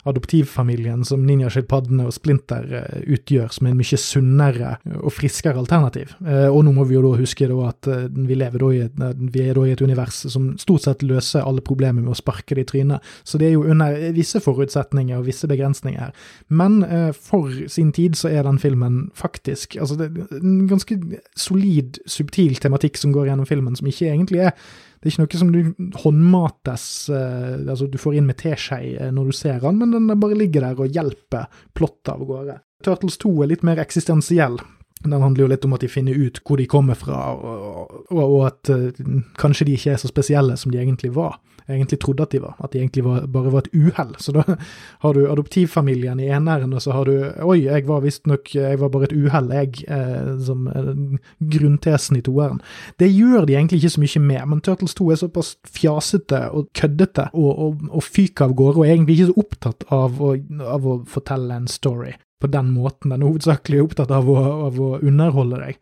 adoptivfamilien 0.08 1.02
som 1.04 1.24
ninjaskilpaddene 1.26 2.06
og 2.08 2.14
Splinter 2.14 2.64
uh, 2.70 3.00
utgjør, 3.12 3.50
som 3.52 3.68
en 3.68 3.76
mye 3.78 3.98
sunnere 4.00 4.74
og 4.96 5.12
friskere 5.12 5.58
alternativ. 5.58 6.14
Og 6.22 6.60
nå 6.64 6.72
må 6.74 6.84
vi 6.88 6.96
jo 6.96 7.02
da 7.04 7.10
huske 7.18 7.48
da 7.50 7.56
at 7.68 7.88
vi 8.14 8.36
lever 8.38 8.62
da 8.62 8.70
i 8.74 8.78
vi 9.18 9.42
er 9.42 9.58
da 9.58 9.64
i 9.66 9.72
et 9.74 9.82
univers 9.82 10.20
som 10.32 10.50
stort 10.60 10.84
sett 10.84 11.02
løser 11.06 11.44
alle 11.44 11.64
problemer 11.64 12.00
med 12.00 12.14
å 12.14 12.18
sparke 12.18 12.56
det 12.56 12.64
i 12.64 12.68
trynet. 12.70 13.04
Så 13.26 13.40
det 13.40 13.48
er 13.48 13.56
jo 13.56 13.66
under 13.68 13.96
visse 14.16 14.40
forutsetninger 14.42 15.18
og 15.18 15.26
visse 15.28 15.48
begrensninger 15.50 16.00
her. 16.00 16.14
Men 16.48 16.80
for 17.12 17.52
sin 17.70 17.92
tid 17.96 18.16
så 18.18 18.30
er 18.32 18.46
den 18.46 18.60
filmen 18.62 19.08
faktisk 19.18 19.76
altså 19.80 19.98
det 19.98 20.10
er 20.10 20.38
en 20.38 20.66
ganske 20.70 20.98
solid, 21.38 22.00
subtil 22.06 22.58
tematikk 22.62 23.00
som 23.00 23.14
går 23.14 23.32
gjennom 23.32 23.48
filmen, 23.48 23.76
som 23.78 23.90
ikke 23.90 24.12
egentlig 24.12 24.46
er 24.48 24.54
det 24.98 25.06
er 25.06 25.14
ikke 25.14 25.22
noe 25.24 25.40
som 25.40 25.50
du 25.54 25.98
håndmates 26.02 26.86
eh, 27.14 27.52
altså 27.62 27.86
Du 27.86 27.98
får 28.02 28.16
inn 28.18 28.26
med 28.26 28.38
teskje 28.40 28.78
eh, 28.96 29.12
når 29.14 29.30
du 29.30 29.36
ser 29.36 29.60
den, 29.62 29.78
men 29.78 29.94
den 29.94 30.20
bare 30.20 30.38
ligger 30.38 30.66
der 30.66 30.82
og 30.82 30.94
hjelper 30.94 31.46
plottet 31.78 32.14
av 32.16 32.24
gårde. 32.26 32.58
Turtles 32.84 33.18
2 33.22 33.30
er 33.44 33.52
litt 33.52 33.64
mer 33.66 33.80
eksistensiell. 33.82 34.58
Den 35.04 35.22
handler 35.22 35.44
jo 35.44 35.50
litt 35.52 35.66
om 35.66 35.76
at 35.76 35.84
de 35.84 35.90
finner 35.90 36.16
ut 36.18 36.40
hvor 36.46 36.58
de 36.58 36.66
kommer 36.70 36.98
fra, 36.98 37.28
og, 37.34 37.92
og, 38.10 38.22
og 38.24 38.40
at 38.48 38.72
uh, 38.72 39.12
kanskje 39.38 39.68
de 39.68 39.76
ikke 39.78 39.94
er 39.94 40.00
så 40.02 40.10
spesielle 40.10 40.56
som 40.58 40.72
de 40.74 40.80
egentlig 40.82 41.12
var. 41.14 41.38
egentlig 41.68 41.98
trodde 42.00 42.22
at 42.22 42.32
de 42.32 42.40
var. 42.42 42.56
At 42.64 42.72
de 42.72 42.80
egentlig 42.80 43.04
var, 43.04 43.26
bare 43.26 43.52
var 43.52 43.58
et 43.66 43.74
uhell. 43.74 44.14
Så 44.18 44.32
da 44.32 44.42
har 45.04 45.14
du 45.14 45.30
adoptivfamilien 45.30 46.20
i 46.20 46.30
eneren, 46.32 46.72
og 46.72 46.82
så 46.82 46.96
har 46.96 47.04
du 47.04 47.14
Oi, 47.44 47.64
jeg 47.66 47.86
var 47.86 48.00
visstnok 48.00 48.54
Jeg 48.54 48.80
var 48.80 48.88
bare 48.88 49.04
et 49.04 49.12
uhell, 49.12 49.50
jeg, 49.52 49.84
eh, 49.88 50.30
som 50.42 50.66
eh, 50.68 50.92
grunntesen 51.38 52.18
i 52.18 52.24
toeren. 52.24 52.62
Det 52.98 53.10
gjør 53.12 53.46
de 53.46 53.54
egentlig 53.54 53.82
ikke 53.82 53.94
så 53.94 54.00
mye 54.00 54.24
med, 54.26 54.46
men 54.48 54.60
Turtles 54.60 54.94
2 54.98 55.10
er 55.10 55.20
såpass 55.22 55.56
fjasete 55.68 56.48
og 56.50 56.72
køddete 56.74 57.28
og, 57.34 57.50
og, 57.58 57.90
og 57.90 58.02
fyker 58.02 58.48
av 58.48 58.56
gårde, 58.58 58.78
og 58.78 58.88
egentlig 58.88 59.18
ikke 59.18 59.30
så 59.32 59.44
opptatt 59.44 59.84
av 59.94 60.22
å, 60.22 60.34
av 60.64 60.88
å 60.88 61.02
fortelle 61.06 61.54
en 61.54 61.70
story 61.70 62.16
på 62.40 62.50
den 62.52 62.70
måten. 62.74 63.12
Den 63.12 63.22
er 63.22 63.30
hovedsakelig 63.30 63.82
opptatt 63.84 64.12
av 64.14 64.28
å, 64.30 64.38
av 64.68 64.80
å 64.80 64.90
underholde 64.98 65.60
deg, 65.64 65.78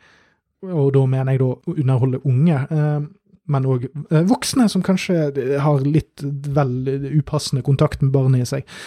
og 0.66 0.90
da 0.96 1.04
mener 1.06 1.36
jeg 1.36 1.42
da 1.44 1.76
underholde 1.76 2.22
unge. 2.24 2.60
Eh, 2.70 3.00
men 3.46 3.68
òg 3.70 3.86
eh, 3.86 4.24
voksne 4.26 4.68
som 4.72 4.82
kanskje 4.84 5.30
har 5.62 5.84
litt 5.86 6.24
vel 6.24 6.72
upassende 7.20 7.64
kontakt 7.66 8.02
med 8.02 8.14
barnet 8.14 8.46
i 8.46 8.50
seg. 8.54 8.78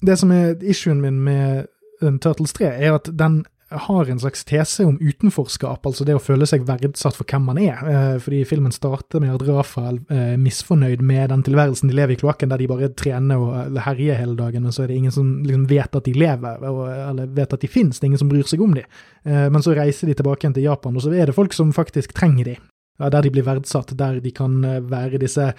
Det 0.00 0.16
som 0.16 0.32
er 0.32 0.60
issuen 0.64 1.02
min 1.02 1.18
med 1.26 1.68
Turtles 2.00 2.54
3, 2.56 2.70
er 2.80 2.96
at 2.96 3.10
den 3.12 3.42
har 3.70 4.10
en 4.10 4.20
slags 4.20 4.44
tese 4.44 4.84
om 4.86 4.96
utenforskap, 5.00 5.86
altså 5.86 6.06
det 6.06 6.16
å 6.18 6.22
føle 6.22 6.46
seg 6.48 6.64
verdsatt 6.68 7.16
for 7.18 7.28
hvem 7.28 7.44
man 7.50 7.60
er. 7.62 7.82
Eh, 7.90 8.16
fordi 8.22 8.40
filmen 8.48 8.74
starter 8.74 9.22
med 9.22 9.36
at 9.36 9.44
Rafael 9.46 10.00
er 10.10 10.40
misfornøyd 10.40 11.04
med 11.06 11.30
den 11.30 11.44
tilværelsen 11.46 11.90
de 11.90 11.98
lever 11.98 12.16
i 12.16 12.20
kloakken, 12.22 12.50
der 12.50 12.62
de 12.62 12.70
bare 12.70 12.90
trener 12.98 13.44
og 13.44 13.78
herjer 13.86 14.18
hele 14.18 14.38
dagen, 14.38 14.66
men 14.66 14.74
så 14.74 14.84
er 14.84 14.90
det 14.90 14.98
ingen 14.98 15.14
som 15.14 15.30
liksom 15.46 15.68
vet 15.70 16.00
at 16.00 16.08
de 16.08 16.16
lever, 16.16 16.66
eller 17.10 17.30
vet 17.36 17.54
at 17.54 17.62
de 17.62 17.70
finnes. 17.70 17.98
Det 17.98 18.06
er 18.06 18.12
ingen 18.12 18.24
som 18.24 18.32
bryr 18.32 18.48
seg 18.50 18.64
om 18.64 18.74
dem. 18.74 18.98
Men 19.24 19.62
så 19.62 19.76
reiser 19.76 20.08
de 20.08 20.16
tilbake 20.16 20.46
igjen 20.46 20.56
til 20.56 20.66
Japan, 20.66 20.96
og 20.96 21.04
så 21.04 21.12
er 21.14 21.28
det 21.28 21.36
folk 21.36 21.54
som 21.54 21.74
faktisk 21.76 22.14
trenger 22.16 22.54
dem 22.54 22.68
der 23.08 23.24
de 23.24 23.32
blir 23.32 23.46
verdsatt, 23.46 23.94
der 23.96 24.20
de 24.20 24.32
kan 24.34 24.64
eh, 24.64 24.82
være 24.84 25.20
disse 25.22 25.52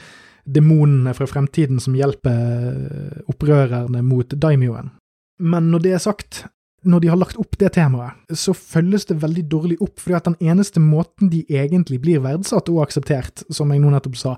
demonene 0.45 1.13
fra 1.17 1.27
fremtiden 1.29 1.79
som 1.81 1.95
hjelper 1.97 2.37
eh, 2.37 3.21
opprørerne 3.31 4.03
mot 4.05 4.35
daimyoen. 4.35 4.91
Men 5.41 5.71
når 5.73 5.85
det 5.85 5.95
er 5.95 6.03
sagt, 6.03 6.43
når 6.83 7.03
de 7.03 7.09
har 7.11 7.19
lagt 7.19 7.37
opp 7.41 7.57
det 7.61 7.73
temaet, 7.77 8.17
så 8.33 8.55
følges 8.57 9.05
det 9.09 9.19
veldig 9.21 9.43
dårlig 9.51 9.77
opp, 9.83 9.99
fordi 10.01 10.17
at 10.17 10.29
den 10.29 10.37
eneste 10.51 10.81
måten 10.81 11.29
de 11.29 11.43
egentlig 11.49 12.01
blir 12.01 12.23
verdsatt 12.23 12.71
og 12.73 12.81
akseptert, 12.85 13.43
som 13.53 13.71
jeg 13.71 13.83
nå 13.83 13.91
nettopp 13.93 14.17
sa, 14.17 14.35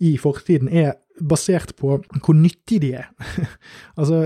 i 0.00 0.14
fortiden, 0.16 0.70
er 0.72 0.94
basert 1.20 1.74
på 1.76 1.98
hvor 2.00 2.36
nyttig 2.36 2.78
de 2.80 2.94
er. 3.02 3.10
altså, 4.00 4.22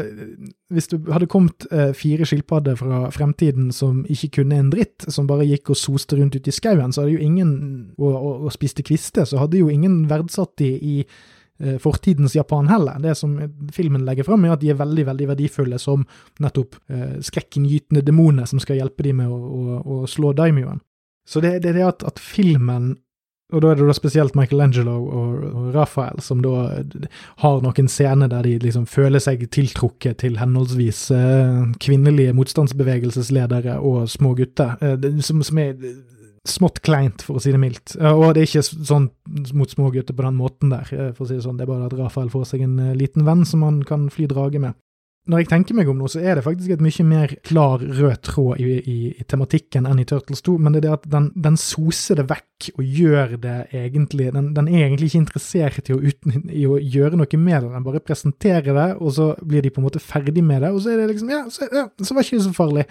hvis 0.71 0.87
du 0.93 0.99
hadde 1.11 1.27
kommet 1.31 1.67
eh, 1.73 1.91
fire 1.97 2.29
skilpadder 2.29 2.77
fra 2.79 3.09
fremtiden 3.15 3.73
som 3.75 4.05
ikke 4.11 4.37
kunne 4.39 4.61
en 4.61 4.71
dritt, 4.71 5.09
som 5.11 5.27
bare 5.27 5.49
gikk 5.49 5.73
og 5.75 5.81
soste 5.81 6.21
rundt 6.21 6.37
ute 6.37 6.53
i 6.53 6.55
skauen, 6.55 6.95
så 6.95 7.03
hadde 7.03 7.17
jo 7.17 7.27
ingen, 7.27 7.55
og, 7.99 8.13
og, 8.13 8.45
og 8.47 8.55
spiste 8.55 8.87
kviste, 8.87 9.27
så 9.27 9.43
hadde 9.43 9.59
jo 9.59 9.73
ingen 9.73 10.05
verdsatt 10.11 10.55
de 10.63 10.71
i 10.79 10.97
fortidens 11.79 12.35
Japan 12.37 12.69
heller. 12.69 12.99
Det 13.03 13.15
som 13.19 13.37
filmen 13.73 14.05
legger 14.05 14.27
fram, 14.27 14.45
er 14.45 14.57
at 14.57 14.63
de 14.65 14.73
er 14.73 14.81
veldig 14.81 15.07
veldig 15.07 15.29
verdifulle 15.35 15.79
som 15.79 16.07
nettopp 16.43 16.77
eh, 16.91 17.21
skrekkinngytende 17.25 18.03
demoner 18.03 18.49
som 18.51 18.63
skal 18.63 18.81
hjelpe 18.81 19.07
dem 19.07 19.23
med 19.23 19.31
å, 19.31 19.39
å, 19.39 19.79
å 19.81 20.01
slå 20.11 20.35
daimyoen. 20.37 20.83
Så 21.29 21.41
det, 21.41 21.57
er 21.65 21.77
det 21.79 21.87
at, 21.87 22.05
at 22.05 22.21
filmen 22.21 22.95
og 23.55 23.61
da 23.63 23.71
er 23.71 23.79
det 23.79 23.87
da 23.87 23.95
spesielt 23.95 24.35
Michelangelo 24.39 24.95
og, 25.05 25.43
og 25.51 25.67
Raphael 25.77 26.23
som 26.25 26.41
da 26.43 26.81
har 27.43 27.61
noen 27.63 27.91
scener 27.93 28.31
der 28.33 28.47
de 28.47 28.55
liksom 28.63 28.87
føler 28.91 29.23
seg 29.23 29.45
tiltrukket 29.53 30.23
til 30.25 30.39
henholdsvis 30.41 31.03
eh, 31.15 31.61
kvinnelige 31.85 32.35
motstandsbevegelsesledere 32.39 33.77
og 33.85 34.09
små 34.11 34.33
gutter, 34.39 34.75
eh, 34.81 35.21
som, 35.23 35.45
som, 35.45 35.61
er 35.61 35.77
smått 36.45 36.83
kleint, 36.85 37.25
for 37.25 37.39
å 37.39 37.43
si 37.43 37.53
det 37.55 37.61
mildt. 37.61 37.95
Og 37.97 38.35
det 38.37 38.43
er 38.43 38.49
ikke 38.49 38.65
sånn 38.65 39.09
mot 39.57 39.71
små 39.71 39.91
gutter 39.95 40.17
på 40.17 40.27
den 40.27 40.37
måten 40.37 40.73
der, 40.75 40.89
eh, 40.93 41.13
for 41.17 41.25
å 41.25 41.29
si 41.29 41.39
det 41.39 41.45
sånn. 41.47 41.57
Det 41.57 41.65
er 41.65 41.73
bare 41.73 41.89
at 41.89 41.97
Rafael 41.99 42.33
får 42.33 42.51
seg 42.53 42.67
en 42.67 42.79
eh, 42.91 42.97
liten 42.99 43.25
venn 43.25 43.47
som 43.49 43.65
han 43.65 43.83
kan 43.89 44.11
fly 44.13 44.29
drage 44.31 44.61
med 44.61 44.77
når 45.31 45.41
jeg 45.41 45.49
tenker 45.49 45.77
meg 45.77 45.89
om 45.89 45.97
nå, 45.97 46.09
så 46.11 46.21
er 46.21 46.37
det 46.37 46.45
faktisk 46.45 46.75
et 46.75 46.83
mye 46.85 47.05
mer 47.09 47.33
klar 47.49 47.81
rød 47.81 48.17
tråd 48.27 48.61
i, 48.61 48.75
i, 48.93 48.97
i 49.17 49.25
tematikken 49.29 49.89
enn 49.89 50.03
i 50.03 50.05
Turtles 50.09 50.45
2, 50.45 50.59
men 50.61 50.75
det 50.75 50.83
er 50.83 50.85
det 50.85 50.93
at 50.99 51.07
den, 51.15 51.31
den 51.47 51.57
soser 51.61 52.21
det 52.21 52.27
vekk 52.29 52.69
og 52.75 52.83
gjør 52.99 53.37
det 53.41 53.57
egentlig 53.73 54.29
den, 54.35 54.53
den 54.57 54.69
er 54.69 54.85
egentlig 54.85 55.09
ikke 55.11 55.23
interessert 55.23 55.89
i 55.89 55.97
å, 55.97 56.01
uten, 56.03 56.45
i 56.53 56.67
å, 56.69 56.77
gjøre 56.77 57.17
noe 57.17 57.41
med 57.41 57.57
det, 57.57 57.73
den 57.73 57.89
bare 57.89 58.05
presenterer 58.05 58.77
det, 58.77 58.89
og 59.01 59.17
så 59.17 59.31
blir 59.41 59.65
de 59.65 59.73
på 59.73 59.81
en 59.81 59.89
måte 59.89 60.03
ferdig 60.05 60.45
med 60.45 60.61
det, 60.67 60.75
og 60.75 60.85
så 60.85 60.93
er 60.93 61.01
det 61.01 61.11
liksom 61.15 61.33
Ja, 61.33 61.45
så, 61.51 61.71
ja, 61.73 61.89
så 62.05 62.17
var 62.17 62.27
ikke 62.27 62.37
det 62.37 62.45
så 62.45 62.57
farlig. 62.57 62.85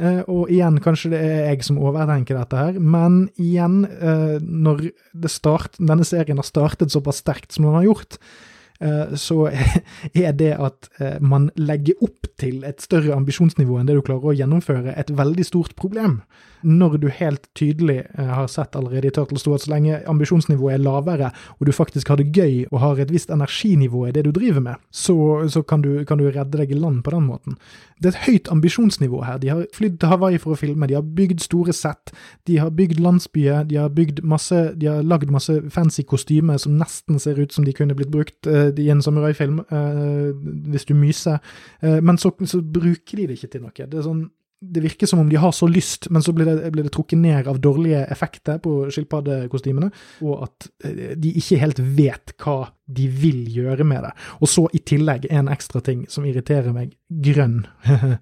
Uh, 0.00 0.22
og 0.32 0.52
igjen, 0.52 0.78
kanskje 0.80 1.12
det 1.12 1.18
er 1.20 1.42
jeg 1.50 1.66
som 1.66 1.80
overtenker 1.82 2.38
dette 2.38 2.56
her, 2.56 2.78
men 2.80 3.26
igjen, 3.36 3.82
uh, 4.00 4.38
når 4.40 4.86
start, 5.28 5.76
denne 5.76 6.06
serien 6.08 6.40
har 6.40 6.48
startet 6.48 6.94
såpass 6.94 7.20
sterkt 7.20 7.52
som 7.52 7.68
den 7.68 7.76
har 7.76 7.90
gjort, 7.90 8.16
Eh, 8.80 9.14
så 9.14 9.50
er 10.24 10.32
det 10.32 10.54
at 10.56 10.88
eh, 11.00 11.18
man 11.20 11.50
legger 11.60 12.00
opp 12.04 12.30
til 12.40 12.64
et 12.64 12.80
større 12.80 13.12
ambisjonsnivå 13.18 13.76
enn 13.76 13.90
det 13.90 13.98
du 13.98 14.04
klarer 14.06 14.32
å 14.32 14.36
gjennomføre, 14.36 14.96
et 14.96 15.12
veldig 15.12 15.44
stort 15.46 15.76
problem 15.76 16.22
når 16.62 16.96
du 17.00 17.08
helt 17.12 17.48
tydelig 17.56 18.02
eh, 18.18 18.26
har 18.26 18.48
sett 18.50 18.76
allerede 18.76 19.08
i 19.08 19.14
Turtles 19.14 19.42
2 19.46 19.54
at 19.54 19.64
så 19.64 19.72
lenge 19.72 20.00
ambisjonsnivået 20.08 20.74
er 20.74 20.82
lavere, 20.84 21.30
og 21.58 21.66
du 21.66 21.72
faktisk 21.72 22.08
har 22.08 22.20
det 22.20 22.30
gøy 22.36 22.64
og 22.70 22.80
har 22.80 23.00
et 23.00 23.12
visst 23.12 23.30
energinivå 23.30 24.06
i 24.08 24.12
det 24.12 24.24
du 24.26 24.30
driver 24.34 24.60
med, 24.60 24.80
så, 24.90 25.16
så 25.48 25.62
kan, 25.62 25.82
du, 25.82 26.04
kan, 26.04 26.18
du, 26.18 26.28
redde 26.30 26.58
deg 26.58 26.70
i 26.70 26.78
land 26.78 27.02
på 27.04 27.14
den 27.14 27.26
måten. 27.26 27.56
Det 28.00 28.10
er 28.10 28.16
et 28.16 28.24
høyt 28.26 28.50
ambisjonsnivå 28.52 29.22
her. 29.24 29.38
De 29.38 29.48
har 29.52 29.64
flydd 29.76 29.98
til 30.00 30.12
Hawaii 30.12 30.40
for 30.40 30.54
å 30.54 30.60
filme, 30.60 30.88
de 30.88 30.96
har 30.96 31.04
bygd 31.04 31.44
store 31.44 31.74
sett, 31.76 32.12
de 32.48 32.58
har 32.60 32.72
bygd 32.74 33.00
landsbyer, 33.00 33.64
de 33.68 33.80
har 33.80 33.92
bygd 33.94 34.22
masse, 34.24 34.60
de 34.80 34.88
har 34.88 35.04
lagd 35.04 35.32
masse 35.32 35.56
fancy 35.70 36.04
kostymer 36.08 36.60
som 36.60 36.78
nesten 36.80 37.20
ser 37.20 37.40
ut 37.40 37.52
som 37.52 37.66
de 37.66 37.74
kunne 37.76 37.96
blitt 37.96 38.12
brukt 38.12 38.48
uh, 38.48 38.70
i 38.70 38.90
en 38.92 39.02
samuraifilm, 39.04 39.62
uh, 39.72 40.30
hvis 40.72 40.88
du 40.88 40.94
myser, 40.96 41.40
uh, 41.84 42.00
men 42.00 42.18
så, 42.18 42.32
så 42.44 42.62
bruker 42.62 43.20
de 43.20 43.30
det 43.30 43.40
ikke 43.40 43.54
til 43.54 43.66
noe. 43.66 43.76
Det 43.76 44.00
er 44.00 44.06
sånn 44.06 44.28
det 44.60 44.82
virker 44.84 45.08
som 45.08 45.18
om 45.22 45.28
de 45.28 45.36
har 45.40 45.52
så 45.52 45.66
lyst, 45.66 46.10
men 46.10 46.22
så 46.22 46.32
blir 46.36 46.46
det, 46.46 46.70
blir 46.74 46.84
det 46.84 46.92
trukket 46.92 47.18
ned 47.18 47.48
av 47.48 47.60
dårlige 47.60 48.04
effekter 48.12 48.58
på 48.60 48.90
skilpaddekostymene, 48.92 49.88
og 50.20 50.46
at 50.46 50.68
eh, 50.84 51.14
de 51.16 51.32
ikke 51.40 51.60
helt 51.62 51.80
vet 51.96 52.34
hva 52.44 52.58
de 52.90 53.08
vil 53.08 53.46
gjøre 53.54 53.86
med 53.88 54.04
det. 54.04 54.12
Og 54.40 54.50
så 54.52 54.66
i 54.76 54.82
tillegg 54.84 55.30
en 55.32 55.48
ekstra 55.52 55.80
ting 55.84 56.04
som 56.12 56.26
irriterer 56.28 56.74
meg 56.76 56.92
grønn. 57.08 57.62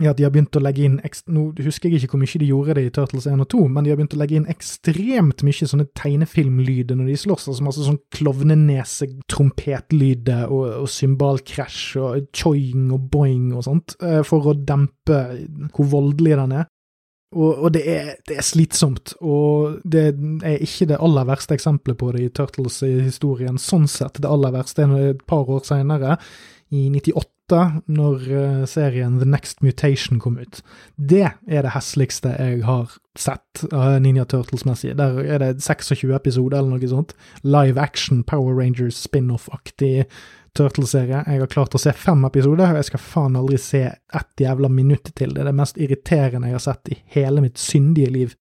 ja, 0.00 0.14
de 0.16 0.24
har 0.24 0.32
begynt 0.32 0.56
å 0.56 0.62
legge 0.64 0.86
inn 0.86 0.94
Nå 1.28 1.42
husker 1.60 1.90
jeg 1.90 1.98
ikke 2.00 2.14
hvor 2.14 2.22
mye 2.22 2.40
de 2.40 2.48
gjorde 2.48 2.76
det 2.78 2.84
i 2.88 2.94
Turtles 2.96 3.26
1 3.28 3.44
og 3.44 3.48
2, 3.52 3.60
men 3.68 3.82
de 3.84 3.90
har 3.92 3.98
begynt 3.98 4.16
å 4.16 4.22
legge 4.22 4.36
inn 4.38 4.50
ekstremt 4.50 5.38
mye 5.46 5.70
sånne 5.72 5.92
tegnefilmlyder 5.98 6.94
når 6.96 7.06
de 7.12 7.22
slåss. 7.24 7.44
altså 7.52 7.66
Masse 7.66 7.86
sånn 7.86 8.06
klovnenese-trompetlyder 8.16 10.42
og, 10.48 10.64
og 10.82 10.88
symbalkrasj 10.90 11.82
og 12.00 12.10
choing 12.36 12.84
og 12.96 13.00
boing 13.12 13.46
og 13.52 13.62
sånt, 13.68 13.88
eh, 14.00 14.22
for 14.26 14.40
å 14.48 14.52
dempe 14.56 15.18
hvor 15.76 15.86
voldelig 15.92 16.34
den 16.40 16.52
er. 16.62 16.66
Og, 17.30 17.62
og 17.62 17.70
det, 17.76 17.84
er, 17.86 18.16
det, 18.26 18.40
er, 18.40 18.46
slitsomt, 18.46 19.12
og 19.22 19.78
det 19.86 20.18
er 20.42 20.58
ikke 20.64 20.86
det 20.90 20.98
aller 20.98 21.28
verste 21.28 21.54
eksempelet 21.54 21.98
på 22.00 22.10
det 22.16 22.22
i 22.24 22.32
Turtles-historien. 22.34 23.58
Sånn 23.62 23.86
sett, 23.90 24.18
det 24.18 24.30
aller 24.30 24.50
verste 24.56 24.82
er 24.82 25.12
et 25.12 25.22
par 25.30 25.44
år 25.46 25.62
seinere, 25.68 26.16
i 26.74 26.90
98 26.90 27.22
når 27.90 28.26
eh, 28.30 28.64
serien 28.70 29.18
The 29.20 29.28
Next 29.28 29.62
Mutation 29.64 30.20
kom 30.22 30.38
ut. 30.38 30.60
Det 30.96 31.26
er 31.28 31.64
det 31.66 31.74
hesligste 31.74 32.32
jeg 32.36 32.64
har 32.66 32.92
sett 33.18 33.64
av 33.72 33.98
Ninja 34.02 34.24
Turtles-messig. 34.28 34.94
Der 34.98 35.18
er 35.24 35.42
det 35.42 35.64
26 35.64 36.12
episoder 36.16 36.60
eller 36.60 36.76
noe 36.76 36.90
sånt. 36.90 37.16
Live 37.42 37.80
action 37.80 38.22
Power 38.22 38.54
Rangers 38.56 39.00
spin-off-aktig 39.02 40.06
Turtles-serie. 40.56 41.24
Jeg 41.26 41.42
har 41.42 41.50
klart 41.50 41.74
å 41.74 41.82
se 41.82 41.92
fem 41.94 42.24
episoder, 42.26 42.70
og 42.70 42.80
jeg 42.80 42.90
skal 42.90 43.04
faen 43.04 43.38
aldri 43.38 43.58
se 43.62 43.82
ett 43.90 44.44
jævla 44.44 44.70
minutt 44.72 45.12
til. 45.14 45.34
Det 45.34 45.44
er 45.44 45.50
det 45.50 45.58
mest 45.58 45.78
irriterende 45.78 46.50
jeg 46.50 46.58
har 46.58 46.64
sett 46.64 46.94
i 46.94 47.02
hele 47.16 47.44
mitt 47.44 47.60
syndige 47.60 48.14
liv. 48.14 48.38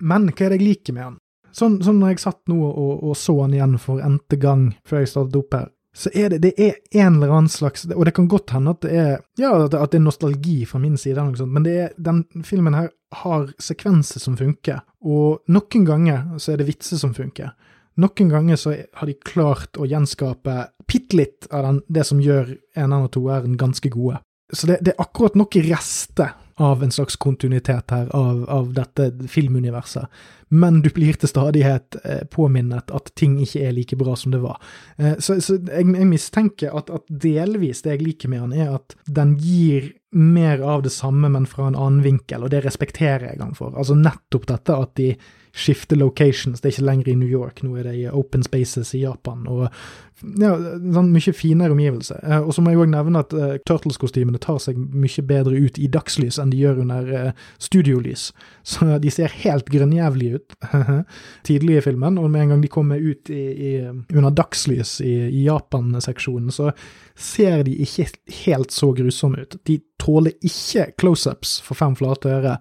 Men 0.00 0.28
hva 0.28 0.46
er 0.46 0.52
det 0.52 0.60
jeg 0.60 0.68
liker 0.68 0.96
med 0.96 1.08
han? 1.10 1.22
Sånn, 1.56 1.78
sånn 1.80 2.02
når 2.02 2.12
jeg 2.12 2.20
satt 2.26 2.42
nå 2.52 2.58
og, 2.68 3.04
og 3.08 3.14
så 3.16 3.38
han 3.40 3.54
igjen 3.56 3.78
for 3.80 4.02
n-te 4.04 4.36
gang 4.40 4.68
før 4.84 5.00
jeg 5.00 5.12
startet 5.14 5.38
opp 5.40 5.56
her, 5.56 5.70
så 5.96 6.10
er 6.12 6.34
det, 6.34 6.42
det 6.44 6.52
er 6.60 6.74
en 7.00 7.14
eller 7.16 7.30
annen 7.32 7.48
slags 7.48 7.86
Og 7.88 8.02
det 8.04 8.12
kan 8.16 8.26
godt 8.28 8.52
hende 8.52 8.74
at 8.74 8.82
det 8.84 8.92
er 9.00 9.14
ja, 9.40 9.52
at 9.64 9.72
det 9.72 9.96
er 9.96 10.04
nostalgi 10.04 10.58
fra 10.68 10.80
min 10.82 10.98
side, 11.00 11.24
men 11.46 11.64
det 11.64 11.76
er, 11.80 11.94
den 11.96 12.24
filmen 12.44 12.76
her 12.76 12.90
har 13.16 13.48
sekvenser 13.62 14.20
som 14.20 14.36
funker, 14.36 14.82
og 15.06 15.46
noen 15.48 15.86
ganger 15.88 16.36
så 16.42 16.52
er 16.52 16.60
det 16.60 16.68
vitser 16.68 17.00
som 17.00 17.14
funker. 17.16 17.54
Noen 17.96 18.28
ganger 18.28 18.58
så 18.60 18.74
har 18.76 19.08
de 19.08 19.14
klart 19.24 19.78
å 19.80 19.86
gjenskape 19.88 20.56
bitte 20.84 21.16
litt 21.16 21.48
av 21.48 21.64
den, 21.64 21.78
det 21.88 22.04
som 22.04 22.20
gjør 22.20 22.52
eneren 22.76 23.06
og 23.06 23.14
toeren 23.16 23.56
ganske 23.56 23.88
gode. 23.94 24.20
Så 24.52 24.68
det, 24.68 24.82
det, 24.84 24.92
er 24.92 25.06
akkurat 25.06 25.38
nok 25.38 25.56
rester 25.64 26.34
av 26.60 26.82
en 26.82 26.92
slags 26.92 27.16
kontinuitet 27.16 27.90
her, 27.90 28.08
av, 28.16 28.44
av 28.50 28.72
dette 28.76 29.10
filmuniverset 29.28 30.08
men 30.48 30.78
du 30.82 30.90
blir 30.94 31.16
til 31.18 31.30
stadighet 31.30 31.96
eh, 32.04 32.22
påminnet 32.30 32.92
at 32.94 33.10
ting 33.18 33.36
ikke 33.42 33.64
er 33.66 33.74
like 33.74 33.98
bra 33.98 34.14
som 34.18 34.34
det 34.34 34.40
var. 34.44 34.60
Eh, 34.96 35.16
så, 35.18 35.40
så 35.42 35.56
jeg, 35.58 35.86
jeg, 35.90 36.06
mistenker 36.06 36.76
at, 36.76 36.90
at, 36.94 37.06
delvis 37.10 37.82
det 37.82 37.96
jeg 37.96 38.04
liker 38.06 38.30
med 38.30 38.44
han, 38.44 38.54
er 38.54 38.76
at 38.78 38.94
den 39.10 39.34
gir 39.42 39.90
mer 40.16 40.62
av 40.62 40.84
det 40.86 40.94
samme, 40.94 41.28
men 41.32 41.48
fra 41.50 41.66
en 41.66 41.78
annen 41.78 42.04
vinkel, 42.04 42.46
og 42.46 42.54
det 42.54 42.62
respekterer 42.64 43.32
jeg 43.32 43.42
han 43.42 43.58
for. 43.58 43.74
Altså 43.74 43.98
nettopp 43.98 44.46
dette 44.52 44.78
at 44.86 44.94
de 45.00 45.10
skifter 45.56 45.96
locations. 45.96 46.60
Det 46.60 46.68
er 46.68 46.74
ikke 46.76 46.90
lenger 46.90 47.08
i 47.12 47.18
New 47.18 47.30
York, 47.30 47.62
nå 47.64 47.78
er 47.80 47.88
det 47.88 47.94
i 47.96 48.08
open 48.12 48.44
spaces 48.44 48.92
i 48.94 49.06
Japan. 49.06 49.46
og 49.48 49.70
ja, 50.40 50.54
sånn 50.56 51.10
Mye 51.12 51.32
finere 51.36 51.74
omgivelser. 51.74 52.22
Eh, 52.24 52.40
og 52.40 52.54
så 52.56 52.62
må 52.64 52.72
jeg 52.72 52.80
òg 52.80 52.88
nevne 52.88 53.20
at 53.20 53.34
uh, 53.36 53.56
Turtles-kostymene 53.68 54.40
tar 54.40 54.56
seg 54.62 54.78
mye 54.78 55.24
bedre 55.28 55.58
ut 55.60 55.76
i 55.76 55.90
dagslys 55.92 56.38
enn 56.40 56.52
de 56.54 56.62
gjør 56.62 56.80
under 56.86 57.10
uh, 57.12 57.42
studiolys. 57.62 58.30
Så 58.70 58.96
de 59.02 59.12
ser 59.12 59.32
helt 59.44 59.68
grønnjævlige 59.70 60.40
ut 60.40 60.56
tidlig 61.46 61.76
i 61.78 61.84
filmen, 61.84 62.16
og 62.18 62.30
med 62.32 62.46
en 62.46 62.54
gang 62.54 62.64
de 62.64 62.72
kommer 62.72 63.02
ut 63.02 63.30
i, 63.30 63.42
i, 63.52 63.74
under 63.86 64.32
dagslys 64.34 64.96
i, 65.04 65.14
i 65.28 65.44
Japan-seksjonen, 65.44 66.50
så 66.54 66.72
ser 67.14 67.62
de 67.68 67.76
ikke 67.84 68.08
helt 68.44 68.74
så 68.74 68.90
grusomme 68.96 69.44
ut. 69.44 69.60
De 69.68 69.78
tåler 70.02 70.34
ikke 70.40 70.90
close-ups 70.98 71.60
for 71.64 71.78
fem 71.78 71.94
flate 71.98 72.32
øre 72.32 72.56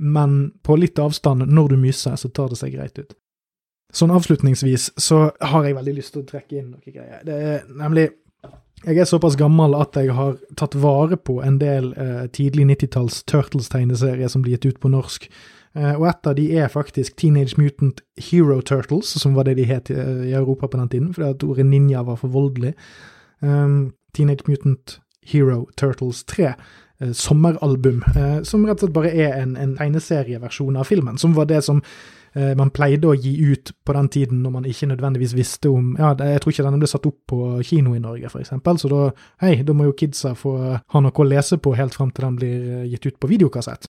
men 0.00 0.52
på 0.62 0.76
litt 0.80 0.98
avstand, 0.98 1.44
når 1.46 1.68
du 1.68 1.76
myser, 1.76 2.16
så 2.16 2.28
tar 2.28 2.48
det 2.50 2.58
seg 2.60 2.72
greit 2.74 2.98
ut. 2.98 3.12
Sånn 3.92 4.12
avslutningsvis 4.14 4.92
så 5.00 5.28
har 5.52 5.66
jeg 5.66 5.76
veldig 5.76 5.94
lyst 5.96 6.14
til 6.14 6.22
å 6.22 6.28
trekke 6.28 6.58
inn 6.60 6.72
noen 6.72 6.94
greier. 6.94 7.22
Det 7.26 7.36
er 7.36 7.70
nemlig 7.74 8.10
Jeg 8.80 8.96
er 8.96 9.04
såpass 9.04 9.34
gammel 9.36 9.74
at 9.76 9.92
jeg 9.98 10.14
har 10.16 10.38
tatt 10.56 10.72
vare 10.80 11.18
på 11.20 11.42
en 11.44 11.58
del 11.60 11.90
eh, 12.00 12.22
tidlig 12.32 12.64
90-talls 12.64 13.18
Turtles-tegneserier 13.28 14.30
som 14.32 14.40
blir 14.40 14.56
gitt 14.56 14.70
ut 14.70 14.78
på 14.80 14.88
norsk. 14.88 15.26
Eh, 15.76 15.90
og 15.98 16.06
et 16.08 16.30
av 16.30 16.38
de 16.38 16.46
er 16.56 16.72
faktisk 16.72 17.18
Teenage 17.20 17.60
Mutant 17.60 18.00
Hero 18.16 18.62
Turtles, 18.64 19.12
som 19.20 19.36
var 19.36 19.44
det 19.44 19.58
de 19.58 19.66
het 19.68 19.92
i, 19.92 19.98
i 20.30 20.32
Europa 20.32 20.70
på 20.72 20.80
den 20.80 20.88
tiden, 20.88 21.12
fordi 21.12 21.28
at 21.28 21.44
ordet 21.44 21.66
ninja 21.68 22.06
var 22.08 22.16
for 22.22 22.32
voldelig. 22.32 22.72
Um, 23.44 23.92
Teenage 24.16 24.48
Mutant 24.48 24.96
Hero 25.28 25.66
Turtles 25.76 26.24
3 26.24 26.54
Eh, 26.54 26.89
sommeralbum, 27.12 28.02
eh, 28.16 28.42
som 28.42 28.64
rett 28.66 28.80
og 28.80 28.86
slett 28.86 28.96
bare 28.96 29.12
er 29.12 29.36
en, 29.40 29.54
en 29.56 29.76
tegneserieversjon 29.78 30.76
av 30.76 30.88
filmen. 30.88 31.18
Som 31.18 31.34
var 31.36 31.48
det 31.48 31.62
som 31.64 31.80
eh, 32.34 32.52
man 32.58 32.72
pleide 32.76 33.08
å 33.08 33.16
gi 33.16 33.32
ut 33.52 33.72
på 33.84 33.94
den 33.96 34.10
tiden 34.12 34.42
når 34.44 34.54
man 34.58 34.66
ikke 34.68 34.90
nødvendigvis 34.90 35.34
visste 35.36 35.72
om 35.72 35.94
ja, 35.98 36.12
Jeg 36.18 36.42
tror 36.42 36.52
ikke 36.52 36.66
denne 36.66 36.82
ble 36.82 36.90
satt 36.90 37.08
opp 37.08 37.20
på 37.32 37.40
kino 37.66 37.94
i 37.96 38.02
Norge, 38.02 38.28
f.eks., 38.28 38.52
så 38.82 38.90
da, 38.92 39.06
hei, 39.44 39.54
da 39.64 39.76
må 39.76 39.88
jo 39.88 39.96
kidsa 39.96 40.34
få 40.36 40.58
ha 40.76 41.02
noe 41.02 41.24
å 41.24 41.30
lese 41.30 41.58
på 41.58 41.72
helt 41.78 41.96
fram 41.96 42.12
til 42.12 42.28
den 42.28 42.36
blir 42.36 42.84
gitt 42.92 43.08
ut 43.08 43.18
på 43.20 43.32
videokassett. 43.32 43.88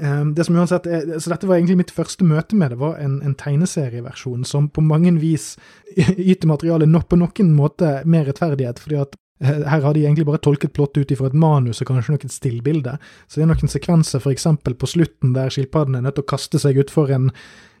Det 0.00 0.44
som 0.46 0.54
uansett 0.56 0.86
er, 0.86 1.08
så 1.20 1.32
Dette 1.32 1.48
var 1.50 1.58
egentlig 1.58 1.80
mitt 1.80 1.90
første 1.92 2.24
møte 2.24 2.56
med 2.56 2.70
det, 2.72 2.78
var 2.80 2.94
en, 3.02 3.18
en 3.26 3.34
tegneserieversjon 3.36 4.46
som 4.48 4.68
på 4.70 4.84
mange 4.86 5.10
vis 5.20 5.56
yter 6.30 6.48
materialet 6.48 6.94
på 7.10 7.18
noen 7.18 7.50
måte 7.56 7.98
mer 8.08 8.28
rettferdighet, 8.30 8.80
fordi 8.80 9.00
at 9.02 9.18
her 9.40 9.80
har 9.80 9.94
de 9.94 10.02
egentlig 10.04 10.26
bare 10.28 10.42
tolket 10.44 10.74
plottet 10.76 11.04
ut 11.04 11.12
ifra 11.14 11.30
et 11.30 11.36
manus 11.38 11.80
og 11.80 11.88
kanskje 11.88 12.12
noen 12.12 12.32
stillbilder. 12.32 13.00
Så 13.26 13.40
det 13.40 13.46
er 13.46 13.50
noen 13.52 13.72
sekvenser 13.72 14.20
f.eks. 14.20 14.46
på 14.68 14.90
slutten 14.90 15.32
der 15.36 15.52
skilpadden 15.52 15.96
er 15.96 16.04
nødt 16.04 16.18
til 16.18 16.26
å 16.26 16.30
kaste 16.34 16.60
seg 16.60 16.80
utfor 16.82 17.12
en, 17.14 17.30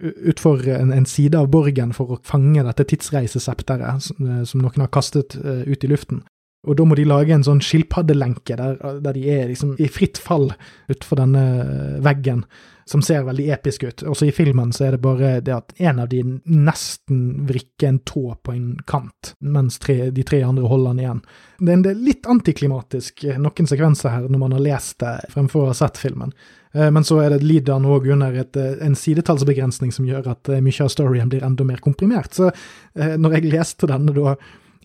ut 0.00 0.44
en, 0.48 0.92
en 0.96 1.08
side 1.08 1.36
av 1.36 1.50
borgen 1.52 1.92
for 1.96 2.16
å 2.16 2.20
fange 2.24 2.64
dette 2.64 2.88
tidsreisesepteret 2.94 4.08
som 4.08 4.64
noen 4.64 4.86
har 4.86 4.92
kastet 4.92 5.36
uh, 5.36 5.60
ut 5.68 5.84
i 5.84 5.92
luften. 5.92 6.24
Og 6.68 6.76
da 6.76 6.84
må 6.84 6.96
de 6.96 7.06
lage 7.08 7.32
en 7.32 7.44
sånn 7.44 7.62
skilpaddelenke 7.64 8.56
der, 8.56 8.80
der 9.00 9.16
de 9.16 9.22
er 9.32 9.46
liksom 9.48 9.76
i 9.80 9.88
fritt 9.88 10.20
fall 10.20 10.50
utfor 10.92 11.20
denne 11.22 12.00
veggen 12.04 12.44
som 12.90 13.02
ser 13.06 13.22
veldig 13.22 13.44
episk 13.54 13.84
ut. 13.86 14.02
Også 14.02 14.26
i 14.26 14.32
filmen 14.34 14.72
så 14.74 14.88
er 14.88 14.96
det 14.96 15.02
bare 15.04 15.36
det 15.46 15.54
at 15.54 15.74
en 15.78 16.00
av 16.02 16.08
de 16.10 16.24
nesten 16.42 17.20
vrikker 17.46 17.86
en 17.86 18.00
tå 18.02 18.24
på 18.42 18.54
en 18.56 18.72
kant, 18.90 19.34
mens 19.38 19.78
tre, 19.78 20.08
de 20.10 20.24
tre 20.26 20.40
andre 20.42 20.66
holder 20.66 20.96
den 20.96 21.04
igjen. 21.04 21.20
Det 21.60 21.70
er 21.70 21.78
en 21.78 22.02
litt 22.08 22.26
antiklimatisk 22.34 23.22
noen 23.38 23.70
sekvenser 23.70 24.16
her 24.16 24.26
når 24.26 24.42
man 24.42 24.56
har 24.56 24.64
lest 24.64 24.98
det 25.04 25.12
fremfor 25.30 25.68
å 25.68 25.70
ha 25.70 25.76
sett 25.78 26.00
filmen. 26.02 26.34
Eh, 26.74 26.90
men 26.90 27.06
så 27.06 27.20
er 27.22 27.34
det 27.34 27.44
lider 27.44 27.78
han 27.78 27.86
òg 27.86 28.08
under 28.14 28.34
et, 28.42 28.56
eh, 28.56 28.78
en 28.86 28.98
sidetallsbegrensning 28.98 29.92
som 29.94 30.08
gjør 30.08 30.32
at 30.34 30.50
eh, 30.50 30.62
mye 30.64 30.84
av 30.84 30.90
storyen 30.92 31.30
blir 31.30 31.46
enda 31.46 31.66
mer 31.66 31.82
komprimert. 31.82 32.34
Så 32.34 32.50
når 32.94 33.36
jeg 33.36 33.52
leste 33.52 33.86
denne 33.86 34.12
da 34.14 34.34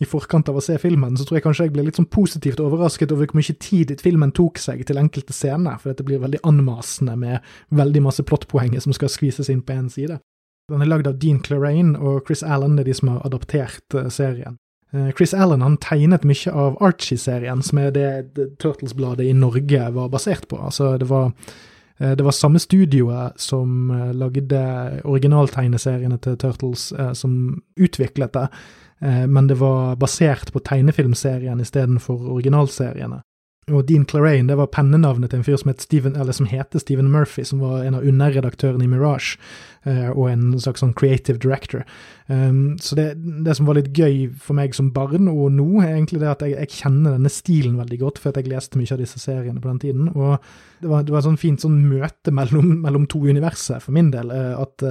i 0.01 0.05
forkant 0.05 0.49
av 0.51 0.57
å 0.59 0.63
se 0.63 0.75
filmen, 0.81 1.15
så 1.15 1.23
tror 1.23 1.37
jeg 1.37 1.45
kanskje 1.45 1.67
jeg 1.69 1.73
ble 1.75 1.85
litt 1.87 1.99
sånn 1.99 2.09
positivt 2.11 2.59
overrasket 2.59 3.13
over 3.15 3.29
hvor 3.29 3.39
mye 3.39 3.55
tid 3.63 3.93
filmen 4.03 4.33
tok 4.35 4.59
seg 4.59 4.83
til 4.87 4.99
enkelte 4.99 5.35
scener, 5.35 5.77
for 5.79 5.93
dette 5.93 6.03
blir 6.07 6.19
veldig 6.23 6.41
anmasende 6.43 7.15
med 7.19 7.45
veldig 7.75 8.01
masse 8.03 8.25
plottpoenger 8.27 8.83
som 8.83 8.95
skal 8.95 9.11
skvises 9.13 9.51
inn 9.51 9.63
på 9.63 9.77
én 9.77 9.87
side. 9.91 10.19
Den 10.71 10.81
er 10.81 10.89
lagd 10.89 11.07
av 11.07 11.19
Dean 11.21 11.39
Claraine 11.45 11.95
og 11.95 12.25
Chris 12.27 12.43
Allen, 12.43 12.79
er 12.79 12.87
de 12.87 12.95
som 12.97 13.13
har 13.13 13.23
adoptert 13.27 13.95
uh, 13.95 14.09
serien. 14.11 14.57
Uh, 14.91 15.11
Chris 15.15 15.35
Allen 15.37 15.63
han 15.63 15.77
tegnet 15.79 16.25
mye 16.27 16.51
av 16.51 16.75
Archie-serien, 16.83 17.61
som 17.63 17.79
er 17.79 17.95
det, 17.95 18.09
det 18.35 18.49
Turtles-bladet 18.59 19.29
i 19.29 19.37
Norge 19.37 19.91
var 19.95 20.11
basert 20.11 20.49
på. 20.51 20.59
Altså, 20.59 20.95
det 20.99 21.07
var 21.07 21.29
uh, 21.31 22.13
det 22.17 22.25
var 22.25 22.35
samme 22.35 22.59
studioet 22.59 23.39
som 23.39 23.93
lagde 24.19 24.63
originaltegneseriene 25.07 26.17
til 26.19 26.35
Turtles, 26.41 26.89
som 27.15 27.37
utviklet 27.79 28.33
det. 28.35 28.49
Eh, 28.99 29.27
men 29.27 29.47
det 29.47 29.59
var 29.61 29.95
basert 30.01 30.53
på 30.53 30.63
tegnefilmserien 30.63 31.61
istedenfor 31.63 32.29
originalseriene. 32.35 33.21
Og 33.73 33.87
Dean 33.89 34.03
Clarain 34.05 34.45
det 34.45 34.59
var 34.59 34.69
pennenavnet 34.69 35.31
til 35.31 35.39
en 35.39 35.45
fyr 35.45 35.55
som, 35.57 35.71
het 35.71 35.81
Steven, 35.81 36.13
eller 36.21 36.35
som 36.37 36.45
heter 36.45 36.81
Stephen 36.81 37.07
Murphy, 37.09 37.41
som 37.49 37.63
var 37.63 37.81
en 37.81 37.95
av 37.97 38.05
underredaktørene 38.05 38.85
i 38.85 38.89
Mirage, 38.91 39.39
uh, 39.87 40.11
og 40.11 40.27
en 40.29 40.43
slags 40.61 40.83
sånn 40.83 40.93
creative 40.93 41.41
director. 41.41 41.81
Um, 42.29 42.75
så 42.77 42.93
det, 42.99 43.07
det, 43.17 43.55
som 43.57 43.65
var 43.65 43.79
litt 43.79 43.89
gøy 43.97 44.27
for 44.37 44.53
meg 44.59 44.77
som 44.77 44.91
barn, 44.93 45.25
og 45.31 45.49
nå, 45.57 45.65
er 45.81 45.95
egentlig 45.95 46.21
det 46.21 46.29
at 46.29 46.45
jeg, 46.45 46.59
jeg 46.59 46.83
kjenner 46.83 47.17
denne 47.17 47.33
stilen 47.33 47.79
veldig 47.81 48.01
godt, 48.05 48.21
for 48.21 48.37
jeg 48.37 48.53
leste 48.53 48.77
mye 48.77 48.93
av 48.93 49.01
disse 49.01 49.23
seriene 49.23 49.63
på 49.63 49.71
den 49.71 49.81
tiden. 49.81 50.11
Og 50.13 50.37
det 50.83 50.91
var, 50.91 51.07
det 51.07 51.15
var 51.15 51.23
et 51.23 51.29
sånn 51.31 51.41
fint 51.41 51.65
sånn 51.65 51.81
møte 51.89 52.35
mellom, 52.37 52.69
mellom 52.85 53.09
to 53.09 53.25
universer, 53.25 53.81
for 53.81 53.97
min 53.97 54.13
del. 54.13 54.29
Uh, 54.29 54.61
at 54.61 54.85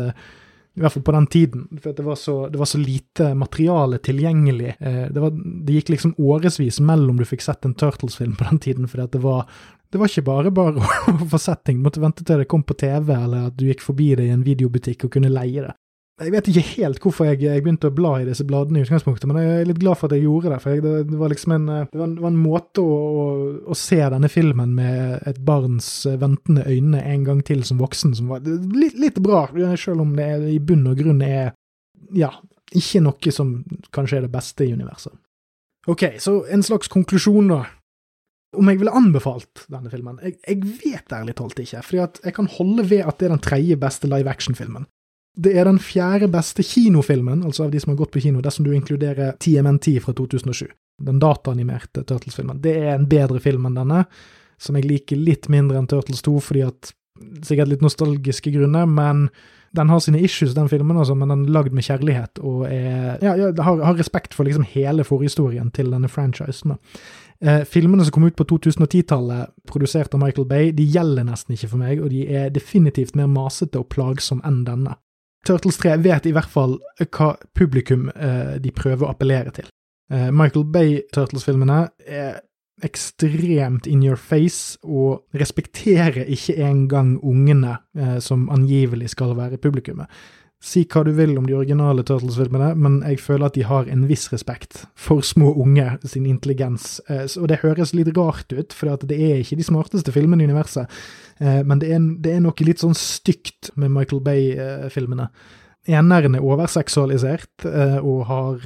i 0.75 0.83
hvert 0.83 0.93
fall 0.93 1.05
på 1.07 1.13
den 1.15 1.27
tiden, 1.31 1.67
for 1.83 1.95
det 1.95 2.03
var, 2.03 2.17
så, 2.19 2.49
det 2.51 2.59
var 2.59 2.67
så 2.67 2.79
lite 2.79 3.29
materiale 3.39 4.01
tilgjengelig. 4.03 4.75
Eh, 4.81 5.05
det, 5.11 5.21
var, 5.21 5.31
det, 5.37 5.77
gikk 5.77 5.93
liksom 5.95 6.17
årevis 6.19 6.81
mellom 6.83 7.21
du 7.21 7.27
fikk 7.29 7.45
sett 7.47 7.65
en 7.65 7.77
Turtles-film 7.79 8.35
på 8.35 8.49
den 8.49 8.59
tiden, 8.59 8.89
fordi 8.91 9.07
det 9.13 9.23
var 9.23 9.47
det 9.95 10.01
var 10.01 10.11
ikke 10.11 10.27
bare 10.27 10.51
bare 10.51 10.83
å 11.13 11.29
få 11.31 11.39
sett 11.39 11.63
ting, 11.63 11.79
du 11.79 11.87
måtte 11.87 12.03
vente 12.03 12.27
til 12.27 12.43
det 12.43 12.49
kom 12.51 12.65
på 12.67 12.75
TV, 12.75 13.13
eller 13.15 13.53
at 13.53 13.59
du 13.59 13.69
gikk 13.69 13.85
forbi 13.87 14.11
det 14.19 14.27
i 14.27 14.35
en 14.35 14.43
videobutikk 14.43 15.07
og 15.07 15.15
kunne 15.15 15.31
leie 15.31 15.63
det. 15.69 15.75
Jeg 16.23 16.31
vet 16.31 16.47
ikke 16.47 16.63
helt 16.77 17.01
hvorfor 17.03 17.27
jeg, 17.27 17.41
jeg, 17.43 17.63
begynte 17.65 17.89
å 17.91 17.95
bla 17.95 18.13
i 18.23 18.27
disse 18.29 18.45
bladene 18.47 18.79
i 18.79 18.85
utgangspunktet, 18.85 19.27
men 19.27 19.41
jeg 19.41 19.55
er 19.65 19.67
litt 19.67 19.81
glad 19.83 19.99
for 19.99 20.07
at 20.07 20.15
jeg 20.15 20.29
gjorde 20.29 20.53
det. 20.53 20.59
For 20.63 20.71
jeg, 20.71 20.85
det, 20.85 20.93
det, 21.09 21.19
var 21.19 21.33
liksom 21.33 21.55
en, 21.57 21.65
det, 21.67 21.99
var 21.99 22.07
en, 22.07 22.15
var 22.23 22.31
en 22.31 22.39
måte 22.39 22.85
å, 22.85 22.93
å, 22.95 23.25
å, 23.67 23.79
se 23.79 23.99
denne 23.99 24.31
filmen 24.31 24.77
med 24.77 25.27
et 25.27 25.41
barns 25.43 25.89
ventende 26.23 26.63
øyne 26.71 27.03
en 27.03 27.27
gang 27.27 27.43
til 27.47 27.67
som 27.67 27.83
voksen, 27.83 28.15
som 28.15 28.31
var 28.31 28.47
litt, 28.47 28.95
litt 28.95 29.19
bra, 29.27 29.49
selv 29.75 30.07
om 30.07 30.15
det 30.15 30.31
i 30.55 30.61
bunn 30.63 30.87
og 30.93 31.03
grunn 31.03 31.25
er 31.27 31.51
ja, 32.15 32.31
ikke 32.71 33.03
noe 33.03 33.35
som 33.35 33.57
kanskje 33.91 34.21
er 34.21 34.29
det 34.29 34.35
beste 34.37 34.69
i 34.69 34.75
universet. 34.77 35.19
Ok, 35.91 36.13
så 36.23 36.45
en 36.47 36.63
slags 36.65 36.89
konklusjon, 36.95 37.51
da. 37.51 37.65
Om 38.55 38.71
jeg 38.71 38.79
ville 38.79 38.95
anbefalt 38.95 39.67
denne 39.67 39.91
filmen? 39.91 40.23
Jeg, 40.23 40.39
jeg 40.47 40.75
vet 40.79 41.19
ærlig 41.19 41.35
talt 41.43 41.59
ikke, 41.59 41.83
for 41.83 42.05
jeg 42.07 42.35
kan 42.37 42.47
holde 42.55 42.87
ved 42.87 43.03
at 43.03 43.19
det 43.19 43.27
er 43.27 43.35
den 43.35 43.43
tredje 43.43 43.83
beste 43.83 44.07
live 44.07 44.31
action-filmen. 44.31 44.87
Det 45.35 45.53
er 45.59 45.67
den 45.67 45.81
fjerde 45.83 46.29
beste 46.31 46.63
kinofilmen, 46.63 47.43
altså 47.43 47.67
av 47.67 47.73
de 47.73 47.81
som 47.83 47.91
har 47.93 47.99
gått 47.99 48.13
på 48.15 48.23
kino, 48.23 48.43
dersom 48.43 48.67
du 48.67 48.73
inkluderer 48.75 49.35
TMNT 49.43 49.97
fra 50.05 50.15
2007. 50.15 50.69
Den 51.03 51.19
dataanimerte 51.23 52.05
Turtles-filmen. 52.07 52.61
Det 52.63 52.77
er 52.79 52.93
en 52.95 53.09
bedre 53.11 53.41
film 53.43 53.67
enn 53.67 53.81
denne, 53.81 54.05
som 54.63 54.79
jeg 54.79 54.87
liker 54.87 55.19
litt 55.19 55.49
mindre 55.51 55.81
enn 55.81 55.91
Turtles 55.91 56.23
2, 56.23 56.37
fordi 56.45 56.63
at 56.69 56.95
Sikkert 57.47 57.71
litt 57.71 57.83
nostalgiske 57.85 58.51
grunner, 58.51 58.89
men 58.91 59.29
den 59.75 59.91
har 59.91 60.01
sine 60.03 60.19
issues, 60.23 60.55
den 60.55 60.69
filmen, 60.71 60.97
altså, 60.99 61.15
men 61.19 61.31
den 61.31 61.45
er 61.45 61.53
lagd 61.55 61.75
med 61.75 61.87
kjærlighet 61.87 62.41
og 62.43 62.65
er, 62.67 63.21
ja, 63.23 63.35
ja, 63.39 63.51
har, 63.55 63.83
har, 63.87 63.95
respekt 63.99 64.35
for 64.35 64.47
liksom 64.47 64.67
hele 64.71 65.07
forhistorien 65.07 65.71
til 65.75 65.91
denne 65.95 66.11
franchisen. 66.11 66.75
Eh, 67.39 67.63
filmene 67.71 68.07
som 68.07 68.15
kom 68.15 68.27
ut 68.27 68.39
på 68.39 68.47
2010-tallet, 68.51 69.55
produsert 69.71 70.15
av 70.15 70.23
Michael 70.23 70.47
Bay, 70.51 70.73
de 70.75 70.87
gjelder 70.91 71.27
nesten 71.27 71.55
ikke 71.55 71.71
for 71.71 71.83
meg, 71.83 72.03
og 72.03 72.11
de 72.11 72.27
er 72.35 72.51
definitivt 72.55 73.15
mer 73.19 73.31
masete 73.31 73.79
og 73.83 73.91
plagsomme 73.95 74.43
enn 74.47 74.63
denne. 74.67 74.99
Turtles 75.45 75.79
3 75.81 75.99
vet 76.05 76.27
i 76.27 76.33
hvert 76.35 76.51
fall 76.51 76.79
hva 77.05 77.35
publikum 77.57 78.09
eh, 78.15 78.57
de 78.63 78.73
prøver 78.75 79.07
å 79.07 79.13
appellere 79.13 79.53
til. 79.55 79.69
Eh, 80.13 80.31
Michael 80.33 80.67
Bay 80.73 80.99
Turtles-filmene 81.15 81.87
er 82.05 82.41
ekstremt 82.85 83.87
in 83.87 84.03
your 84.03 84.19
face 84.19 84.79
og 84.83 85.25
respekterer 85.39 86.27
ikke 86.27 86.57
engang 86.67 87.15
ungene 87.23 87.79
eh, 87.97 88.19
som 88.21 88.49
angivelig 88.53 89.13
skal 89.15 89.37
være 89.39 89.61
publikummet. 89.63 90.11
Si 90.65 90.87
hva 90.89 91.03
du 91.05 91.11
vil 91.13 91.35
om 91.37 91.45
de 91.45 91.53
originale 91.59 92.03
Turtles-filmene, 92.09 92.71
men 92.81 93.03
jeg 93.05 93.19
føler 93.21 93.51
at 93.51 93.57
de 93.59 93.67
har 93.69 93.89
en 93.93 94.07
viss 94.09 94.31
respekt 94.33 94.87
for 94.97 95.21
små 95.21 95.51
unge 95.61 95.99
sin 96.09 96.25
intelligens. 96.25 97.03
Eh, 97.13 97.27
og 97.37 97.51
det 97.51 97.61
høres 97.61 97.93
litt 97.93 98.09
rart 98.17 98.55
ut, 98.55 98.73
for 98.73 98.95
det 99.05 99.19
er 99.19 99.43
ikke 99.43 99.59
de 99.61 99.67
smarteste 99.67 100.15
filmene 100.15 100.41
i 100.41 100.49
universet. 100.49 100.89
Eh, 101.37 101.61
men 101.69 101.83
det 101.83 101.93
er, 101.93 102.07
det 102.25 102.33
er 102.33 102.41
noe 102.47 102.65
litt 102.65 102.81
sånn 102.81 102.97
stygt 102.97 103.75
med 103.77 103.93
Michael 103.93 104.25
Bay-filmene. 104.25 105.29
Eneren 105.85 106.39
er 106.39 106.47
overseksualisert 106.49 107.67
eh, 107.69 107.99
og 108.01 108.25
har, 108.31 108.65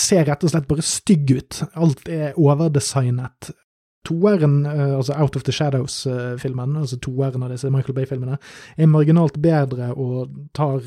ser 0.00 0.24
rett 0.30 0.48
og 0.48 0.54
slett 0.54 0.70
bare 0.70 0.86
stygg 0.86 1.34
ut. 1.36 1.60
Alt 1.76 2.08
er 2.08 2.40
overdesignet 2.40 3.52
Toeren, 4.04 4.66
uh, 4.66 4.96
altså 4.98 5.14
Out 5.16 5.36
of 5.38 5.44
the 5.46 5.52
Shadows-filmen, 5.54 6.76
uh, 6.76 6.80
altså 6.84 6.98
toeren 7.02 7.44
av 7.46 7.50
disse 7.54 7.70
Michael 7.72 7.96
Bay-filmene, 7.96 8.36
er 8.76 8.86
marginalt 8.90 9.36
bedre 9.42 9.86
og 9.94 10.28
tar 10.56 10.80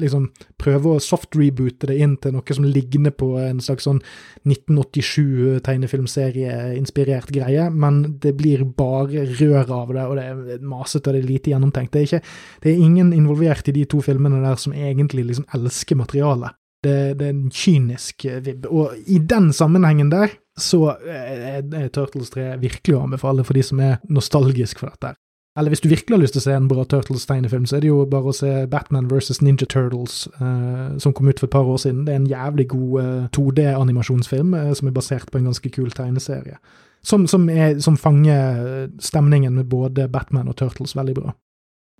liksom 0.00 0.30
prøver 0.60 0.90
å 0.96 1.02
soft-reboote 1.02 1.86
det 1.90 1.96
inn 2.02 2.16
til 2.22 2.32
noe 2.34 2.54
som 2.56 2.64
ligner 2.66 3.12
på 3.14 3.28
en 3.42 3.60
slags 3.62 3.84
sånn 3.86 4.00
1987-tegnefilmserie-inspirert 4.46 7.30
greie, 7.34 7.70
men 7.70 8.18
det 8.22 8.32
blir 8.38 8.64
bare 8.76 9.26
rør 9.36 9.66
av 9.82 9.88
det, 9.94 10.04
og 10.06 10.14
det 10.18 10.24
er 10.26 10.36
masete 10.66 11.10
og 11.10 11.14
det 11.16 11.22
er 11.22 11.30
lite 11.30 11.50
gjennomtenkt. 11.52 11.92
Det 11.94 12.00
er, 12.00 12.06
ikke, 12.10 12.24
det 12.64 12.70
er 12.72 12.86
ingen 12.90 13.08
involvert 13.16 13.68
i 13.70 13.76
de 13.76 13.84
to 13.88 13.98
filmene 14.04 14.44
der 14.44 14.56
som 14.60 14.76
egentlig 14.76 15.24
liksom 15.30 15.48
elsker 15.56 15.96
materialet. 15.98 16.50
Det, 16.86 16.96
det, 17.18 17.28
er 17.28 17.34
en 17.34 17.52
kynisk 17.52 18.26
vibb. 18.46 18.66
Og 18.70 18.96
i 19.10 19.18
den 19.18 19.50
sammenhengen 19.56 20.12
der, 20.12 20.34
så 20.56 20.94
er, 21.04 21.60
er 21.66 21.92
Turtles 21.92 22.32
3 22.32 22.54
virkelig 22.62 22.96
å 22.96 23.04
anbefale 23.04 23.44
for 23.44 23.58
de 23.58 23.64
som 23.66 23.82
er 23.82 23.98
nostalgisk 24.08 24.80
for 24.80 24.94
dette. 24.94 25.16
Eller 25.56 25.72
hvis 25.72 25.80
du 25.80 25.88
virkelig 25.88 26.16
har 26.16 26.20
lyst 26.20 26.34
til 26.36 26.42
å 26.42 26.44
se 26.44 26.54
en 26.54 26.68
bra 26.68 26.84
Turtles-tegnefilm, 26.84 27.64
så 27.68 27.78
er 27.78 27.84
det 27.84 27.88
jo 27.88 28.02
bare 28.12 28.28
å 28.28 28.36
se 28.36 28.50
Batman 28.68 29.08
vs. 29.08 29.40
Ninja 29.40 29.64
Turtles, 29.64 30.26
eh, 30.36 30.98
som 31.00 31.14
kom 31.16 31.30
ut 31.30 31.40
for 31.40 31.48
et 31.48 31.54
par 31.54 31.64
år 31.64 31.80
siden. 31.80 32.04
Det 32.04 32.12
er 32.12 32.20
en 32.20 32.28
jævlig 32.28 32.66
god 32.74 32.98
eh, 33.00 33.22
2D-animasjonsfilm 33.32 34.52
eh, 34.58 34.74
som 34.76 34.90
er 34.90 34.96
basert 34.98 35.32
på 35.32 35.40
en 35.40 35.48
ganske 35.48 35.72
kul 35.72 35.88
tegneserie. 35.96 36.60
Som, 37.06 37.24
som, 37.30 37.48
er, 37.48 37.78
som 37.80 37.96
fanger 37.96 38.90
stemningen 39.00 39.54
med 39.56 39.70
både 39.70 40.08
Batman 40.12 40.50
og 40.50 40.58
Turtles 40.60 40.96
veldig 40.98 41.16
bra. 41.16 41.32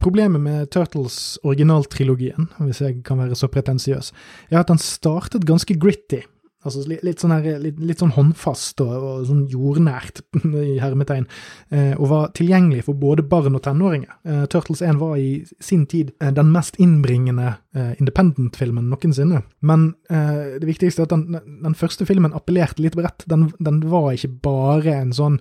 Problemet 0.02 0.42
med 0.44 0.70
Turtles 0.70 1.38
originaltrilogien, 1.42 2.50
hvis 2.60 2.82
jeg 2.84 3.02
kan 3.06 3.20
være 3.22 3.36
så 3.38 3.48
pretensiøs, 3.48 4.12
er 4.50 4.60
at 4.60 4.68
den 4.68 4.80
startet 4.82 5.46
ganske 5.48 5.78
gritty. 5.80 6.22
Altså 6.66 6.82
litt, 6.88 7.20
sånn, 7.22 7.30
her, 7.30 7.60
litt, 7.62 7.76
litt 7.78 8.00
sånn 8.02 8.14
håndfast 8.16 8.80
og, 8.82 8.90
og, 8.96 9.20
sånn 9.28 9.44
jordnært, 9.52 10.24
i 10.66 10.78
hermetegn, 10.82 11.28
eh, 11.70 11.92
og 11.94 12.10
var 12.10 12.32
tilgjengelig 12.36 12.82
for 12.88 12.98
både 12.98 13.22
barn 13.30 13.54
og 13.54 13.62
tenåringer. 13.62 14.16
Eh, 14.26 14.42
Turtles 14.50 14.82
1 14.82 14.98
var 14.98 15.14
i 15.20 15.44
sin 15.62 15.84
tid 15.90 16.10
eh, 16.18 16.32
den 16.34 16.50
mest 16.54 16.80
innbringende 16.82 17.52
eh, 17.76 17.94
independent-filmen 18.02 18.90
noensinne. 18.90 19.44
Men 19.62 19.92
eh, 20.10 20.58
det 20.58 20.68
viktigste 20.72 21.04
er 21.04 21.08
at 21.08 21.14
den, 21.14 21.40
den, 21.62 21.78
første 21.78 22.08
filmen 22.08 22.34
appellerte 22.34 22.82
litt 22.82 22.98
bredt. 22.98 23.28
Den, 23.30 23.52
den 23.62 23.80
var 23.92 24.10
ikke 24.16 24.34
bare 24.48 24.98
en 25.04 25.14
sånn 25.16 25.38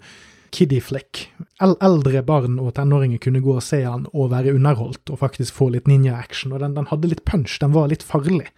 kiddie 0.52 0.82
flick. 0.82 1.30
Eldre 1.62 2.22
barn 2.26 2.60
og 2.60 2.74
tenåringer 2.78 3.22
kunne 3.24 3.44
gå 3.44 3.56
og 3.58 3.64
se 3.64 3.82
han 3.86 4.08
og 4.14 4.32
være 4.34 4.56
underholdt 4.58 5.12
og 5.14 5.22
faktisk 5.22 5.56
få 5.56 5.70
litt 5.74 5.90
ninja-action. 5.90 6.54
Og 6.54 6.64
den, 6.64 6.76
den, 6.78 6.90
hadde 6.92 7.12
litt 7.12 7.26
punch, 7.28 7.58
den 7.62 7.74
var 7.76 7.90
litt 7.92 8.06
farlig 8.06 8.50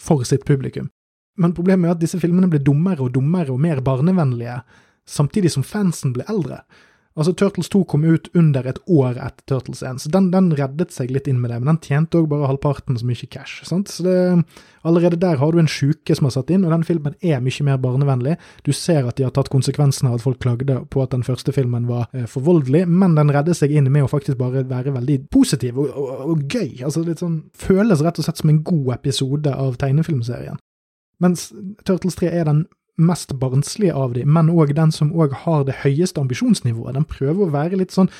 for 0.00 0.24
sitt 0.28 0.46
publikum. 0.48 0.90
Men 1.40 1.54
problemet 1.56 1.88
er 1.88 1.96
at 1.96 2.02
disse 2.02 2.20
filmene 2.20 2.50
ble 2.50 2.60
dummere 2.64 3.06
og 3.06 3.14
dummere 3.14 3.54
og 3.54 3.60
mer 3.62 3.80
barnevennlige, 3.84 4.60
samtidig 5.08 5.52
som 5.54 5.64
fansen 5.66 6.12
ble 6.16 6.26
eldre. 6.28 6.62
Altså, 7.20 7.34
Turtles 7.36 7.68
2 7.68 7.82
kom 7.84 8.04
ut 8.08 8.30
under 8.32 8.64
et 8.70 8.78
år 8.88 9.18
etter 9.20 9.44
Turtles 9.50 9.82
1, 9.84 9.98
så 10.00 10.10
den, 10.14 10.30
den 10.32 10.46
reddet 10.56 10.94
seg 10.94 11.10
litt 11.12 11.26
inn 11.28 11.42
med 11.42 11.52
det, 11.52 11.58
men 11.60 11.74
den 11.74 11.80
tjente 11.84 12.16
òg 12.16 12.30
bare 12.30 12.48
halvparten 12.48 12.96
så 12.96 13.04
mye 13.04 13.28
cash. 13.28 13.60
sant? 13.68 13.92
Så 13.92 14.06
det, 14.06 14.16
Allerede 14.80 15.18
der 15.20 15.36
har 15.36 15.52
du 15.52 15.58
en 15.60 15.68
sjuke 15.68 16.14
som 16.16 16.24
har 16.24 16.32
satt 16.32 16.50
inn, 16.50 16.64
og 16.64 16.72
den 16.72 16.86
filmen 16.88 17.12
er 17.20 17.42
mye 17.44 17.66
mer 17.66 17.76
barnevennlig. 17.82 18.38
Du 18.64 18.72
ser 18.72 19.04
at 19.04 19.18
de 19.18 19.26
har 19.26 19.34
tatt 19.36 19.52
konsekvensen 19.52 20.08
av 20.08 20.16
at 20.16 20.24
folk 20.24 20.40
klagde 20.40 20.78
på 20.88 21.04
at 21.04 21.12
den 21.12 21.26
første 21.26 21.52
filmen 21.52 21.84
var 21.90 22.08
eh, 22.16 22.24
for 22.24 22.46
voldelig, 22.46 22.86
men 22.88 23.18
den 23.18 23.32
redder 23.34 23.56
seg 23.56 23.74
inn 23.76 23.92
med 23.92 24.06
å 24.06 24.10
faktisk 24.10 24.40
bare 24.40 24.64
være 24.70 24.96
veldig 24.96 25.18
positiv 25.28 25.82
og, 25.82 25.92
og, 25.92 26.24
og 26.32 26.48
gøy. 26.48 26.80
Altså 26.86 27.04
litt 27.04 27.20
sånn 27.20 27.42
Føles 27.60 28.00
rett 28.00 28.16
og 28.16 28.24
slett 28.24 28.40
som 28.40 28.52
en 28.52 28.64
god 28.64 28.94
episode 28.96 29.52
av 29.52 29.76
tegnefilmserien. 29.80 30.56
Mens 31.20 31.50
Turtles 31.84 32.16
3 32.16 32.32
er 32.32 32.48
den 32.48 32.64
mest 32.96 33.34
barnslige 33.40 33.94
av 33.96 34.14
dem, 34.16 34.32
men 34.32 34.50
òg 34.52 34.74
den 34.76 34.92
som 34.94 35.12
òg 35.12 35.34
har 35.44 35.64
det 35.68 35.80
høyeste 35.84 36.20
ambisjonsnivået. 36.20 36.96
Den 36.98 37.08
prøver 37.08 37.46
å 37.46 37.52
være 37.54 37.80
litt 37.80 37.94
sånn 37.94 38.10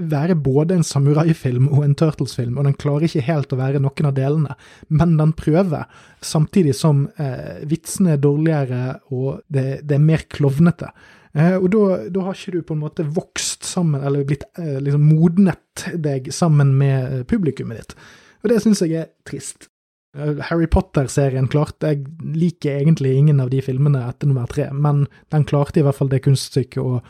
være 0.00 0.34
både 0.40 0.78
en 0.78 0.86
samuraifilm 0.86 1.68
og 1.68 1.84
en 1.84 1.94
Turtles-film, 1.98 2.56
og 2.58 2.64
den 2.64 2.76
klarer 2.80 3.06
ikke 3.08 3.26
helt 3.26 3.52
å 3.52 3.58
være 3.60 3.82
noen 3.82 4.08
av 4.08 4.16
delene, 4.16 4.56
men 4.88 5.16
den 5.18 5.34
prøver, 5.36 5.88
samtidig 6.24 6.74
som 6.78 7.06
eh, 7.20 7.60
vitsene 7.68 8.14
er 8.14 8.22
dårligere 8.22 8.82
og 9.12 9.42
det, 9.52 9.82
det 9.84 9.98
er 9.98 10.06
mer 10.06 10.24
klovnete. 10.32 10.90
Eh, 11.32 11.56
og 11.60 11.68
da, 11.70 12.24
har 12.26 12.38
ikke 12.38 12.56
du 12.56 12.62
på 12.66 12.76
en 12.76 12.82
måte 12.82 13.06
vokst 13.06 13.66
sammen, 13.68 14.02
eller 14.02 14.26
blitt 14.26 14.46
eh, 14.58 14.78
liksom 14.82 15.04
modnet 15.12 15.86
deg 15.94 16.32
sammen 16.34 16.74
med 16.78 17.20
eh, 17.20 17.26
publikummet 17.28 17.82
ditt. 17.82 17.98
Og 18.40 18.50
det 18.50 18.62
syns 18.64 18.82
jeg 18.82 18.96
er 18.98 19.12
trist. 19.28 19.69
Eh, 20.16 20.40
Harry 20.50 20.66
Potter-serien 20.66 21.48
klarte 21.50 21.92
Jeg 21.92 22.06
liker 22.34 22.80
egentlig 22.80 23.14
ingen 23.16 23.40
av 23.42 23.50
de 23.52 23.60
filmene 23.62 24.02
etter 24.08 24.30
nummer 24.30 24.48
tre, 24.50 24.70
men 24.72 25.04
den 25.30 25.46
klarte 25.46 25.80
i 25.80 25.86
hvert 25.86 25.98
fall 25.98 26.10
det 26.10 26.24
kunststykket 26.26 26.82
å 26.82 27.00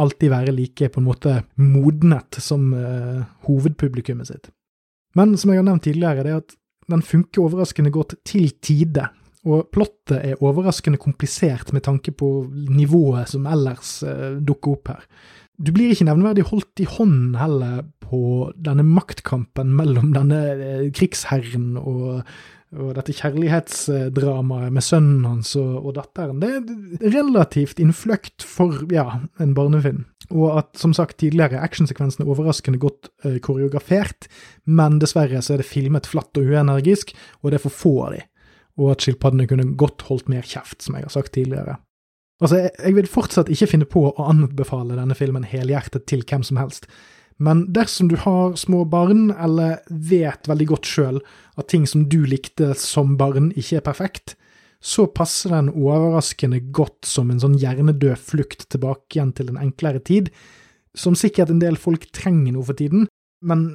alltid 0.00 0.32
være 0.32 0.54
like 0.54 0.88
på 0.88 1.00
en 1.00 1.06
måte 1.06 1.32
modnet 1.60 2.38
som 2.40 2.70
uh, 2.72 3.20
hovedpublikummet 3.44 4.30
sitt. 4.30 4.46
Men 5.18 5.34
som 5.36 5.50
jeg 5.50 5.60
har 5.60 5.66
nevnt 5.66 5.82
tidligere, 5.84 6.24
det 6.24 6.32
er 6.32 6.38
at 6.40 6.54
den 6.90 7.02
funker 7.04 7.42
overraskende 7.42 7.92
godt 7.92 8.14
til 8.24 8.46
tide, 8.62 9.08
og 9.44 9.66
plottet 9.74 10.22
er 10.22 10.40
overraskende 10.46 11.00
komplisert 11.02 11.74
med 11.74 11.84
tanke 11.84 12.14
på 12.16 12.30
nivået 12.70 13.34
som 13.34 13.50
ellers 13.50 13.98
uh, 14.06 14.38
dukker 14.40 14.78
opp 14.78 14.94
her. 14.94 15.04
Du 15.60 15.74
blir 15.76 15.92
ikke 15.92 16.06
nevneverdig 16.08 16.46
holdt 16.48 16.80
i 16.80 16.88
hånden 16.88 17.34
heller 17.36 17.82
på 18.00 18.50
denne 18.56 18.84
maktkampen 18.86 19.74
mellom 19.76 20.14
denne 20.14 20.38
eh, 20.54 20.86
krigsherren 20.96 21.74
og, 21.76 22.22
og 22.72 22.94
dette 22.96 23.12
kjærlighetsdramaet 23.18 24.72
med 24.72 24.86
sønnen 24.86 25.26
hans 25.28 25.52
og, 25.60 25.74
og 25.82 25.98
datteren. 25.98 26.40
Det 26.40 26.48
er 26.56 27.12
relativt 27.18 27.82
innfløkt 27.82 28.46
for 28.46 28.86
ja, 28.94 29.04
en 29.42 29.52
barnefilm. 29.58 30.06
Og 30.30 30.56
at, 30.62 30.72
som 30.78 30.94
sagt 30.96 31.18
tidligere, 31.20 31.60
actionsekvensen 31.60 32.24
er 32.24 32.32
overraskende 32.32 32.80
godt 32.80 33.10
eh, 33.26 33.36
koreografert, 33.44 34.30
men 34.64 35.00
dessverre 35.02 35.42
så 35.44 35.58
er 35.58 35.64
det 35.64 35.68
filmet 35.68 36.08
flatt 36.08 36.40
og 36.40 36.48
uenergisk, 36.48 37.12
og 37.42 37.50
det 37.50 37.60
er 37.60 37.66
for 37.66 37.78
få 37.82 37.94
av 38.06 38.16
de. 38.16 38.24
Og 38.80 38.94
at 38.94 39.04
skilpaddene 39.04 39.48
kunne 39.50 39.74
godt 39.76 40.06
holdt 40.08 40.30
mer 40.32 40.46
kjeft, 40.46 40.80
som 40.86 40.96
jeg 40.96 41.04
har 41.04 41.16
sagt 41.18 41.34
tidligere. 41.36 41.76
Altså, 42.40 42.56
jeg, 42.64 42.74
jeg 42.80 42.96
vil 42.96 43.08
fortsatt 43.10 43.50
ikke 43.52 43.68
finne 43.74 43.88
på 43.88 44.06
å 44.08 44.26
anbefale 44.30 44.96
denne 44.96 45.16
filmen 45.16 45.44
helhjertet 45.46 46.06
til 46.10 46.24
hvem 46.24 46.44
som 46.46 46.60
helst. 46.60 46.88
Men 47.40 47.64
dersom 47.72 48.10
du 48.10 48.18
har 48.20 48.56
små 48.60 48.82
barn, 48.88 49.30
eller 49.32 49.80
vet 49.88 50.48
veldig 50.48 50.66
godt 50.74 50.88
sjøl 50.88 51.20
at 51.60 51.70
ting 51.72 51.86
som 51.88 52.04
du 52.12 52.22
likte 52.28 52.74
som 52.76 53.14
barn, 53.20 53.48
ikke 53.56 53.78
er 53.80 53.86
perfekt, 53.86 54.34
så 54.80 55.06
passer 55.12 55.52
den 55.52 55.70
overraskende 55.72 56.60
godt 56.72 57.08
som 57.08 57.32
en 57.32 57.40
sånn 57.40 57.58
hjernedød 57.60 58.20
flukt 58.20 58.66
tilbake 58.72 59.16
igjen 59.16 59.32
til 59.36 59.52
en 59.52 59.60
enklere 59.60 60.00
tid, 60.04 60.30
som 60.96 61.16
sikkert 61.16 61.52
en 61.52 61.62
del 61.62 61.76
folk 61.80 62.08
trenger 62.16 62.56
nå 62.56 62.64
for 62.66 62.76
tiden, 62.76 63.06
men 63.40 63.68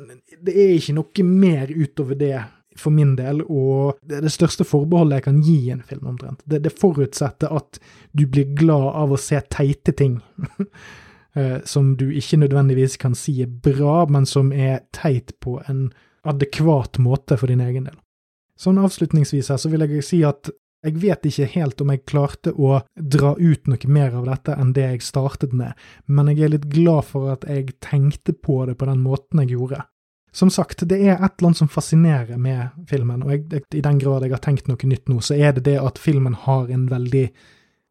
det 0.46 0.54
er 0.54 0.76
ikke 0.76 0.98
noe 0.98 1.26
mer 1.26 1.72
utover 1.74 2.18
det 2.20 2.36
for 2.80 2.94
min 2.96 3.16
del, 3.16 3.42
og 3.46 4.02
det 4.04 4.20
er 4.20 4.26
det 4.26 4.34
største 4.34 4.66
forbeholdet 4.68 5.20
jeg 5.20 5.26
kan 5.28 5.42
gi 5.46 5.58
en 5.74 5.84
film, 5.86 6.06
omtrent. 6.12 6.44
Det, 6.46 6.62
det 6.66 6.74
forutsetter 6.76 7.54
at 7.56 7.80
du 8.12 8.26
blir 8.28 8.52
glad 8.58 8.92
av 9.06 9.16
å 9.16 9.22
se 9.22 9.42
teite 9.50 9.96
ting. 9.96 10.22
Eh, 11.36 11.58
som 11.68 11.98
du 12.00 12.14
ikke 12.16 12.38
nødvendigvis 12.40 12.94
kan 12.96 13.12
si 13.12 13.42
er 13.44 13.50
bra, 13.52 14.06
men 14.08 14.24
som 14.24 14.54
er 14.56 14.86
teit 14.96 15.34
på 15.44 15.58
en 15.68 15.90
adekvat 16.24 16.96
måte 17.04 17.36
for 17.36 17.52
din 17.52 17.60
egen 17.60 17.90
del. 17.90 17.98
Sånn 18.56 18.80
avslutningsvis 18.80 19.50
her 19.52 19.60
så 19.60 19.72
vil 19.74 19.84
jeg 19.84 20.06
si 20.08 20.22
at 20.24 20.48
jeg 20.86 21.00
vet 21.02 21.26
ikke 21.28 21.48
helt 21.56 21.82
om 21.82 21.92
jeg 21.92 22.06
klarte 22.08 22.54
å 22.54 22.78
dra 22.96 23.34
ut 23.36 23.68
noe 23.68 23.92
mer 23.92 24.16
av 24.16 24.30
dette 24.30 24.56
enn 24.56 24.72
det 24.78 24.86
jeg 24.86 25.08
startet 25.08 25.52
med, 25.52 25.74
men 26.06 26.30
jeg 26.32 26.46
er 26.46 26.54
litt 26.56 26.70
glad 26.72 27.08
for 27.10 27.34
at 27.34 27.44
jeg 27.50 27.74
tenkte 27.84 28.36
på 28.38 28.62
det 28.70 28.78
på 28.80 28.88
den 28.88 29.02
måten 29.04 29.42
jeg 29.44 29.58
gjorde. 29.58 29.82
Som 30.36 30.50
sagt, 30.52 30.84
det 30.90 30.98
er 31.00 31.16
et 31.16 31.38
eller 31.38 31.48
annet 31.48 31.62
som 31.62 31.72
fascinerer 31.72 32.40
med 32.42 32.88
filmen, 32.90 33.24
og 33.24 33.32
jeg, 33.32 33.62
i 33.72 33.84
den 33.84 34.00
grad 34.02 34.26
jeg 34.26 34.34
har 34.36 34.42
tenkt 34.44 34.68
noe 34.68 34.90
nytt 34.90 35.08
nå, 35.08 35.22
så 35.24 35.38
er 35.38 35.56
det 35.56 35.64
det 35.70 35.78
at 35.80 36.02
filmen 36.02 36.36
har 36.46 36.72
en 36.76 36.90
veldig 36.92 37.30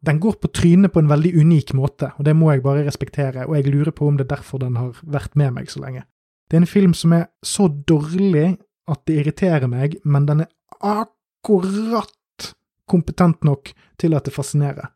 den 0.05 0.19
går 0.21 0.35
på 0.37 0.51
trynet 0.53 0.93
på 0.93 1.01
en 1.01 1.09
veldig 1.09 1.31
unik 1.41 1.73
måte, 1.73 2.11
og 2.19 2.25
det 2.27 2.35
må 2.37 2.51
jeg 2.51 2.61
bare 2.61 2.83
respektere, 2.85 3.47
og 3.47 3.55
jeg 3.57 3.71
lurer 3.73 3.89
på 3.95 4.05
om 4.05 4.19
det 4.19 4.27
er 4.27 4.35
derfor 4.35 4.61
den 4.61 4.77
har 4.77 4.99
vært 5.01 5.33
med 5.33 5.55
meg 5.55 5.71
så 5.73 5.81
lenge. 5.81 6.03
Det 6.45 6.59
er 6.59 6.61
en 6.61 6.69
film 6.69 6.93
som 6.93 7.15
er 7.17 7.25
så 7.41 7.65
dårlig 7.67 8.51
at 8.91 9.01
det 9.09 9.17
irriterer 9.23 9.65
meg, 9.71 9.97
men 10.05 10.27
den 10.29 10.45
er 10.45 10.51
akkurat 10.85 12.51
kompetent 12.85 13.41
nok 13.47 13.71
til 13.97 14.13
at 14.13 14.27
det 14.27 14.35
fascinerer. 14.35 14.91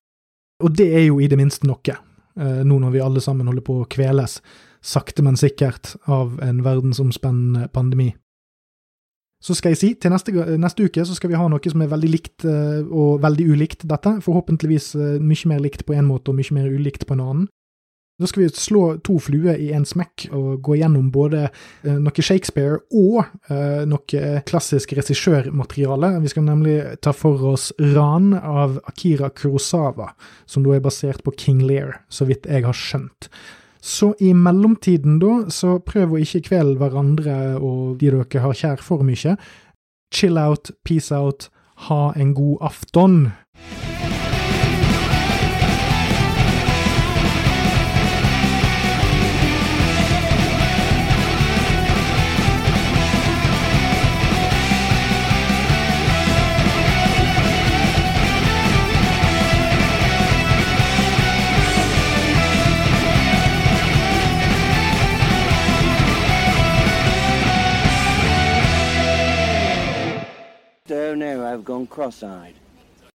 Og 0.61 0.75
det 0.77 0.91
er 0.93 1.07
jo 1.07 1.17
i 1.17 1.29
det 1.31 1.39
minste 1.39 1.65
noe, 1.65 1.95
eh, 2.37 2.61
nå 2.61 2.77
når 2.77 2.93
vi 2.93 3.01
alle 3.01 3.23
sammen 3.23 3.49
holder 3.49 3.65
på 3.65 3.79
å 3.81 3.89
kveles, 3.89 4.37
sakte, 4.81 5.23
men 5.25 5.37
sikkert, 5.39 5.95
av 6.07 6.39
en 6.43 6.63
verdensomspennende 6.65 7.69
pandemi. 7.73 8.13
Så 9.39 9.55
skal 9.55 9.71
jeg 9.71 9.79
si, 9.79 9.89
til 9.95 10.11
neste, 10.11 10.33
neste, 10.59 10.83
uke 10.83 11.05
så 11.07 11.15
skal 11.15 11.31
vi 11.31 11.37
ha 11.39 11.45
noe 11.47 11.71
som 11.71 11.79
er 11.79 11.91
veldig 11.91 12.09
likt 12.11 12.43
uh, 12.43 12.83
og 12.83 13.21
veldig 13.23 13.45
ulikt 13.53 13.85
dette. 13.87 14.17
Forhåpentligvis 14.25 14.91
uh, 14.99 15.05
mye 15.23 15.51
mer 15.53 15.63
likt 15.63 15.85
på 15.87 15.95
en 15.95 16.09
måte 16.09 16.33
og 16.33 16.39
mye 16.41 16.57
mer 16.57 16.67
ulikt 16.67 17.07
på 17.07 17.15
en 17.15 17.23
annen. 17.23 17.47
Da 18.19 18.27
skal 18.27 18.43
vi 18.43 18.49
slå 18.51 18.83
to 19.07 19.15
fluer 19.23 19.55
i 19.55 19.69
én 19.71 19.85
smekk 19.87 20.25
og 20.35 20.47
gå 20.65 20.75
gjennom 20.81 21.07
både 21.15 21.45
eh, 21.47 21.95
noe 21.95 22.23
Shakespeare 22.25 22.81
og 22.91 23.21
eh, 23.47 23.85
noe 23.87 24.41
klassisk 24.49 24.91
regissørmateriale. 24.97 26.11
Vi 26.25 26.31
skal 26.33 26.43
nemlig 26.49 26.75
ta 26.99 27.13
for 27.15 27.45
oss 27.53 27.69
Ran 27.79 28.33
av 28.35 28.81
Akira 28.91 29.31
Kurosawa, 29.31 30.11
som 30.43 30.67
da 30.67 30.75
er 30.75 30.83
basert 30.83 31.23
på 31.23 31.31
King 31.39 31.63
Lear, 31.63 32.01
så 32.11 32.27
vidt 32.27 32.49
jeg 32.49 32.67
har 32.67 32.75
skjønt. 32.75 33.31
Så 33.81 34.13
i 34.19 34.33
mellomtiden, 34.35 35.19
da, 35.21 35.45
så 35.49 35.77
prøv 35.79 36.15
å 36.15 36.21
ikke 36.23 36.43
kvele 36.49 36.75
hverandre 36.79 37.35
og 37.57 37.99
de 38.01 38.11
dere 38.11 38.43
har 38.43 38.57
kjær 38.61 38.83
for 38.83 39.05
mye. 39.07 39.37
Chill 40.13 40.37
out, 40.41 40.71
peace 40.83 41.15
out, 41.15 41.47
ha 41.87 42.09
en 42.19 42.33
god 42.35 42.57
afton. 42.71 43.21
I've 71.49 71.65
gone 71.65 71.87
cross-eyed. 71.87 72.53